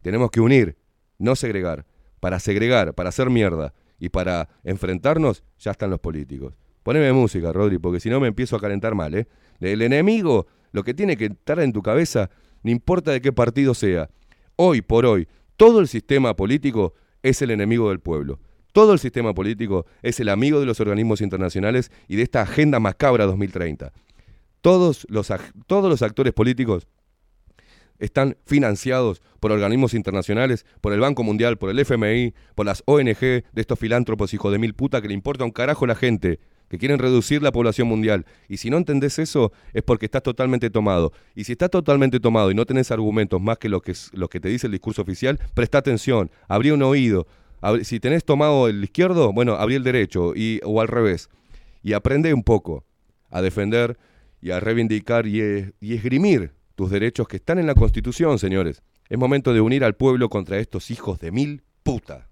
[0.02, 0.76] Tenemos que unir,
[1.19, 1.86] no segregar.
[2.19, 6.56] Para segregar, para hacer mierda y para enfrentarnos, ya están los políticos.
[6.82, 9.28] Poneme música, Rodri, porque si no me empiezo a calentar mal, ¿eh?
[9.60, 12.32] El enemigo, lo que tiene que estar en tu cabeza,
[12.64, 14.10] no importa de qué partido sea.
[14.56, 18.40] Hoy por hoy, todo el sistema político es el enemigo del pueblo.
[18.73, 22.80] Todo el sistema político es el amigo de los organismos internacionales y de esta agenda
[22.80, 23.94] macabra 2030.
[24.62, 25.32] Todos los,
[25.68, 26.88] todos los actores políticos
[28.02, 33.20] están financiados por organismos internacionales, por el Banco Mundial, por el FMI, por las ONG
[33.20, 36.78] de estos filántropos hijos de mil puta que le importa un carajo la gente, que
[36.78, 38.26] quieren reducir la población mundial.
[38.48, 41.12] Y si no entendés eso, es porque estás totalmente tomado.
[41.36, 43.94] Y si estás totalmente tomado y no tenés argumentos más que lo que,
[44.30, 47.28] que te dice el discurso oficial, presta atención, abrí un oído.
[47.84, 51.30] Si tenés tomado el izquierdo, bueno, abrí el derecho, y, o al revés.
[51.84, 52.86] Y aprende un poco
[53.30, 53.98] a defender
[54.41, 58.81] y a reivindicar y, eh, y esgrimir tus derechos que están en la Constitución, señores.
[59.07, 62.31] Es momento de unir al pueblo contra estos hijos de mil puta.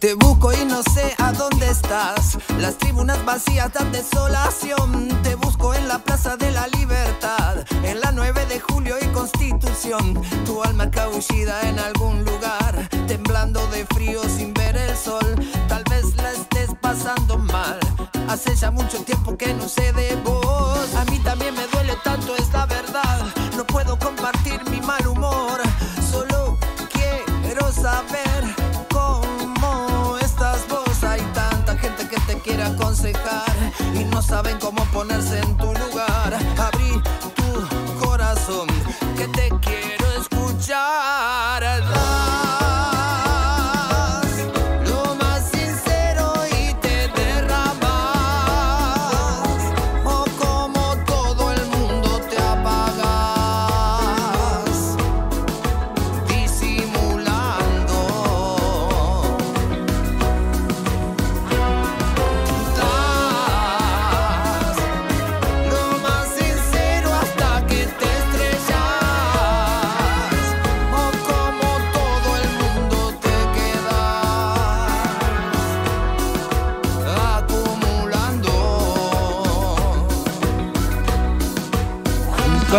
[0.00, 2.38] Te busco y no sé a dónde estás.
[2.58, 5.08] Las tribunas vacías dan desolación.
[5.22, 10.18] Te busco en la Plaza de la Libertad, en la 9 de julio y Constitución.
[10.46, 15.36] Tu alma cabullida en algún lugar, temblando de frío sin ver el sol.
[15.68, 17.78] Tal vez la estés pasando mal.
[18.26, 20.94] Hace ya mucho tiempo que no sé de vos.
[20.94, 23.26] A mí también me duele tanto, es la verdad.
[23.54, 25.60] No puedo compartir mi mal humor.
[26.10, 26.56] Solo
[26.90, 28.39] quiero saber
[34.20, 36.34] no saben cómo ponerse en tu lugar.
[36.58, 36.92] Abrí
[37.36, 38.68] tu corazón
[39.16, 41.09] que te quiero escuchar.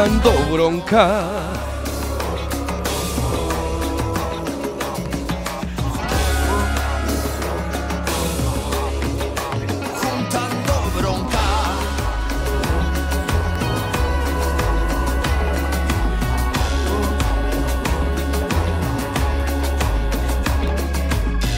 [0.01, 1.21] Bronca.
[10.01, 11.39] juntando bronca.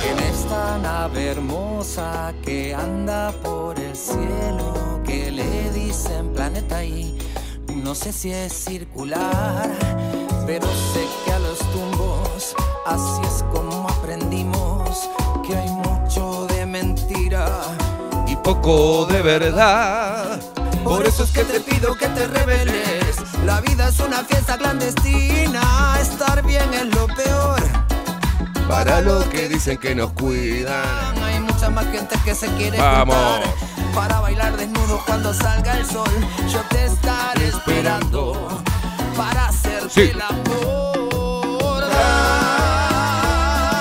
[0.06, 4.73] En esta nave hermosa que anda por el cielo,
[7.94, 9.70] no sé si es circular,
[10.48, 12.56] pero sé que a los tumbos
[12.88, 15.12] así es como aprendimos
[15.46, 17.48] que hay mucho de mentira
[18.26, 20.42] y poco de verdad.
[20.84, 23.16] Por eso es que te pido que te reveles.
[23.46, 25.96] La vida es una fiesta clandestina.
[26.02, 27.62] Estar bien es lo peor.
[28.68, 31.22] Para los que dicen que nos cuidan.
[31.24, 33.16] Hay mucha más gente que se quiere Vamos.
[33.16, 36.10] juntar para bailar desnudo cuando salga el sol.
[36.52, 38.48] Yo te estaré esperando
[39.16, 40.02] para hacerte Sí.
[40.14, 41.84] el amor.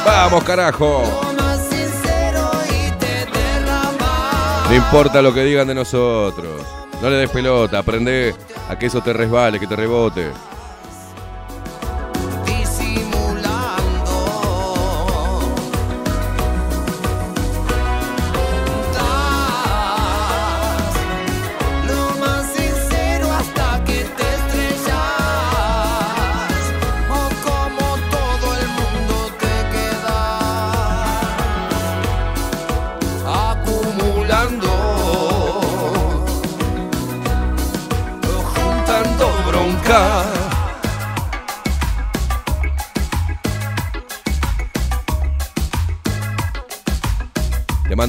[0.05, 1.03] Vamos, carajo.
[4.69, 6.63] No importa lo que digan de nosotros.
[7.03, 8.35] No le des pelota, aprende
[8.71, 10.31] a que eso te resbale, que te rebote.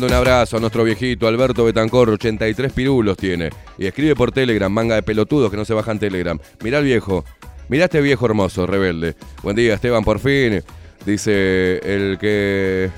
[0.06, 3.50] Un abrazo a nuestro viejito Alberto Betancor, 83 pirulos tiene.
[3.78, 6.38] Y escribe por Telegram, manga de pelotudos que no se bajan Telegram.
[6.64, 7.24] Mirá al viejo.
[7.70, 9.16] Mirá este viejo hermoso, rebelde.
[9.42, 10.62] Buen día, Esteban, por fin.
[11.06, 12.90] Dice el que.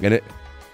[0.00, 0.22] el-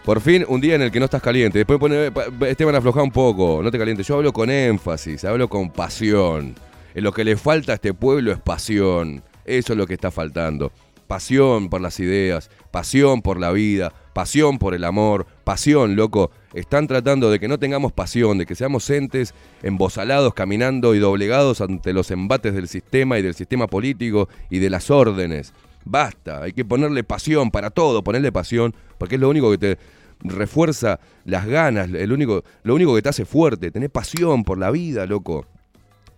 [0.05, 1.59] por fin, un día en el que no estás caliente.
[1.59, 2.11] Después pone.
[2.47, 3.61] Esteban, afloja un poco.
[3.63, 4.07] No te calientes.
[4.07, 6.55] Yo hablo con énfasis, hablo con pasión.
[6.95, 9.23] En lo que le falta a este pueblo es pasión.
[9.47, 10.73] Eso es lo que está faltando.
[11.07, 16.31] Pasión por las ideas, pasión por la vida, pasión por el amor, pasión, loco.
[16.55, 21.61] Están tratando de que no tengamos pasión, de que seamos entes embosalados, caminando y doblegados
[21.61, 25.53] ante los embates del sistema y del sistema político y de las órdenes.
[25.85, 29.79] Basta, hay que ponerle pasión para todo, ponerle pasión, porque es lo único que te
[30.21, 33.71] refuerza las ganas, el único, lo único que te hace fuerte.
[33.71, 35.47] Tenés pasión por la vida, loco.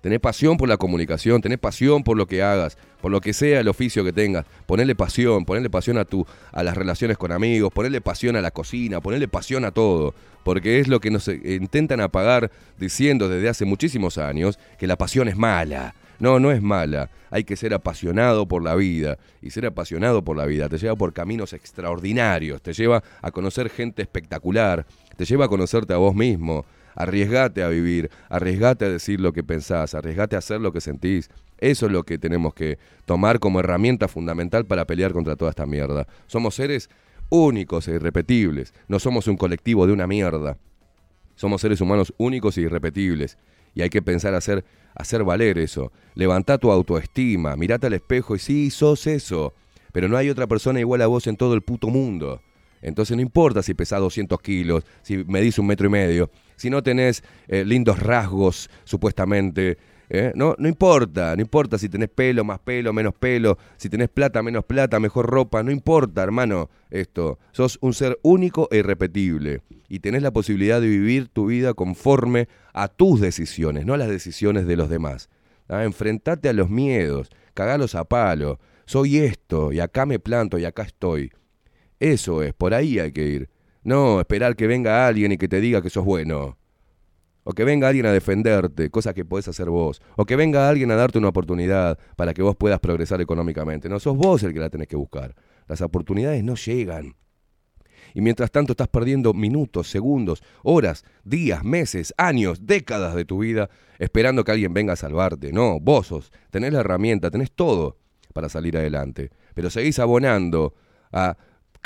[0.06, 3.58] Tenés pasión por la comunicación, tenés pasión por lo que hagas, por lo que sea
[3.58, 4.46] el oficio que tengas.
[4.64, 8.52] Ponerle pasión, ponerle pasión a, tu, a las relaciones con amigos, ponerle pasión a la
[8.52, 10.14] cocina, ponerle pasión a todo.
[10.44, 14.94] Porque es lo que nos eh, intentan apagar diciendo desde hace muchísimos años que la
[14.94, 15.96] pasión es mala.
[16.20, 17.10] No, no es mala.
[17.32, 19.18] Hay que ser apasionado por la vida.
[19.42, 22.62] Y ser apasionado por la vida te lleva por caminos extraordinarios.
[22.62, 24.86] Te lleva a conocer gente espectacular.
[25.16, 26.64] Te lleva a conocerte a vos mismo.
[26.96, 31.30] Arriesgate a vivir, arriesgate a decir lo que pensás, arriesgate a hacer lo que sentís.
[31.58, 35.66] Eso es lo que tenemos que tomar como herramienta fundamental para pelear contra toda esta
[35.66, 36.06] mierda.
[36.26, 36.90] Somos seres
[37.28, 38.74] únicos e irrepetibles.
[38.88, 40.58] No somos un colectivo de una mierda.
[41.34, 43.38] Somos seres humanos únicos e irrepetibles.
[43.74, 44.64] Y hay que pensar hacer,
[44.94, 45.92] hacer valer eso.
[46.14, 49.52] Levantá tu autoestima, mirate al espejo y sí, sos eso.
[49.92, 52.40] Pero no hay otra persona igual a vos en todo el puto mundo.
[52.86, 56.84] Entonces no importa si pesás 200 kilos, si medís un metro y medio, si no
[56.84, 59.76] tenés eh, lindos rasgos, supuestamente.
[60.08, 60.30] ¿eh?
[60.36, 64.40] No, no importa, no importa si tenés pelo, más pelo, menos pelo, si tenés plata,
[64.40, 67.40] menos plata, mejor ropa, no importa, hermano, esto.
[67.50, 72.46] Sos un ser único e irrepetible y tenés la posibilidad de vivir tu vida conforme
[72.72, 75.28] a tus decisiones, no a las decisiones de los demás.
[75.68, 75.82] ¿ah?
[75.82, 78.60] Enfrentate a los miedos, cagalos a palo.
[78.84, 81.32] Soy esto y acá me planto y acá estoy.
[81.98, 83.50] Eso es, por ahí hay que ir.
[83.82, 86.58] No esperar que venga alguien y que te diga que sos bueno.
[87.44, 90.02] O que venga alguien a defenderte, cosa que podés hacer vos.
[90.16, 93.88] O que venga alguien a darte una oportunidad para que vos puedas progresar económicamente.
[93.88, 95.34] No, sos vos el que la tenés que buscar.
[95.68, 97.14] Las oportunidades no llegan.
[98.14, 103.70] Y mientras tanto estás perdiendo minutos, segundos, horas, días, meses, años, décadas de tu vida
[103.98, 105.52] esperando que alguien venga a salvarte.
[105.52, 107.98] No, vos sos, tenés la herramienta, tenés todo
[108.32, 109.30] para salir adelante.
[109.54, 110.74] Pero seguís abonando
[111.12, 111.36] a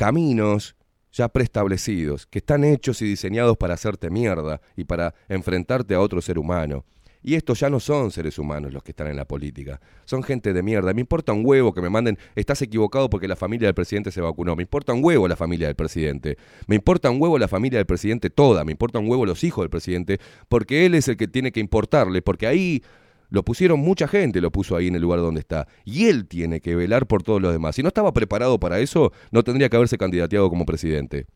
[0.01, 0.77] caminos
[1.13, 6.23] ya preestablecidos, que están hechos y diseñados para hacerte mierda y para enfrentarte a otro
[6.23, 6.87] ser humano.
[7.23, 9.79] Y estos ya no son seres humanos los que están en la política.
[10.07, 10.95] Son gente de mierda.
[10.95, 14.23] Me importa un huevo que me manden, estás equivocado porque la familia del presidente se
[14.23, 14.57] vacunó.
[14.57, 16.39] Me importa un huevo la familia del presidente.
[16.67, 18.65] Me importa un huevo la familia del presidente toda.
[18.65, 20.19] Me importa un huevo los hijos del presidente
[20.49, 22.23] porque él es el que tiene que importarle.
[22.23, 22.83] Porque ahí
[23.31, 25.67] lo pusieron mucha gente, lo puso ahí en el lugar donde está.
[25.85, 27.77] Y él tiene que velar por todos los demás.
[27.77, 31.27] Si no estaba preparado para eso, no tendría que haberse candidateado como presidente.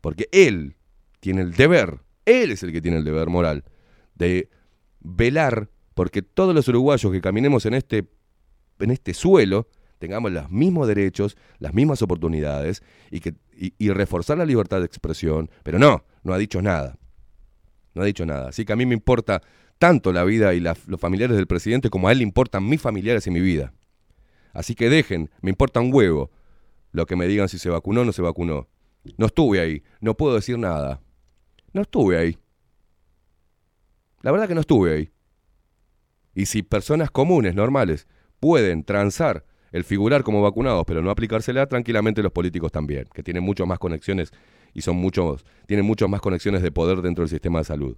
[0.00, 0.76] Porque él
[1.20, 3.64] tiene el deber, él es el que tiene el deber moral
[4.14, 4.50] de
[5.00, 8.08] velar porque todos los uruguayos que caminemos en este,
[8.80, 14.36] en este suelo tengamos los mismos derechos, las mismas oportunidades y, que, y, y reforzar
[14.36, 15.48] la libertad de expresión.
[15.62, 16.98] Pero no, no ha dicho nada.
[17.94, 18.48] No ha dicho nada.
[18.48, 19.40] Así que a mí me importa
[19.78, 23.26] tanto la vida y los familiares del presidente como a él le importan mis familiares
[23.26, 23.72] y mi vida.
[24.52, 26.30] Así que dejen, me importa un huevo
[26.92, 28.68] lo que me digan si se vacunó o no se vacunó.
[29.18, 31.00] No estuve ahí, no puedo decir nada.
[31.72, 32.38] No estuve ahí.
[34.22, 35.10] La verdad que no estuve ahí.
[36.34, 38.06] Y si personas comunes, normales,
[38.40, 43.42] pueden transar el figurar como vacunados, pero no aplicársela, tranquilamente los políticos también, que tienen
[43.42, 44.30] mucho más conexiones
[44.72, 47.96] y son muchos, tienen muchas más conexiones de poder dentro del sistema de salud.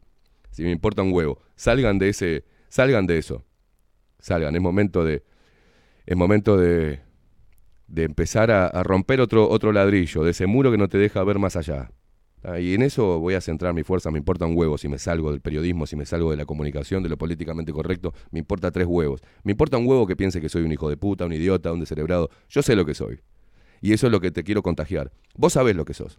[0.56, 3.44] Si me importa un huevo, salgan de ese, salgan de eso.
[4.20, 5.22] Salgan, es momento de,
[6.06, 7.00] es momento de,
[7.88, 11.38] de empezar a, romper otro, otro ladrillo, de ese muro que no te deja ver
[11.38, 11.90] más allá.
[12.42, 14.98] Ah, Y en eso voy a centrar mi fuerza, me importa un huevo si me
[14.98, 18.70] salgo del periodismo, si me salgo de la comunicación, de lo políticamente correcto, me importa
[18.70, 19.20] tres huevos.
[19.42, 21.80] Me importa un huevo que piense que soy un hijo de puta, un idiota, un
[21.80, 22.30] descerebrado.
[22.48, 23.20] Yo sé lo que soy.
[23.82, 25.12] Y eso es lo que te quiero contagiar.
[25.36, 26.18] Vos sabés lo que sos.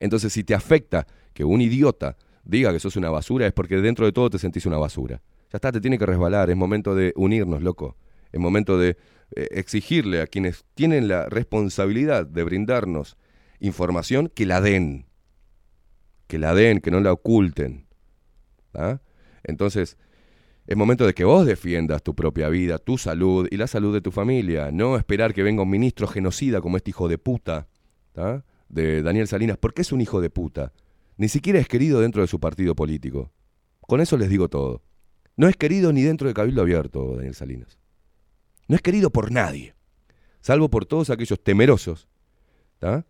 [0.00, 4.06] Entonces, si te afecta que un idiota diga que sos una basura, es porque dentro
[4.06, 5.20] de todo te sentís una basura.
[5.52, 7.96] Ya está, te tiene que resbalar, es momento de unirnos, loco.
[8.32, 8.96] Es momento de
[9.34, 13.16] eh, exigirle a quienes tienen la responsabilidad de brindarnos
[13.60, 15.06] información que la den.
[16.26, 17.86] Que la den, que no la oculten.
[18.74, 19.00] ¿ah?
[19.44, 19.96] Entonces,
[20.66, 24.00] es momento de que vos defiendas tu propia vida, tu salud y la salud de
[24.00, 24.70] tu familia.
[24.72, 27.68] No esperar que venga un ministro genocida como este hijo de puta
[28.12, 28.44] ¿tá?
[28.68, 30.72] de Daniel Salinas, porque es un hijo de puta.
[31.16, 33.32] Ni siquiera es querido dentro de su partido político.
[33.80, 34.82] Con eso les digo todo.
[35.36, 37.78] No es querido ni dentro de Cabildo Abierto, Daniel Salinas.
[38.68, 39.74] No es querido por nadie,
[40.40, 42.08] salvo por todos aquellos temerosos,
[42.78, 43.06] ¿tá?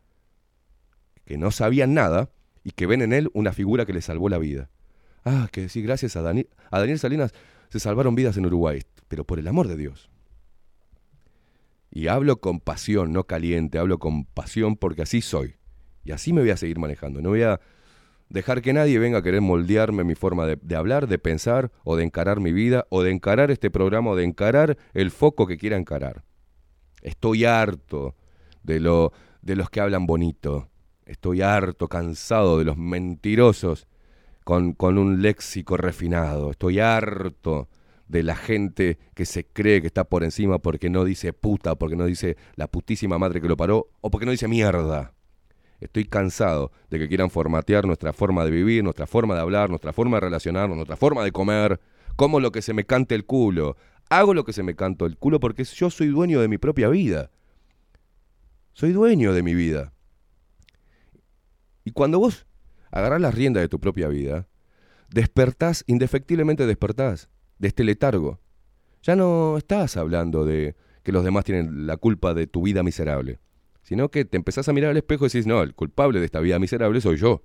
[1.24, 2.30] que no sabían nada
[2.62, 4.70] y que ven en él una figura que le salvó la vida.
[5.24, 7.32] Ah, que sí, gracias a, Dani- a Daniel Salinas
[7.70, 10.10] se salvaron vidas en Uruguay, pero por el amor de Dios.
[11.90, 15.56] Y hablo con pasión, no caliente, hablo con pasión porque así soy.
[16.04, 17.22] Y así me voy a seguir manejando.
[17.22, 17.60] No voy a
[18.28, 21.96] dejar que nadie venga a querer moldearme mi forma de, de hablar, de pensar o
[21.96, 25.58] de encarar mi vida o de encarar este programa o de encarar el foco que
[25.58, 26.24] quiera encarar.
[27.02, 28.16] Estoy harto
[28.62, 29.12] de, lo,
[29.42, 30.68] de los que hablan bonito.
[31.04, 33.86] Estoy harto, cansado de los mentirosos
[34.44, 36.50] con, con un léxico refinado.
[36.50, 37.68] Estoy harto
[38.08, 41.96] de la gente que se cree que está por encima porque no dice puta, porque
[41.96, 45.15] no dice la putísima madre que lo paró o porque no dice mierda.
[45.80, 49.92] Estoy cansado de que quieran formatear nuestra forma de vivir, nuestra forma de hablar, nuestra
[49.92, 51.80] forma de relacionarnos, nuestra forma de comer,
[52.16, 53.76] como lo que se me cante el culo.
[54.08, 56.88] Hago lo que se me canto el culo porque yo soy dueño de mi propia
[56.88, 57.30] vida.
[58.72, 59.92] Soy dueño de mi vida.
[61.84, 62.46] Y cuando vos
[62.90, 64.48] agarrás las riendas de tu propia vida,
[65.08, 67.28] despertás, indefectiblemente despertás
[67.58, 68.40] de este letargo.
[69.02, 73.38] Ya no estás hablando de que los demás tienen la culpa de tu vida miserable,
[73.86, 76.40] sino que te empezás a mirar al espejo y decís, no, el culpable de esta
[76.40, 77.44] vida miserable soy yo.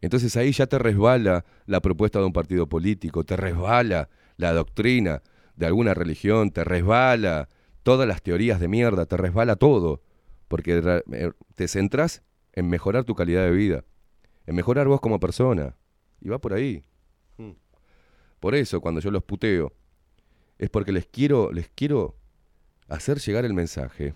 [0.00, 4.08] Entonces ahí ya te resbala la propuesta de un partido político, te resbala
[4.38, 5.22] la doctrina
[5.54, 7.50] de alguna religión, te resbala
[7.82, 10.00] todas las teorías de mierda, te resbala todo,
[10.48, 12.22] porque eh, te centrás
[12.54, 13.84] en mejorar tu calidad de vida,
[14.46, 15.76] en mejorar vos como persona,
[16.22, 16.84] y va por ahí.
[17.36, 17.50] Mm.
[18.40, 19.74] Por eso cuando yo los puteo,
[20.56, 22.16] es porque les quiero, les quiero
[22.88, 24.14] hacer llegar el mensaje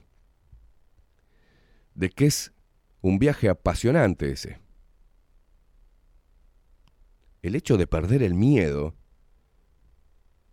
[1.97, 2.53] de que es
[3.01, 4.61] un viaje apasionante ese.
[7.43, 8.95] El hecho de perder el miedo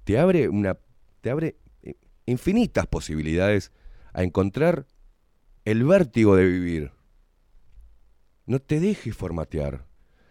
[0.04, 0.78] te abre una
[1.22, 1.96] te abre eh,
[2.26, 3.72] infinitas posibilidades
[4.14, 4.88] a encontrar
[5.66, 6.92] el vértigo de vivir.
[8.46, 9.86] No te dejes formatear.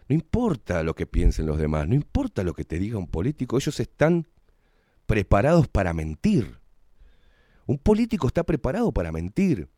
[0.08, 3.56] No importa lo que piensen los demás, no importa lo que te diga un político,
[3.56, 4.28] ellos están
[5.06, 6.58] preparados para mentir.
[7.66, 9.68] Un político está preparado para mentir.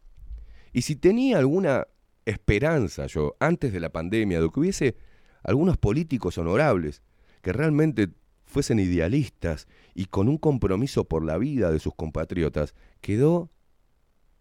[0.75, 1.87] Y si tenía alguna
[2.27, 4.97] esperanza yo, antes de la pandemia, de que hubiese
[5.45, 7.01] algunos políticos honorables
[7.43, 8.09] que realmente
[8.45, 13.51] fuesen idealistas y con un compromiso por la vida de sus compatriotas, quedó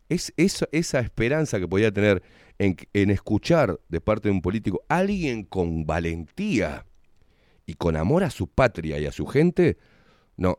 [0.10, 2.24] es, esa- esperanza que podía tener
[2.58, 6.86] en, en escuchar de parte de un político alguien con valentía
[7.68, 9.78] y con amor a su patria y a su gente,
[10.36, 10.58] no,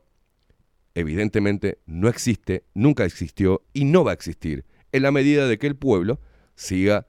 [0.94, 4.64] evidentemente no existe, nunca existió y no va a existir
[4.94, 6.20] en la medida de que el pueblo
[6.54, 7.08] siga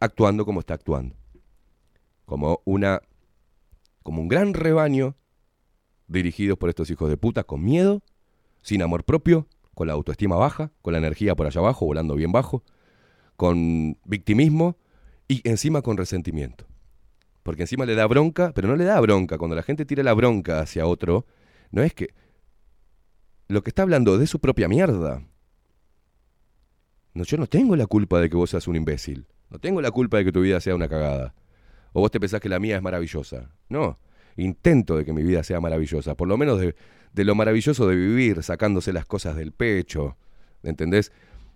[0.00, 1.14] actuando como está actuando.
[2.24, 3.00] Como una
[4.02, 5.16] como un gran rebaño
[6.08, 8.02] dirigidos por estos hijos de puta con miedo,
[8.62, 12.32] sin amor propio, con la autoestima baja, con la energía por allá abajo, volando bien
[12.32, 12.64] bajo,
[13.36, 14.76] con victimismo
[15.28, 16.66] y encima con resentimiento.
[17.44, 19.38] Porque encima le da bronca, pero no le da bronca.
[19.38, 21.24] Cuando la gente tira la bronca hacia otro,
[21.70, 22.14] no es que
[23.46, 25.22] lo que está hablando de su propia mierda.
[27.16, 29.26] No, yo no tengo la culpa de que vos seas un imbécil.
[29.48, 31.34] No tengo la culpa de que tu vida sea una cagada.
[31.94, 33.48] O vos te pensás que la mía es maravillosa.
[33.70, 33.98] No.
[34.36, 36.14] Intento de que mi vida sea maravillosa.
[36.14, 36.74] Por lo menos de,
[37.24, 40.18] lo maravilloso de vivir, sacándose las cosas del pecho.
[40.62, 41.10] ¿Entendés?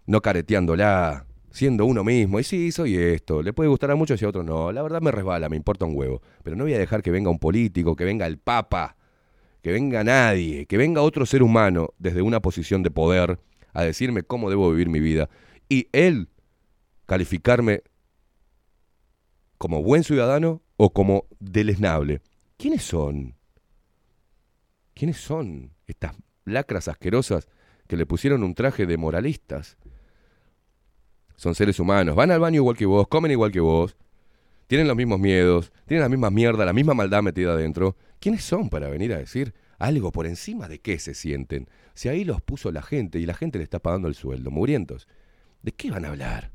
[0.07, 1.27] No careteándola.
[1.51, 2.41] Siendo uno mismo.
[2.41, 3.43] Y sí, soy esto.
[3.43, 4.73] Le puede gustar a muchos y a otros no.
[4.73, 6.23] La verdad me resbala, me importa un huevo.
[6.43, 8.97] Pero no voy a dejar que venga un político, que venga el papa,
[9.61, 13.41] que venga nadie, que venga otro ser humano desde una posición de poder
[13.75, 15.29] a decirme cómo debo vivir mi vida.
[15.71, 16.29] Y él
[17.07, 17.83] calificarme
[19.57, 22.21] como buen ciudadano o como deleznable.
[22.59, 23.37] ¿Quiénes son?
[24.95, 26.15] ¿Quiénes son estas
[26.45, 27.49] lacras asquerosas
[27.87, 29.79] que le pusieron un traje de moralistas?
[31.37, 33.97] Son seres humanos, van al baño igual que vos, comen igual que vos,
[34.67, 37.97] tienen los mismos miedos, tienen la misma mierda, la misma maldad metida adentro.
[38.19, 41.69] ¿Quiénes son para venir a decir algo por encima de qué se sienten?
[41.95, 45.09] Si ahí los puso la gente y la gente le está pagando el sueldo, murientos.
[45.63, 46.53] ¿De qué van a hablar?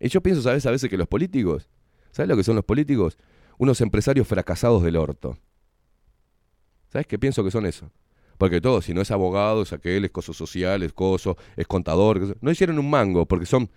[0.00, 0.66] Y yo pienso, ¿sabes?
[0.66, 1.68] A veces que los políticos,
[2.10, 3.16] ¿sabes lo que son los políticos?
[3.58, 5.38] Unos empresarios fracasados del orto.
[6.92, 7.90] ¿Sabes qué pienso que son eso?
[8.36, 12.36] Porque todos, si no es abogado, es aquel, es coso social, es coso, es contador,
[12.40, 13.70] no hicieron un mango porque son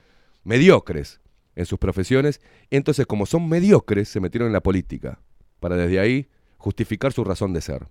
[0.44, 1.22] mediocres
[1.56, 2.41] en sus profesiones.
[2.69, 5.22] Y entonces, como son mediocres, se metieron en la política
[5.60, 7.88] para desde ahí justificar su razón de ser.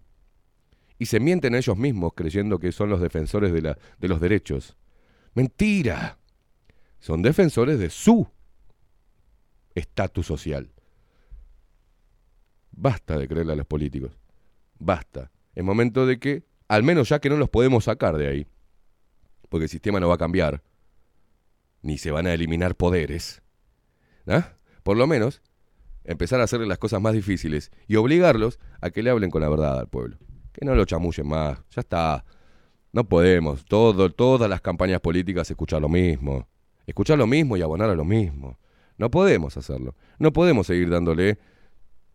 [0.99, 4.21] Y se mienten a ellos mismos creyendo que son los defensores de, la, de los
[4.21, 4.77] derechos.
[5.35, 6.19] Mentira.
[6.99, 8.27] Son defensores de su
[9.75, 10.73] estatus social.
[12.73, 14.19] Basta de creerle a los políticos.
[14.79, 15.31] Basta.
[15.55, 18.47] Es momento de que, al menos ya que no los podemos sacar de ahí,
[19.49, 20.63] porque el sistema no va a cambiar,
[21.83, 23.43] ni se van a eliminar poderes,
[24.27, 24.55] ¿ah?
[24.83, 25.43] por lo menos
[26.05, 29.49] empezar a hacerle las cosas más difíciles y obligarlos a que le hablen con la
[29.49, 30.19] verdad al pueblo.
[30.59, 31.59] Que no lo chamullen más.
[31.71, 32.25] Ya está.
[32.93, 36.49] No podemos, todo, todas las campañas políticas escuchar lo mismo.
[36.87, 38.59] Escuchar lo mismo y abonar a lo mismo.
[38.97, 39.95] No podemos hacerlo.
[40.19, 41.39] No podemos seguir dándole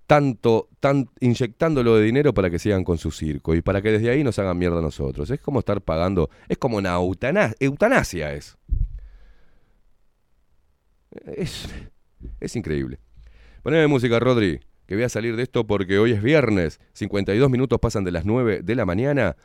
[0.08, 4.10] tanto, tan, inyectándolo de dinero para que sigan con su circo y para que desde
[4.10, 5.30] ahí nos hagan mierda a nosotros.
[5.30, 8.58] Es como estar pagando, es como una eutana- eutanasia es.
[11.38, 11.68] Es,
[12.40, 13.00] es increíble.
[13.64, 14.60] Poneme música, Rodri,
[14.92, 18.26] que voy a salir de esto porque hoy es viernes, 52 minutos pasan de las
[18.26, 19.38] 9 de la mañana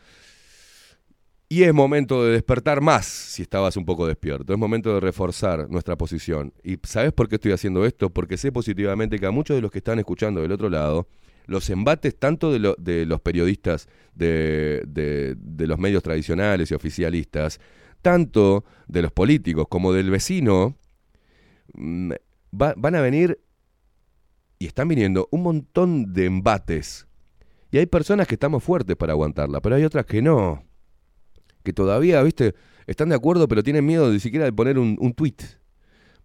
[1.49, 4.53] y es momento de despertar más si estabas un poco despierto.
[4.53, 6.53] Es momento de reforzar nuestra posición.
[6.65, 8.11] ¿Y sabes por qué estoy haciendo esto?
[8.11, 11.07] Porque sé positivamente que a muchos de los que están escuchando del otro lado,
[11.47, 13.87] los embates tanto de, lo- de los periodistas
[14.17, 17.61] de, los medios tradicionales y oficialistas,
[18.03, 20.77] tanto de los políticos como del vecino,
[21.75, 22.11] mm,
[22.61, 23.39] va- van a venir
[24.59, 27.07] y están viniendo un montón de embates.
[27.71, 30.65] Y hay personas que estamos fuertes para aguantarla, pero hay otras que no.
[31.63, 32.55] Que todavía, viste,
[32.87, 35.37] están de acuerdo, pero tienen miedo ni siquiera de poner un, un tweet.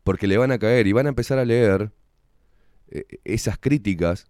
[0.04, 1.92] Porque le van a caer y van a empezar a leer
[2.90, 4.26] eh, esas críticas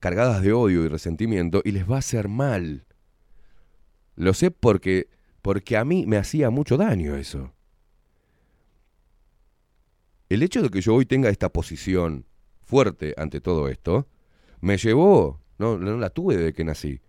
[0.00, 2.86] cargadas de odio y resentimiento y les va a hacer mal.
[4.14, 5.08] Lo sé porque,
[5.42, 7.52] porque a mí me hacía mucho daño eso.
[10.28, 12.26] El hecho de que yo hoy tenga esta posición
[12.66, 14.08] fuerte ante todo esto,
[14.60, 17.00] me llevó, no, no la tuve desde que nací,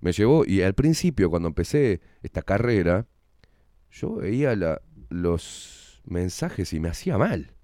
[0.00, 3.06] me llevó, y al principio cuando empecé esta carrera,
[3.90, 4.54] yo veía
[5.08, 7.54] los mensajes y me hacía mal.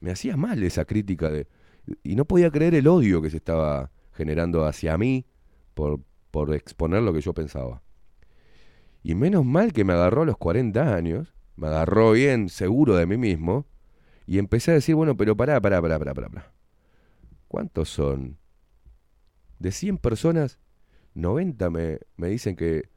[0.00, 1.48] Me hacía mal esa crítica de...
[2.02, 5.26] Y no podía creer el odio que se estaba generando hacia mí
[5.74, 7.82] por, por exponer lo que yo pensaba.
[9.02, 13.06] Y menos mal que me agarró a los 40 años, me agarró bien seguro de
[13.06, 13.66] mí mismo,
[14.26, 16.52] y empecé a decir, bueno, pero pará, pará, pará, pará, pará.
[17.48, 18.38] ¿Cuántos son?
[19.58, 20.58] De 100 personas,
[21.14, 22.88] 90 me, me dicen que,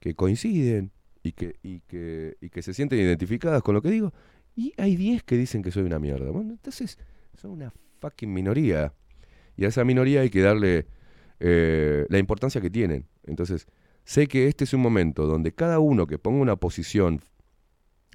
[0.00, 0.92] que coinciden
[1.22, 4.12] y que, y, que, y que se sienten identificadas con lo que digo.
[4.54, 6.30] Y hay 10 que dicen que soy una mierda.
[6.30, 6.98] Bueno, entonces
[7.36, 8.92] son una fucking minoría.
[9.56, 10.86] Y a esa minoría hay que darle
[11.40, 13.06] eh, la importancia que tienen.
[13.24, 13.66] Entonces,
[14.04, 17.22] sé que este es un momento donde cada uno que ponga una posición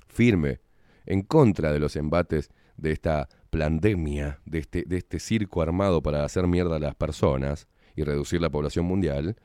[0.07, 0.59] firme
[1.05, 6.23] en contra de los embates de esta pandemia, de este, de este circo armado para
[6.23, 9.35] hacer mierda a las personas y reducir la población mundial,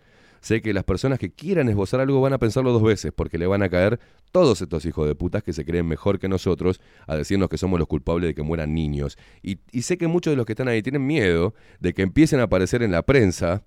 [0.41, 3.47] sé que las personas que quieran esbozar algo van a pensarlo dos veces, porque le
[3.47, 3.99] van a caer
[4.31, 7.79] todos estos hijos de putas que se creen mejor que nosotros a decirnos que somos
[7.79, 9.17] los culpables de que mueran niños.
[9.43, 12.41] Y, y sé que muchos de los que están ahí tienen miedo de que empiecen
[12.41, 13.65] a aparecer en la prensa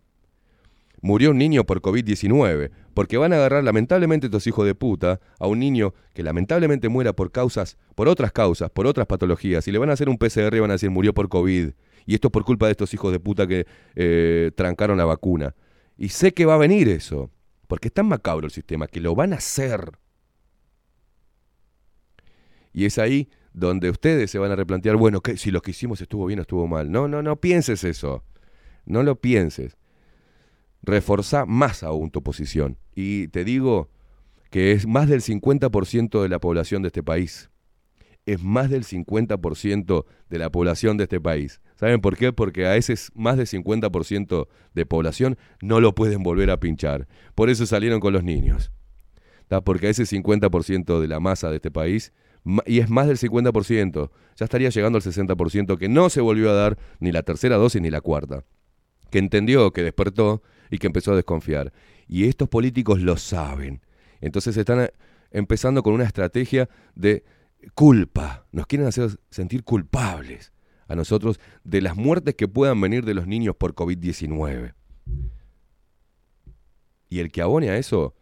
[1.01, 5.47] murió un niño por COVID-19, porque van a agarrar lamentablemente estos hijos de puta a
[5.47, 9.77] un niño que lamentablemente muera por causas, por otras causas, por otras patologías, y le
[9.77, 11.71] van a hacer un PCR y van a decir murió por COVID.
[12.05, 13.65] Y esto es por culpa de estos hijos de puta que
[13.95, 15.55] eh, trancaron la vacuna.
[15.97, 17.31] Y sé que va a venir eso,
[17.67, 19.91] porque es tan macabro el sistema, que lo van a hacer.
[22.71, 25.35] Y es ahí donde ustedes se van a replantear, bueno, ¿qué?
[25.35, 26.91] si lo que hicimos estuvo bien o estuvo mal.
[26.91, 28.23] No, no, no pienses eso.
[28.85, 29.76] No lo pienses
[30.81, 32.77] reforzá más aún tu posición.
[32.95, 33.89] Y te digo
[34.49, 37.49] que es más del 50% de la población de este país.
[38.25, 41.61] Es más del 50% de la población de este país.
[41.75, 42.33] ¿Saben por qué?
[42.33, 47.07] Porque a ese es más del 50% de población no lo pueden volver a pinchar.
[47.35, 48.71] Por eso salieron con los niños.
[49.47, 49.61] ¿tá?
[49.61, 52.11] Porque a ese 50% de la masa de este país,
[52.65, 56.53] y es más del 50%, ya estaría llegando al 60% que no se volvió a
[56.53, 58.43] dar ni la tercera dosis ni la cuarta
[59.09, 61.73] que entendió, que despertó y que empezó a desconfiar.
[62.07, 63.81] Y estos políticos lo saben.
[64.21, 64.91] Entonces están eh,
[65.31, 67.23] empezando con una estrategia de
[67.73, 68.45] culpa.
[68.51, 70.53] Nos quieren hacer sentir culpables
[70.87, 74.73] a nosotros de las muertes que puedan venir de los niños por COVID-19.
[77.09, 78.15] Y el que abone a eso,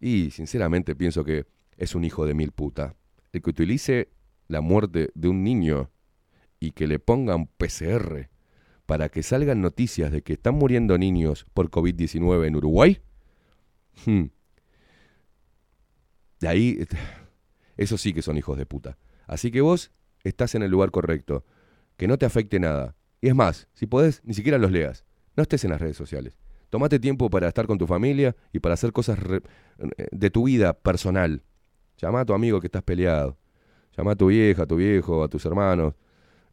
[0.00, 1.46] y sinceramente pienso que
[1.76, 2.94] es un hijo de mil puta.
[3.32, 4.08] El que utilice
[4.48, 5.90] la muerte de un niño
[6.60, 8.28] y que le pongan PCR
[8.88, 13.02] para que salgan noticias de que están muriendo niños por COVID-19 en Uruguay,
[14.06, 14.24] hmm,
[16.40, 16.78] de ahí,
[17.76, 18.96] esos sí que son hijos de puta.
[19.26, 19.92] Así que vos
[20.24, 21.44] estás en el lugar correcto,
[21.98, 22.96] que no te afecte nada.
[23.20, 25.04] Y es más, si podés, ni siquiera los leas.
[25.36, 26.38] No estés en las redes sociales.
[26.70, 30.72] Tómate tiempo para estar con tu familia y para hacer cosas eh, de tu vida
[30.72, 31.42] personal.
[31.98, 33.36] Llama a tu amigo que estás peleado.
[33.94, 35.92] Llama a tu vieja, a tu viejo, a tus hermanos.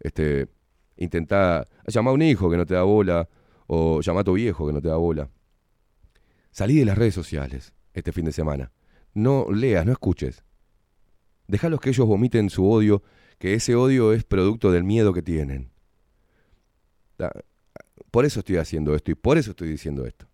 [0.02, 0.50] Este,
[0.98, 3.28] intentá llama a un hijo que no te da bola
[3.68, 5.30] o llama a tu viejo que no te da bola.
[6.52, 8.72] Salí de las redes sociales este fin de semana.
[9.14, 10.44] No leas, no escuches.
[11.48, 13.04] Déjalos que ellos vomiten su odio,
[13.38, 15.72] que ese odio es producto del miedo que tienen.
[18.12, 20.28] Por eso estoy haciendo esto y por eso estoy diciendo esto.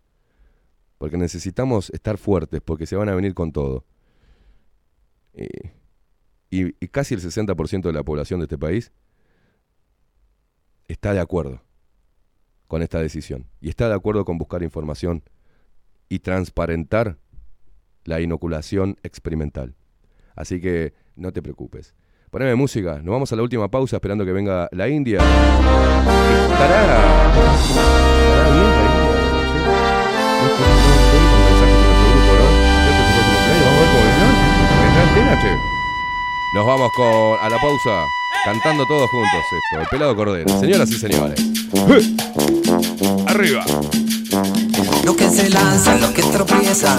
[0.98, 3.84] porque necesitamos estar fuertes, porque se van a venir con todo.
[5.34, 8.92] Y, y casi el 60% de la población de este país
[10.92, 11.62] está de acuerdo
[12.68, 15.24] con esta decisión y está de acuerdo con buscar información
[16.08, 17.18] y transparentar
[18.04, 19.74] la inoculación experimental.
[20.34, 21.94] Así que no te preocupes.
[22.30, 25.18] Poneme música, nos vamos a la última pausa esperando que venga la India.
[25.18, 27.00] ¿Estará, estará
[28.08, 28.92] bien la India?
[30.42, 30.48] No
[33.64, 34.28] Vamos a ver cómo vendrá.
[35.14, 35.81] ¿Vendrá?
[36.52, 37.06] Nos vamos con,
[37.40, 38.04] a la pausa
[38.44, 39.80] cantando todos juntos esto.
[39.80, 40.60] El pelado cordero.
[40.60, 41.40] Señoras y señores.
[43.26, 43.64] Arriba.
[45.02, 46.98] Los que se lanzan, los que tropiezan,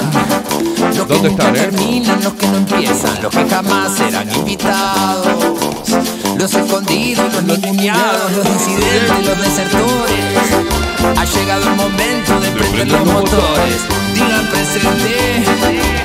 [0.95, 1.59] los que ¿Dónde nunca están, eh?
[1.59, 5.27] terminan, los que no empiezan, los que jamás serán invitados,
[6.35, 10.25] los escondidos, los ninguneados, los incidentes, los desertores.
[11.15, 13.81] Ha llegado el momento de prender los motores,
[14.15, 16.02] digan presente.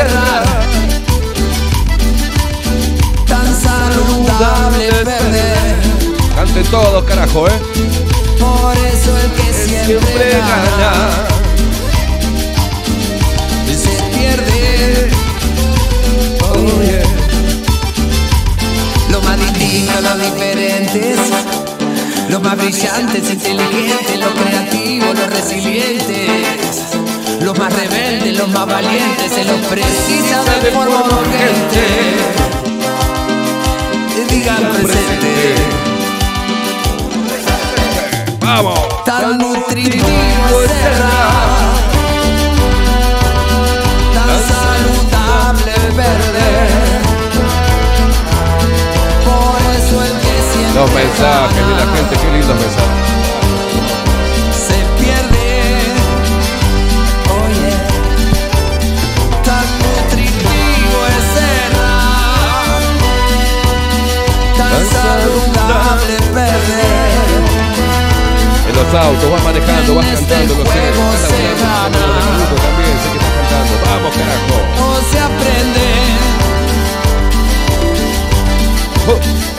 [0.00, 0.44] Cerrar,
[3.26, 5.76] tan saludable perder.
[6.34, 7.60] Canten todos, carajo, ¿eh?
[8.38, 10.92] Por eso el que siempre, gana,
[13.82, 15.10] se pierde.
[16.48, 17.02] Oh, yeah.
[19.10, 21.18] Los más distintos, los diferentes,
[22.30, 26.69] los más brillantes, inteligentes, los creativos, los resilientes,
[27.40, 31.86] los más rebeldes, los más valientes, se los precisa de forma urgente.
[34.28, 35.54] Digan presente.
[38.40, 38.90] ¡Vamos!
[39.04, 40.02] tan nutritivo
[40.68, 41.74] cerrar,
[44.14, 46.68] tan saludable perder.
[49.24, 52.99] Por eso el que siempre Los mensajes de la gente, qué lindos mensajes.
[64.92, 67.40] Saludable perder.
[68.68, 70.70] En los autos, vas manejando, vas cantando, lo sé.
[72.38, 73.74] grupo también, sé que estás cantando.
[73.86, 74.56] Vamos, carajo.
[74.78, 75.86] No se aprende.
[79.10, 79.49] Es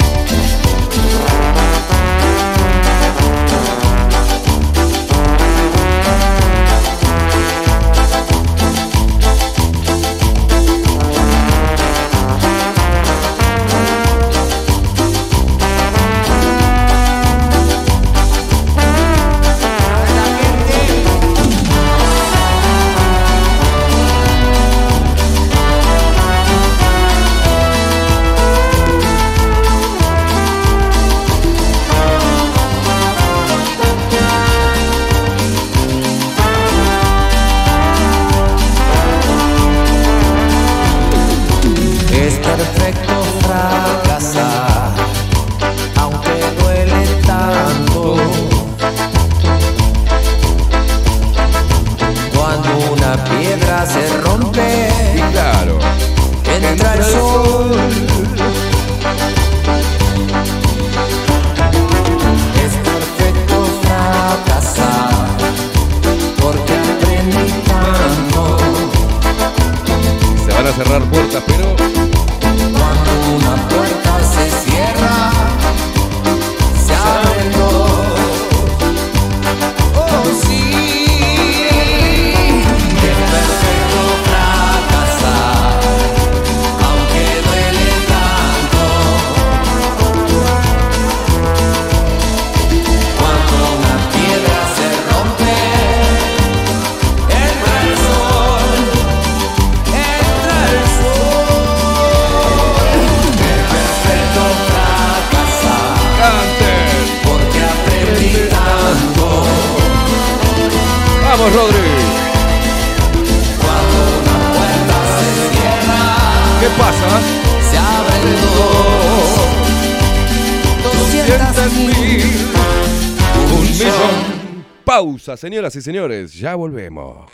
[125.61, 126.33] señoras y señores.
[126.33, 127.29] Ya volvemos.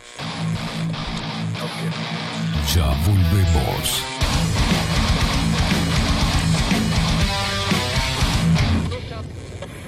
[2.76, 4.04] Ya volvemos.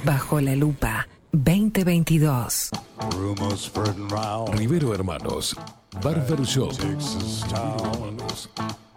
[0.06, 2.70] Bajo la lupa 2022.
[3.12, 5.56] Rumors spreading round Rivero Hermanos.
[6.02, 6.72] Barber Shop.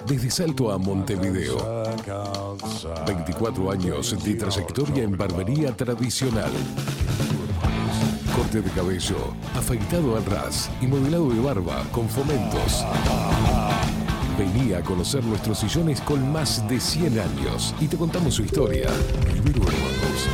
[0.06, 1.56] Desde Salto a Montevideo.
[1.56, 3.06] Back outside.
[3.06, 6.52] 24 años de trayectoria en barbería tradicional.
[8.60, 12.84] De cabello, afeitado al ras y modelado de barba con fomentos.
[14.38, 18.90] Vení a conocer nuestros sillones con más de 100 años y te contamos su historia.
[19.32, 20.28] Rivero Hermanos.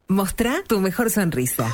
[0.07, 1.73] Mostrá tu mejor sonrisa.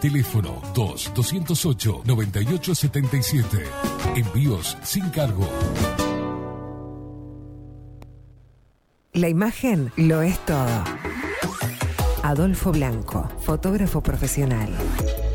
[0.00, 3.62] Teléfono 2-208-9877.
[4.16, 5.48] Envíos sin cargo.
[9.12, 10.82] La imagen lo es todo.
[12.22, 14.74] Adolfo Blanco, fotógrafo profesional.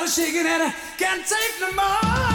[0.00, 2.29] Body started shaking, and I can't take no more.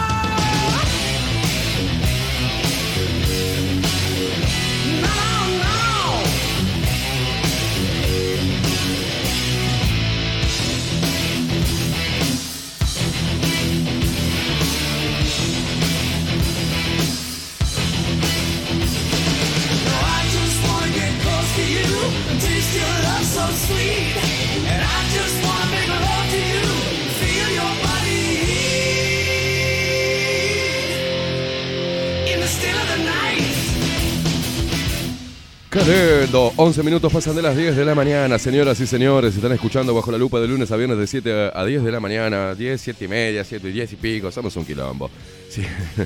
[36.35, 36.53] Qué lindo.
[36.57, 39.35] 11 minutos pasan de las 10 de la mañana, señoras y señores.
[39.35, 42.01] Están escuchando bajo la lupa de lunes a viernes de 7 a 10 de la
[42.01, 42.53] mañana.
[42.53, 44.31] 10, 7 y media, 7 y 10 y pico.
[44.33, 45.09] Somos un quilombo.
[45.49, 45.61] Sí.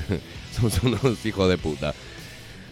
[0.52, 1.92] Somos unos hijos de puta.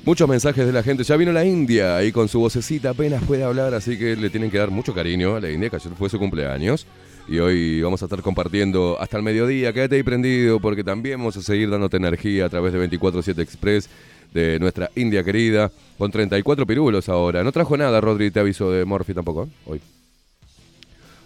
[0.04, 1.02] Muchos mensajes de la gente.
[1.02, 4.52] Ya vino la India y con su vocecita apenas puede hablar, así que le tienen
[4.52, 6.86] que dar mucho cariño a la India, que ayer fue su cumpleaños.
[7.26, 9.72] Y hoy vamos a estar compartiendo hasta el mediodía.
[9.72, 13.90] Quédate ahí prendido porque también vamos a seguir dándote energía a través de 24-7 Express
[14.32, 15.70] de nuestra India querida.
[15.96, 17.42] Con 34 pirulos ahora.
[17.42, 19.48] No trajo nada, Rodri, te aviso de Morphy tampoco, ¿eh?
[19.66, 19.80] hoy.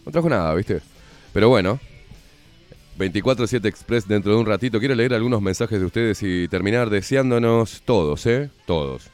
[0.06, 0.80] No trajo nada, ¿viste?
[1.32, 1.78] Pero bueno.
[2.98, 4.78] 24-7 Express dentro de un ratito.
[4.78, 8.50] Quiero leer algunos mensajes de ustedes y terminar deseándonos todos, ¿eh?
[8.66, 9.08] Todos.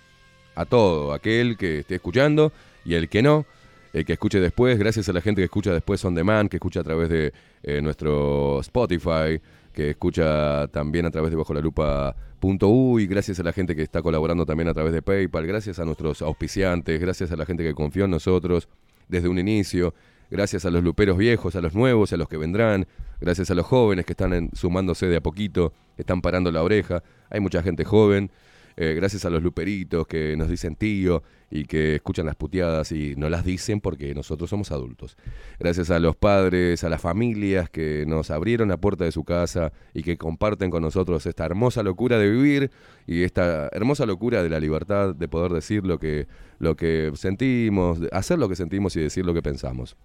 [0.54, 1.12] A todo.
[1.12, 2.52] Aquel que esté escuchando
[2.84, 3.46] y el que no.
[3.92, 4.78] El que escuche después.
[4.78, 7.80] Gracias a la gente que escucha después on demand, que escucha a través de eh,
[7.80, 9.40] nuestro Spotify,
[9.78, 13.82] que escucha también a través de bajo la lupa y gracias a la gente que
[13.82, 17.62] está colaborando también a través de PayPal, gracias a nuestros auspiciantes, gracias a la gente
[17.62, 18.68] que confió en nosotros
[19.06, 19.94] desde un inicio,
[20.32, 22.88] gracias a los luperos viejos, a los nuevos, a los que vendrán,
[23.20, 27.04] gracias a los jóvenes que están en- sumándose de a poquito, están parando la oreja,
[27.30, 28.32] hay mucha gente joven,
[28.80, 33.16] eh, gracias a los luperitos que nos dicen tío y que escuchan las puteadas y
[33.16, 35.16] no las dicen porque nosotros somos adultos.
[35.58, 39.72] Gracias a los padres, a las familias que nos abrieron la puerta de su casa
[39.94, 42.70] y que comparten con nosotros esta hermosa locura de vivir
[43.04, 46.28] y esta hermosa locura de la libertad de poder decir lo que,
[46.60, 49.96] lo que sentimos, hacer lo que sentimos y decir lo que pensamos.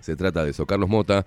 [0.00, 0.66] Se trata de eso.
[0.66, 1.24] Carlos Mota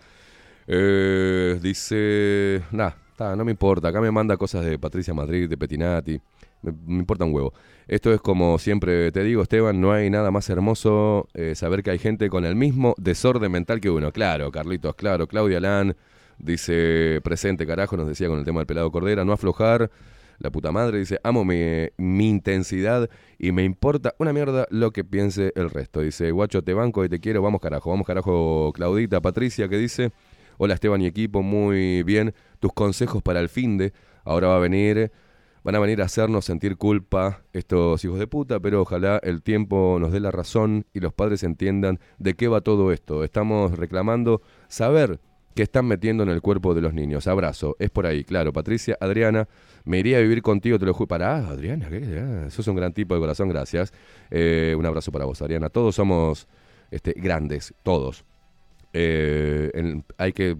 [0.67, 5.57] eh, dice, nah, ta, no me importa, acá me manda cosas de Patricia Madrid, de
[5.57, 6.21] Petinati,
[6.63, 7.53] me, me importa un huevo.
[7.87, 11.91] Esto es como siempre te digo, Esteban, no hay nada más hermoso eh, saber que
[11.91, 14.11] hay gente con el mismo desorden mental que uno.
[14.11, 15.27] Claro, Carlitos, claro.
[15.27, 15.95] Claudia Lan
[16.37, 19.91] dice, presente carajo, nos decía con el tema del pelado Cordera, no aflojar.
[20.39, 25.03] La puta madre dice, amo mi, mi intensidad y me importa una mierda lo que
[25.03, 26.01] piense el resto.
[26.01, 30.11] Dice, guacho, te banco y te quiero, vamos carajo, vamos carajo, Claudita, Patricia, que dice,
[30.57, 33.93] hola Esteban y equipo, muy bien, tus consejos para el fin de,
[34.23, 35.11] ahora va a venir,
[35.63, 39.97] van a venir a hacernos sentir culpa estos hijos de puta, pero ojalá el tiempo
[39.99, 43.23] nos dé la razón y los padres entiendan de qué va todo esto.
[43.23, 45.19] Estamos reclamando saber
[45.55, 47.27] qué están metiendo en el cuerpo de los niños.
[47.27, 48.51] Abrazo, es por ahí, claro.
[48.51, 49.47] Patricia, Adriana,
[49.85, 51.07] me iría a vivir contigo, te lo juro.
[51.07, 52.19] Pará, Adriana, ¿qué?
[52.19, 53.93] Ah, sos un gran tipo de corazón, gracias.
[54.31, 55.69] Eh, un abrazo para vos, Adriana.
[55.69, 56.47] Todos somos
[56.91, 58.25] este, grandes, todos.
[58.93, 59.71] Eh,
[60.17, 60.57] hay que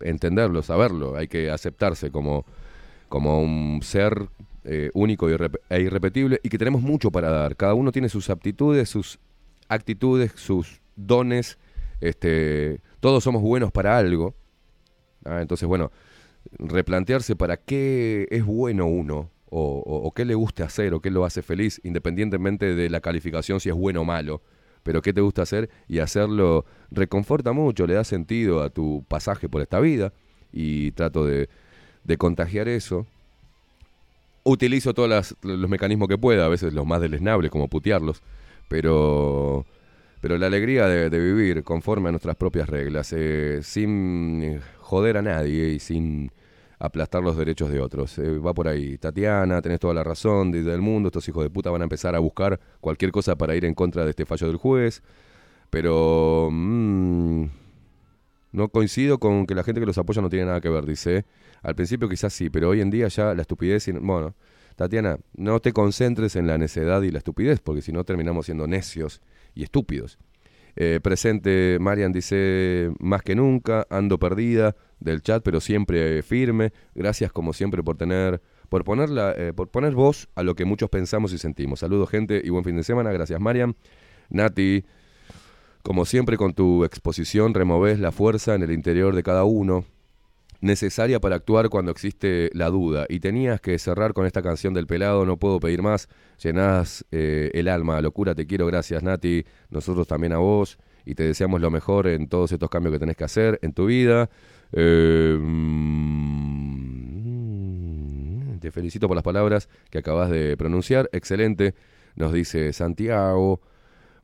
[0.00, 2.44] entenderlo, saberlo, hay que aceptarse como,
[3.08, 4.28] como un ser
[4.64, 7.56] eh, único e irrepetible y que tenemos mucho para dar.
[7.56, 9.18] Cada uno tiene sus aptitudes, sus
[9.68, 11.58] actitudes, sus dones.
[12.00, 14.34] Este, todos somos buenos para algo.
[15.24, 15.90] Ah, entonces, bueno,
[16.58, 21.10] replantearse para qué es bueno uno o, o- o qué le gusta hacer o qué
[21.10, 24.42] lo hace feliz, independientemente de la calificación si es bueno o malo.
[24.82, 29.48] Pero qué te gusta hacer y hacerlo reconforta mucho, le da sentido a tu pasaje
[29.48, 30.12] por esta vida
[30.52, 31.48] y trato de,
[32.06, 33.06] de contagiar eso.
[34.44, 38.22] Utilizo todos los mecanismos que pueda, a veces los más deleznables como putearlos,
[38.68, 39.66] pero,
[40.20, 45.70] pero la alegría de, vivir conforme a nuestras propias reglas, eh, sin joder a nadie
[45.70, 46.30] y sin
[46.78, 48.18] aplastar los derechos de otros.
[48.18, 48.98] Eh, va por ahí.
[48.98, 52.14] Tatiana, tenés toda la razón desde el mundo, estos hijos de puta van a empezar
[52.14, 55.02] a buscar cualquier cosa para ir en contra de este fallo del juez,
[55.70, 56.50] pero...
[56.52, 57.46] mm,
[58.56, 61.26] no coincido con que la gente que los apoya no tiene nada que ver, dice.
[61.66, 63.88] Al principio quizás sí, pero hoy en día ya la estupidez...
[63.88, 64.36] y- Bueno,
[64.76, 68.68] Tatiana, no te concentres en la necedad y la estupidez, porque si no terminamos siendo
[68.68, 69.20] necios
[69.52, 70.16] y estúpidos.
[70.76, 76.72] Eh, presente, Marian dice, más que nunca, ando perdida del chat, pero siempre firme.
[76.94, 80.64] Gracias como siempre por tener, por poner, la- eh, por poner voz a lo que
[80.64, 81.80] muchos pensamos y sentimos.
[81.80, 83.10] Saludos gente y buen fin de semana.
[83.10, 83.74] Gracias Marian.
[84.28, 84.84] Nati,
[85.82, 89.84] como siempre con tu exposición removes la fuerza en el interior de cada uno,
[90.66, 93.06] necesaria para actuar cuando existe la duda.
[93.08, 96.08] Y tenías que cerrar con esta canción del pelado, no puedo pedir más.
[96.42, 99.44] Llenás eh, el alma, locura, te quiero, gracias Nati.
[99.70, 100.78] Nosotros también a vos.
[101.04, 103.86] Y te deseamos lo mejor en todos estos cambios que tenés que hacer en tu
[103.86, 104.28] vida.
[104.72, 105.76] Mm,
[108.58, 111.08] te felicito por las palabras que acabas de pronunciar.
[111.12, 111.74] Excelente,
[112.16, 113.60] nos dice Santiago.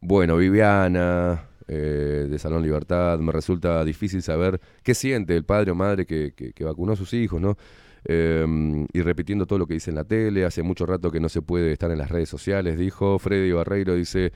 [0.00, 1.44] Bueno, Viviana,
[1.74, 6.32] eh, de Salón Libertad, me resulta difícil saber qué siente el padre o madre que,
[6.34, 7.56] que- vacunó a sus hijos, ¿no?
[8.04, 11.28] Eh, y repitiendo todo lo que dice en la tele, hace mucho rato que no
[11.28, 14.32] se puede estar en las redes sociales, dijo Freddy Barreiro, dice,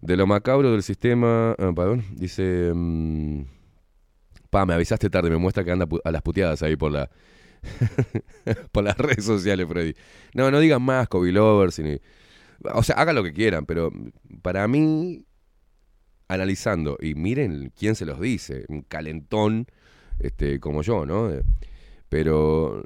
[0.00, 3.42] de lo macabro del sistema, ah, perdón, dice, mm,
[4.50, 7.08] pa, me avisaste tarde, me muestra que anda a las puteadas ahí por la...
[8.72, 9.94] por las redes sociales, Freddy.
[10.34, 11.98] No, no digan más, Kobe Lovers, ni-
[12.74, 13.90] O sea, hagan lo que quieran, pero
[14.42, 15.24] para mí,
[16.28, 19.66] analizando, y miren quién se los dice, un calentón
[20.18, 21.30] este, como yo, ¿no?
[21.30, 21.42] Eh,
[22.08, 22.84] Pero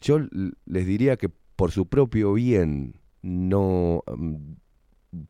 [0.00, 0.20] yo
[0.66, 4.34] les diría que por su propio bien no mm,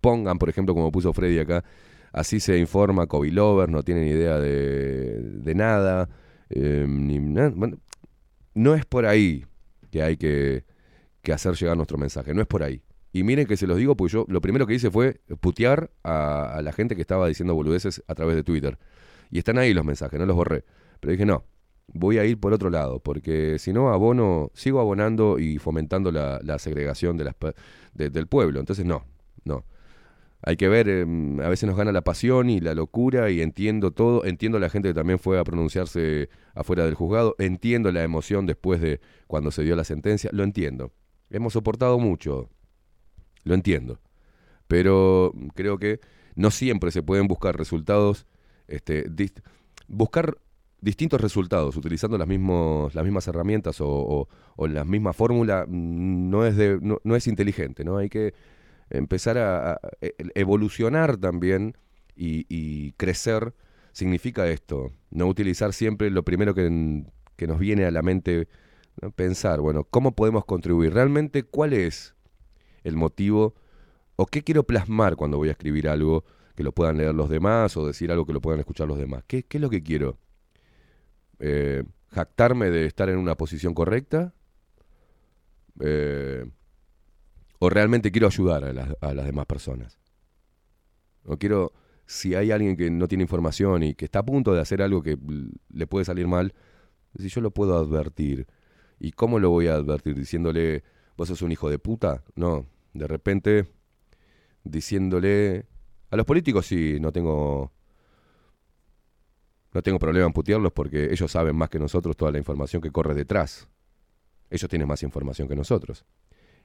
[0.01, 1.65] pongan, por ejemplo, como puso Freddy acá,
[2.13, 6.09] así se informa Kobe Lover, no tienen idea de, de nada,
[6.51, 7.79] eh, ni bueno,
[8.55, 9.45] no es por ahí
[9.91, 10.65] que hay que,
[11.23, 12.83] que hacer llegar nuestro mensaje, no es por ahí.
[13.15, 16.60] Y miren que se los digo, porque yo lo primero que hice fue putear a,
[16.65, 18.76] la gente que estaba diciendo boludeces a través de Twitter.
[19.31, 20.65] Y están ahí los mensajes, no los borré.
[20.99, 21.44] Pero dije, no,
[21.86, 26.59] voy a ir por otro lado, porque si no abono, sigo abonando y fomentando la,
[26.59, 28.59] segregación del pueblo.
[28.59, 29.05] Entonces, no,
[29.44, 29.65] no.
[30.43, 33.93] Hay que ver, em, a veces nos gana la pasión y la locura y entiendo
[33.93, 38.02] todo, entiendo a la gente que también fue a pronunciarse afuera del juzgado, entiendo la
[38.02, 40.91] emoción después de cuando se dio la sentencia, lo entiendo.
[41.31, 42.51] Hemos soportado mucho,
[43.45, 44.01] lo entiendo.
[44.69, 46.01] Pero creo que
[46.37, 48.27] no siempre se pueden buscar resultados,
[48.69, 49.07] este,
[49.89, 50.39] buscar
[50.81, 56.45] distintos resultados utilizando las, mismos, las mismas herramientas o, o- la misma fórmula mm, no
[56.47, 57.97] es, no, es inteligente, ¿no?
[57.99, 58.35] Hay que
[58.91, 61.77] empezar a, e- evolucionar también
[62.17, 63.55] y, y crecer
[63.93, 67.07] significa esto, no utilizar siempre lo primero que, n-
[67.37, 68.49] que nos viene a la mente,
[69.17, 70.95] pensar, bueno, ¿cómo podemos contribuir?
[70.95, 72.14] Realmente, ¿cuál es
[72.85, 73.55] el motivo
[74.17, 77.77] o qué quiero plasmar cuando voy a escribir algo que lo puedan leer los demás
[77.77, 79.25] o decir algo que lo puedan escuchar los demás?
[79.27, 80.19] ¿Qué, qué es lo que quiero?
[81.41, 84.33] Eh, ¿Jactarme de estar en una posición correcta?
[85.81, 86.49] Eh,
[87.59, 89.99] ¿O realmente quiero ayudar a las, a las demás personas?
[91.25, 91.73] ¿O quiero,
[92.07, 95.03] si hay alguien que no tiene información y que está a punto de hacer algo
[95.03, 95.19] que
[95.71, 96.55] le puede salir mal,
[97.19, 98.47] si yo lo puedo advertir?
[99.01, 100.15] ¿Y cómo lo voy a advertir?
[100.15, 100.85] ¿Diciéndole,
[101.17, 102.23] vos sos un hijo de puta?
[102.37, 103.67] No, de repente
[104.63, 105.67] diciéndole...
[106.11, 107.73] A los políticos sí, no tengo...
[109.73, 112.93] No tengo problema en putearlos porque ellos saben más que nosotros toda la información que
[112.93, 113.69] corre detrás.
[114.49, 116.05] Ellos tienen más información que nosotros.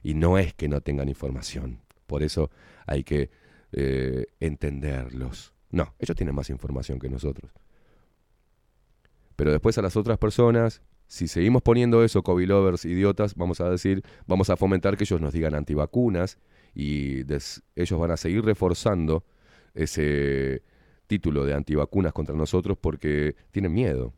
[0.02, 1.80] Y no es que no tengan información.
[2.06, 2.50] Por eso
[2.86, 3.30] hay que
[3.72, 5.52] eh, entenderlos.
[5.70, 7.50] No, ellos tienen más información que nosotros.
[9.34, 13.68] Pero después a las otras personas, si seguimos poniendo eso, COVID lovers, idiotas, vamos a
[13.68, 16.38] decir, vamos a fomentar que ellos nos digan antivacunas
[16.72, 19.24] y des- ellos van a seguir reforzando
[19.74, 20.62] ese
[21.08, 24.14] título de antivacunas contra nosotros porque tienen miedo.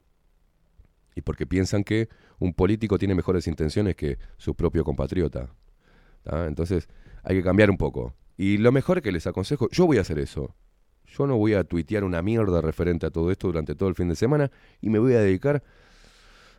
[1.17, 5.49] Y porque piensan que un político tiene mejores intenciones que su propio compatriota.
[6.47, 6.89] Entonces
[7.23, 8.13] hay que cambiar un poco.
[8.37, 10.55] Y lo mejor que les aconsejo, yo voy a hacer eso.
[11.07, 14.11] Yo no voy a tuitear una mierda referente a todo esto durante todo el fin
[14.11, 14.51] de semana
[14.83, 15.63] y me voy a dedicar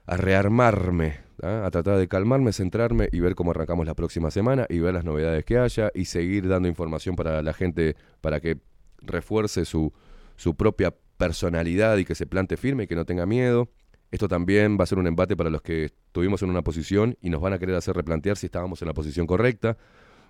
[0.06, 4.80] a rearmarme, a tratar de calmarme, centrarme y ver cómo arrancamos la próxima semana y
[4.80, 8.58] ver las novedades que haya y seguir dando información para la gente para que
[9.02, 9.94] refuerce su,
[10.36, 13.70] su propia personalidad y que se plante firme y que no tenga miedo.
[14.12, 17.30] Esto también va a ser un embate para los que estuvimos en una posición y
[17.30, 19.78] nos van a querer hacer replantear si estábamos en la posición correcta.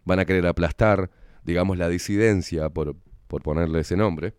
[0.06, 1.10] Van a querer aplastar,
[1.43, 2.95] digamos, la disidencia, por,
[3.27, 4.35] por ponerle ese nombre.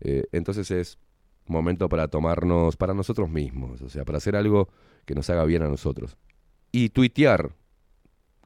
[0.00, 0.98] Eh, entonces es
[1.46, 4.68] momento para tomarnos para nosotros mismos, o sea, para hacer algo
[5.04, 6.16] que nos haga bien a nosotros.
[6.72, 7.52] Y tuitear,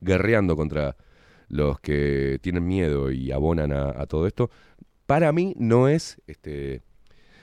[0.01, 0.97] guerreando contra
[1.49, 4.51] los que tienen miedo y abonan a, todo esto,
[5.07, 6.83] para mí no es este,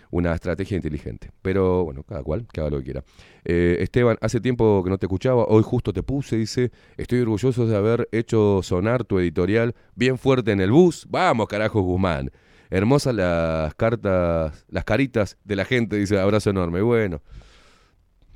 [0.09, 1.31] una estrategia inteligente.
[1.41, 3.03] Pero bueno, cada cual, que lo que quiera.
[3.45, 7.67] Eh, Esteban, hace tiempo que no te escuchaba, hoy justo te puse, dice, estoy orgulloso
[7.67, 11.05] de haber hecho sonar tu editorial bien fuerte en el bus.
[11.09, 12.31] Vamos, carajo, Guzmán.
[12.71, 16.81] Hermosas las cartas, las caritas de la gente, dice, abrazo enorme.
[16.81, 17.21] Bueno,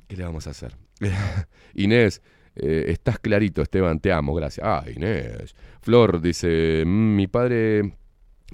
[0.06, 0.76] ¿qué le vamos a hacer?
[1.74, 2.22] Inés,
[2.54, 4.64] eh, estás clarito, Esteban, te amo, gracias.
[4.66, 5.56] Ah, Inés.
[5.80, 7.96] Flor dice, "Mm, mi padre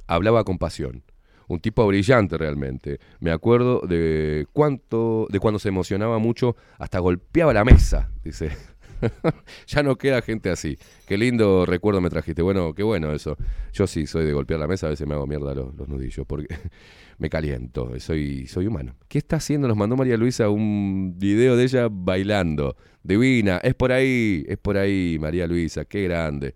[0.07, 1.02] hablaba con pasión.
[1.49, 3.01] Un tipo brillante realmente.
[3.19, 8.52] Me acuerdo de cuánto, de cuando se emocionaba mucho, hasta golpeaba la mesa, dice.
[9.66, 10.78] ya no queda gente así.
[11.06, 12.42] Qué lindo recuerdo me trajiste.
[12.42, 13.36] Bueno, qué bueno eso.
[13.72, 16.26] Yo sí soy de golpear la mesa, a veces me hago mierda los, los nudillos
[16.26, 16.47] porque
[17.18, 18.94] me caliento, soy, soy humano.
[19.08, 19.68] ¿Qué está haciendo?
[19.68, 22.76] Nos mandó María Luisa un video de ella bailando.
[23.02, 26.55] Divina, es por ahí, es por ahí, María Luisa, qué grande.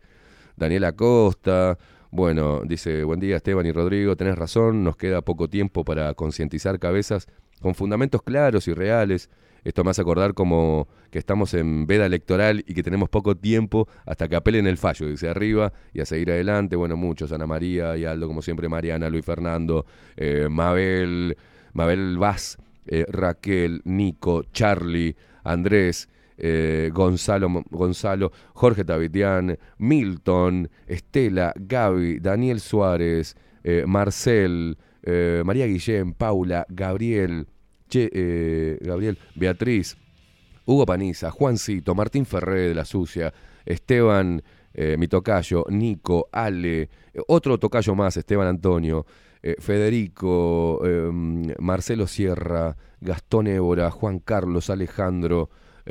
[0.57, 1.77] Daniela Costa,
[2.11, 6.79] bueno, dice, buen día Esteban y Rodrigo, tenés razón, nos queda poco tiempo para concientizar
[6.79, 7.27] cabezas
[7.61, 9.29] con fundamentos claros y reales.
[9.67, 13.89] Esto me hace acordar como que estamos en veda electoral y que tenemos poco tiempo
[14.07, 16.77] hasta que apelen el fallo, dice arriba, y a seguir adelante.
[16.77, 19.85] Bueno, muchos, Ana María y Aldo, como siempre, Mariana, Luis Fernando,
[20.17, 21.37] eh, Mabel,
[21.73, 32.21] Mabel Vaz, eh, Raquel, Nico, Charlie, Andrés, eh, Gonzalo, Gonzalo, Jorge Tavitian, Milton, Estela, Gaby,
[32.21, 33.35] Daniel Suárez,
[33.85, 34.79] Marcel,
[35.45, 37.49] María Guillén, Paula, Gabriel,
[37.89, 39.97] Che- eh, Gabriel, Beatriz,
[40.65, 43.33] Hugo Paniza, Juancito, Martín Ferré de la Sucia,
[43.65, 44.43] Esteban,
[44.75, 46.89] eh, mi tocayo, Nico, Ale, eh,
[47.29, 49.07] otro tocayo más, Esteban Antonio,
[49.43, 51.11] eh, Federico, eh,
[51.59, 55.51] Marcelo Sierra, Gastón Évora, Juan Carlos, Alejandro,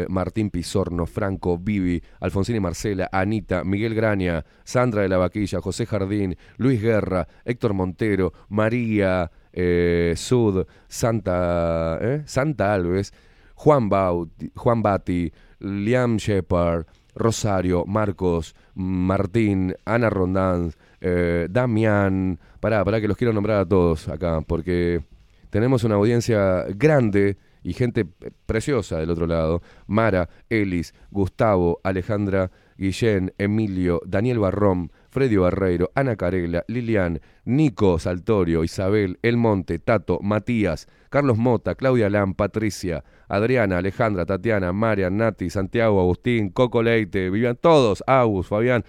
[0.09, 5.85] Martín Pizorno, Franco, Vivi, Alfonsín y Marcela, Anita, Miguel Graña, Sandra de la Vaquilla, José
[5.85, 12.23] Jardín, Luis Guerra, Héctor Montero, María, eh, Sud, Santa, ¿eh?
[12.25, 13.13] Santa Alves,
[13.55, 16.85] Juan, Bauti, Juan Bati, Liam Shepard,
[17.15, 22.37] Rosario, Marcos, Martín, Ana Rondán, eh, Damián.
[22.59, 25.01] Pará, pará que los quiero nombrar a todos acá, porque
[25.49, 28.05] tenemos una audiencia grande y gente
[28.45, 29.61] preciosa del otro lado.
[29.87, 38.65] Mara, Elis, Gustavo, Alejandra, Guillén, Emilio, Daniel Barrón, Freddy Barreiro, Ana Carela, Lilian, Nico Saltorio,
[38.65, 45.49] Isabel, El Monte, Tato, Matías, Carlos Mota, Claudia Lam, Patricia, Adriana, Alejandra, Tatiana, María, Nati,
[45.49, 48.83] Santiago, Agustín, Coco Leite, vivían todos, Agus, Fabián.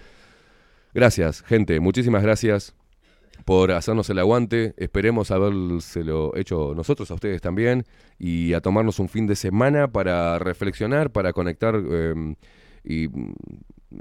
[0.93, 2.75] Gracias, gente, muchísimas gracias
[3.45, 4.73] por hacernos el aguante.
[4.75, 7.85] Esperemos habérselo hecho nosotros a ustedes también
[8.19, 12.35] y a tomarnos un fin de semana para reflexionar, para conectar eh,
[12.83, 13.07] y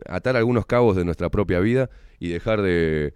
[0.09, 3.13] atar algunos cabos de nuestra propia vida y dejar de,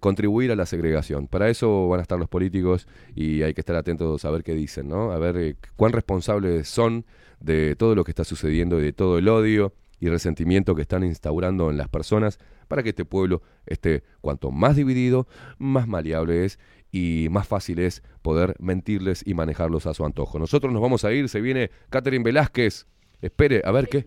[0.00, 1.28] contribuir a la segregación.
[1.28, 4.54] Para eso van a estar los políticos y hay que estar atentos a ver qué
[4.54, 5.12] dicen, ¿no?
[5.12, 7.04] A ver eh, cuán responsables son
[7.40, 11.04] de todo lo que está sucediendo y de todo el odio y resentimiento que están
[11.04, 15.26] instaurando en las personas para que este pueblo esté cuanto más dividido,
[15.58, 16.58] más maleable es
[16.90, 20.38] y más fácil es poder mentirles y manejarlos a su antojo.
[20.38, 22.86] Nosotros nos vamos a ir, se viene Catherine Velázquez.
[23.20, 24.06] Espere, a ver qué.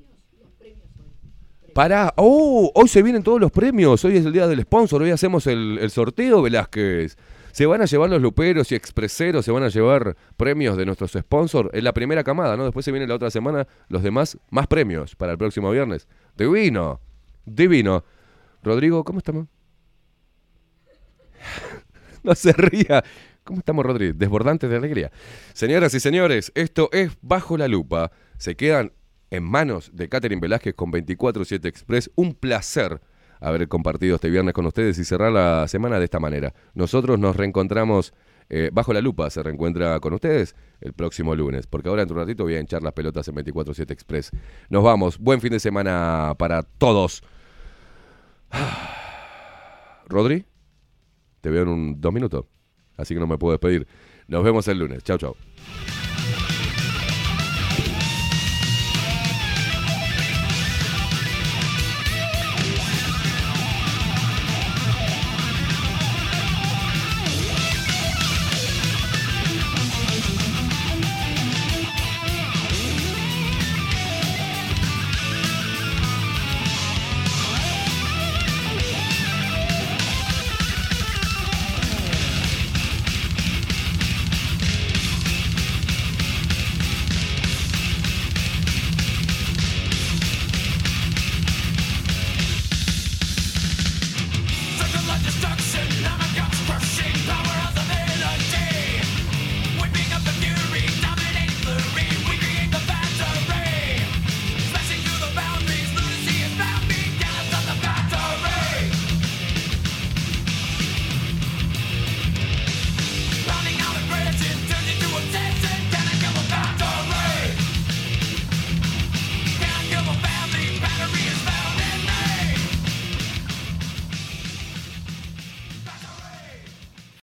[1.78, 5.12] Pará, oh, hoy se vienen todos los premios, hoy es el día del sponsor, hoy
[5.12, 7.16] hacemos el, el sorteo, Velázquez.
[7.52, 11.12] Se van a llevar los luperos y expreseros, se van a llevar premios de nuestros
[11.12, 12.64] sponsors en la primera camada, ¿no?
[12.64, 16.08] Después se viene la otra semana los demás, más premios para el próximo viernes.
[16.36, 17.00] Divino,
[17.46, 18.04] divino.
[18.64, 19.46] Rodrigo, ¿cómo estamos?
[22.24, 23.04] no se ría.
[23.44, 24.14] ¿Cómo estamos, Rodrigo?
[24.18, 25.12] Desbordantes de alegría.
[25.54, 28.12] Señoras y señores, esto es Bajo la Lupa.
[28.40, 28.94] Se quedan
[29.30, 32.12] en manos de Catherine Velázquez con 24-7 Express.
[32.16, 33.02] Un placer
[33.40, 36.54] haber compartido este viernes con ustedes y cerrar la semana de esta manera.
[36.74, 38.14] Nosotros nos reencontramos
[38.50, 42.18] eh, bajo la lupa, se reencuentra con ustedes el próximo lunes, porque ahora en un
[42.18, 44.32] ratito voy a hinchar las pelotas en 24-7 Express.
[44.70, 47.24] Nos vamos, buen fin de semana para todos.
[50.08, 50.46] Rodri,
[51.42, 52.46] te veo en un dos minutos,
[52.96, 53.88] así que no me puedo despedir.
[54.28, 55.04] Nos vemos el lunes.
[55.04, 55.36] Chau, chau.